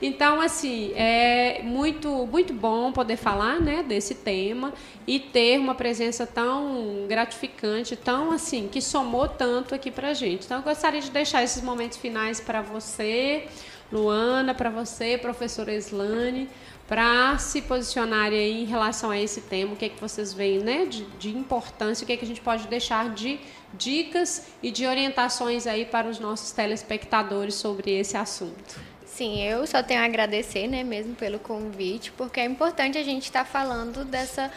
Então, 0.00 0.40
assim, 0.40 0.92
é 0.94 1.60
muito, 1.64 2.08
muito 2.26 2.52
bom 2.52 2.92
poder 2.92 3.16
falar 3.16 3.60
né, 3.60 3.82
desse 3.82 4.14
tema 4.14 4.72
e 5.06 5.18
ter 5.18 5.58
uma 5.58 5.74
presença 5.74 6.26
tão 6.26 7.06
gratificante, 7.08 7.96
tão 7.96 8.30
assim, 8.30 8.68
que 8.68 8.80
somou 8.80 9.26
tanto 9.26 9.74
aqui 9.74 9.90
pra 9.90 10.14
gente. 10.14 10.44
Então, 10.44 10.58
eu 10.58 10.62
gostaria 10.62 11.00
de 11.00 11.10
deixar 11.10 11.42
esses 11.42 11.62
momentos 11.62 11.98
finais 11.98 12.40
para 12.40 12.60
você, 12.60 13.48
Luana, 13.90 14.54
para 14.54 14.68
você, 14.68 15.16
professora 15.16 15.72
Islane, 15.72 16.48
para 16.86 17.36
se 17.38 17.62
posicionarem 17.62 18.38
aí 18.38 18.62
em 18.62 18.64
relação 18.64 19.10
a 19.10 19.18
esse 19.18 19.42
tema, 19.42 19.72
o 19.72 19.76
que 19.76 19.86
é 19.86 19.88
que 19.88 20.00
vocês 20.00 20.32
veem 20.32 20.60
né, 20.60 20.84
de, 20.86 21.04
de 21.18 21.30
importância, 21.30 22.04
o 22.04 22.06
que 22.06 22.12
é 22.12 22.16
que 22.16 22.24
a 22.24 22.28
gente 22.28 22.40
pode 22.40 22.66
deixar 22.66 23.10
de 23.14 23.40
dicas 23.74 24.46
e 24.62 24.70
de 24.70 24.86
orientações 24.86 25.66
aí 25.66 25.84
para 25.84 26.08
os 26.08 26.18
nossos 26.18 26.52
telespectadores 26.52 27.54
sobre 27.54 27.90
esse 27.92 28.16
assunto. 28.16 28.80
Sim, 29.04 29.42
eu 29.42 29.66
só 29.66 29.82
tenho 29.82 30.00
a 30.00 30.04
agradecer, 30.04 30.68
né, 30.68 30.84
mesmo 30.84 31.14
pelo 31.14 31.38
convite, 31.38 32.12
porque 32.12 32.40
é 32.40 32.44
importante 32.44 32.96
a 32.98 33.02
gente 33.02 33.24
estar 33.24 33.44
falando 33.44 34.04
dessa, 34.04 34.50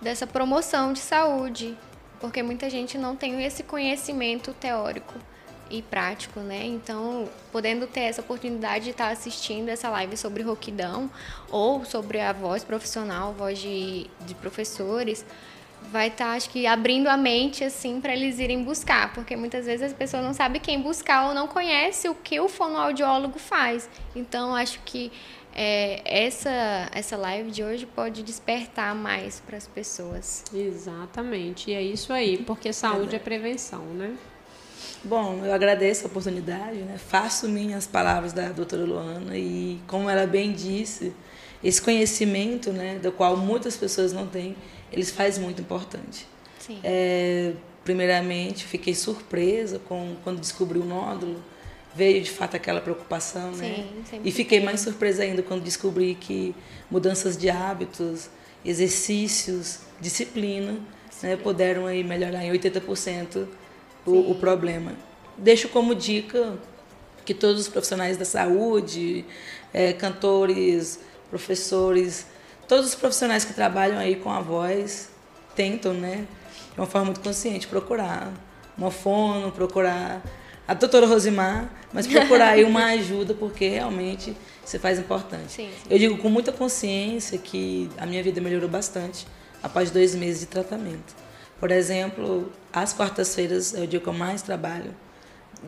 dessa 0.00 0.26
promoção 0.26 0.92
de 0.92 0.98
saúde, 0.98 1.76
porque 2.20 2.42
muita 2.42 2.68
gente 2.68 2.98
não 2.98 3.14
tem 3.14 3.44
esse 3.44 3.62
conhecimento 3.62 4.52
teórico 4.54 5.14
e 5.70 5.82
prático, 5.82 6.40
né? 6.40 6.64
Então, 6.64 7.28
podendo 7.52 7.86
ter 7.86 8.00
essa 8.00 8.20
oportunidade 8.20 8.84
de 8.84 8.90
estar 8.90 9.10
assistindo 9.10 9.68
essa 9.68 9.88
live 9.90 10.16
sobre 10.16 10.42
roquidão 10.42 11.10
ou 11.50 11.84
sobre 11.84 12.20
a 12.20 12.32
voz 12.32 12.64
profissional, 12.64 13.32
voz 13.32 13.58
de, 13.58 14.06
de 14.26 14.34
professores, 14.34 15.24
vai 15.90 16.08
estar, 16.08 16.32
acho 16.32 16.50
que, 16.50 16.66
abrindo 16.66 17.08
a 17.08 17.16
mente, 17.16 17.64
assim, 17.64 18.00
para 18.00 18.12
eles 18.12 18.38
irem 18.38 18.62
buscar, 18.62 19.12
porque 19.12 19.36
muitas 19.36 19.66
vezes 19.66 19.82
as 19.82 19.92
pessoas 19.92 20.22
não 20.22 20.34
sabem 20.34 20.60
quem 20.60 20.80
buscar 20.80 21.28
ou 21.28 21.34
não 21.34 21.48
conhece 21.48 22.08
o 22.08 22.14
que 22.14 22.38
o 22.40 22.48
fonoaudiólogo 22.48 23.38
faz. 23.38 23.88
Então, 24.14 24.54
acho 24.54 24.80
que 24.84 25.10
é, 25.54 26.02
essa, 26.04 26.88
essa 26.92 27.16
live 27.16 27.50
de 27.50 27.64
hoje 27.64 27.86
pode 27.86 28.22
despertar 28.22 28.94
mais 28.94 29.40
para 29.40 29.56
as 29.56 29.66
pessoas. 29.66 30.44
Exatamente. 30.52 31.70
E 31.70 31.74
é 31.74 31.82
isso 31.82 32.12
aí, 32.12 32.38
porque 32.38 32.72
saúde 32.72 33.16
é 33.16 33.18
prevenção, 33.18 33.84
né? 33.86 34.16
Bom, 35.04 35.44
eu 35.44 35.52
agradeço 35.52 36.04
a 36.04 36.06
oportunidade, 36.08 36.78
né? 36.78 36.98
faço 36.98 37.48
minhas 37.48 37.86
palavras 37.86 38.32
da 38.32 38.48
doutora 38.48 38.84
Luana 38.84 39.36
e, 39.36 39.78
como 39.86 40.10
ela 40.10 40.26
bem 40.26 40.52
disse, 40.52 41.12
esse 41.62 41.80
conhecimento, 41.80 42.72
né, 42.72 42.98
do 43.02 43.10
qual 43.10 43.36
muitas 43.36 43.76
pessoas 43.76 44.12
não 44.12 44.26
têm, 44.26 44.56
eles 44.92 45.10
faz 45.10 45.38
muito 45.38 45.60
importante. 45.60 46.26
Sim. 46.58 46.78
É, 46.84 47.52
primeiramente, 47.84 48.64
fiquei 48.64 48.94
surpresa 48.94 49.78
com 49.78 50.16
quando 50.22 50.40
descobri 50.40 50.78
o 50.78 50.84
nódulo, 50.84 51.42
veio 51.94 52.22
de 52.22 52.30
fato 52.30 52.54
aquela 52.54 52.80
preocupação, 52.80 53.52
Sim, 53.54 53.62
né? 53.62 53.86
E 54.24 54.30
fiquei 54.30 54.60
mais 54.60 54.80
surpresa 54.80 55.22
ainda 55.22 55.42
quando 55.42 55.62
descobri 55.62 56.14
que 56.14 56.54
mudanças 56.90 57.36
de 57.36 57.50
hábitos, 57.50 58.28
exercícios, 58.64 59.80
disciplina, 60.00 60.78
né, 61.22 61.36
puderam 61.36 61.86
aí 61.86 62.04
melhorar 62.04 62.44
em 62.44 62.52
80% 62.52 63.46
o, 64.08 64.30
o 64.30 64.34
problema. 64.34 64.92
Deixo 65.36 65.68
como 65.68 65.94
dica 65.94 66.58
que 67.24 67.34
todos 67.34 67.60
os 67.60 67.68
profissionais 67.68 68.16
da 68.16 68.24
saúde, 68.24 69.24
eh, 69.72 69.92
cantores, 69.92 71.00
professores, 71.30 72.26
todos 72.66 72.86
os 72.86 72.94
profissionais 72.94 73.44
que 73.44 73.52
trabalham 73.52 73.98
aí 73.98 74.16
com 74.16 74.30
a 74.30 74.40
voz 74.40 75.10
tentam, 75.54 75.92
né, 75.92 76.26
de 76.72 76.80
uma 76.80 76.86
forma 76.86 77.06
muito 77.06 77.20
consciente, 77.20 77.66
procurar 77.66 78.32
uma 78.76 78.90
fono, 78.90 79.50
procurar 79.52 80.22
a 80.66 80.74
doutora 80.74 81.06
Rosimar, 81.06 81.70
mas 81.92 82.06
procurar 82.06 82.50
aí 82.50 82.64
uma 82.64 82.84
ajuda, 82.92 83.34
porque 83.34 83.68
realmente 83.68 84.36
você 84.64 84.78
faz 84.78 84.98
importante. 84.98 85.50
Sim, 85.50 85.68
sim. 85.68 85.88
Eu 85.90 85.98
digo 85.98 86.18
com 86.18 86.28
muita 86.28 86.52
consciência 86.52 87.38
que 87.38 87.90
a 87.96 88.06
minha 88.06 88.22
vida 88.22 88.40
melhorou 88.40 88.68
bastante 88.68 89.26
após 89.62 89.90
dois 89.90 90.14
meses 90.14 90.40
de 90.40 90.46
tratamento. 90.46 91.27
Por 91.58 91.72
exemplo, 91.72 92.52
às 92.72 92.92
quartas-feiras 92.92 93.74
é 93.74 93.80
o 93.80 93.86
dia 93.86 93.98
que 93.98 94.06
eu 94.06 94.12
mais 94.12 94.42
trabalho, 94.42 94.94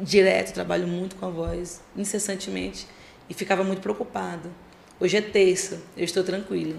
direto, 0.01 0.55
trabalho 0.55 0.86
muito 0.86 1.16
com 1.16 1.26
a 1.26 1.30
voz, 1.30 1.80
incessantemente, 1.97 2.86
e 3.28 3.34
ficava 3.34 3.64
muito 3.64 3.80
preocupada. 3.80 4.49
Hoje 5.01 5.16
é 5.16 5.20
terça, 5.20 5.80
eu 5.97 6.05
estou 6.05 6.22
tranquila, 6.22 6.76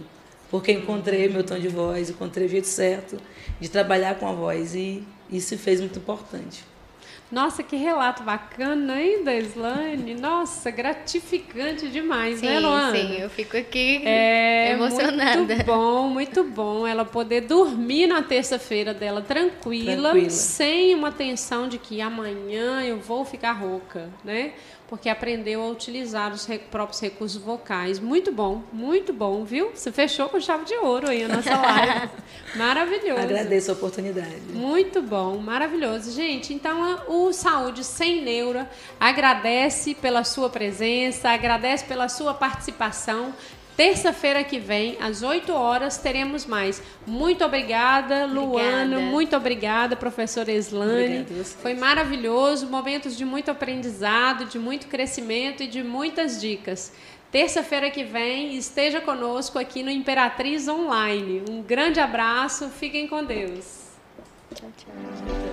porque 0.49 0.71
encontrei 0.71 1.27
meu 1.27 1.43
tom 1.43 1.59
de 1.59 1.67
voz, 1.67 2.09
encontrei 2.09 2.45
o 2.47 2.49
jeito 2.49 2.67
certo 2.67 3.17
de 3.59 3.67
trabalhar 3.67 4.15
com 4.15 4.29
a 4.29 4.33
voz, 4.33 4.75
e 4.75 5.05
isso 5.29 5.57
fez 5.57 5.81
muito 5.81 5.99
importante. 5.99 6.63
Nossa, 7.31 7.63
que 7.63 7.77
relato 7.77 8.23
bacana, 8.23 9.01
hein, 9.01 9.23
da 9.23 9.33
Islane? 9.33 10.15
Nossa, 10.15 10.69
gratificante 10.69 11.87
demais, 11.87 12.39
Sim, 12.39 12.47
né, 12.47 12.59
Luana? 12.59 12.91
sim, 12.91 13.17
eu 13.21 13.29
fico 13.29 13.55
aqui 13.55 14.01
É 14.05 14.71
emocionada. 14.73 15.37
muito 15.37 15.63
bom, 15.63 16.09
muito 16.09 16.43
bom 16.43 16.85
ela 16.85 17.05
poder 17.05 17.41
dormir 17.41 18.07
na 18.07 18.21
terça-feira 18.21 18.93
dela 18.93 19.21
tranquila, 19.21 20.09
Tranquila. 20.09 20.29
sem 20.29 20.93
uma 20.93 21.11
tensão 21.11 21.69
de 21.69 21.77
que 21.77 22.01
amanhã 22.01 22.81
eu 22.83 22.97
vou 22.99 23.23
ficar 23.23 23.53
rouca, 23.53 24.09
né? 24.25 24.51
Porque 24.91 25.07
aprendeu 25.07 25.63
a 25.63 25.69
utilizar 25.69 26.33
os 26.33 26.45
próprios 26.69 26.99
recursos 26.99 27.41
vocais. 27.41 27.97
Muito 27.97 28.29
bom, 28.29 28.61
muito 28.73 29.13
bom, 29.13 29.45
viu? 29.45 29.71
Você 29.73 29.89
fechou 29.89 30.27
com 30.27 30.37
chave 30.37 30.65
de 30.65 30.73
ouro 30.75 31.09
aí 31.09 31.23
a 31.23 31.29
nossa 31.29 31.55
live. 31.55 32.09
Maravilhoso. 32.57 33.21
Agradeço 33.21 33.71
a 33.71 33.73
oportunidade. 33.73 34.35
Muito 34.49 35.01
bom, 35.01 35.37
maravilhoso. 35.37 36.11
Gente, 36.11 36.53
então 36.53 36.99
o 37.07 37.31
Saúde 37.31 37.85
Sem 37.85 38.21
Neura 38.21 38.69
agradece 38.99 39.95
pela 39.95 40.25
sua 40.25 40.49
presença, 40.49 41.29
agradece 41.29 41.85
pela 41.85 42.09
sua 42.09 42.33
participação. 42.33 43.33
Terça-feira 43.81 44.43
que 44.43 44.59
vem, 44.59 44.95
às 45.01 45.23
8 45.23 45.51
horas, 45.51 45.97
teremos 45.97 46.45
mais. 46.45 46.79
Muito 47.03 47.43
obrigada, 47.43 48.27
Luana. 48.27 48.83
Obrigada. 48.83 48.99
Muito 48.99 49.35
obrigada, 49.35 49.95
professora 49.95 50.51
Eslane. 50.51 51.21
Obrigada. 51.21 51.43
Foi 51.45 51.73
maravilhoso. 51.73 52.67
Momentos 52.67 53.17
de 53.17 53.25
muito 53.25 53.49
aprendizado, 53.49 54.45
de 54.45 54.59
muito 54.59 54.85
crescimento 54.85 55.63
e 55.63 55.67
de 55.67 55.81
muitas 55.81 56.39
dicas. 56.39 56.93
Terça-feira 57.31 57.89
que 57.89 58.03
vem, 58.03 58.55
esteja 58.55 59.01
conosco 59.01 59.57
aqui 59.57 59.81
no 59.81 59.89
Imperatriz 59.89 60.67
Online. 60.67 61.41
Um 61.49 61.63
grande 61.63 61.99
abraço, 61.99 62.69
fiquem 62.69 63.07
com 63.07 63.23
Deus. 63.23 63.87
Tchau, 64.53 64.69
tchau. 64.77 65.50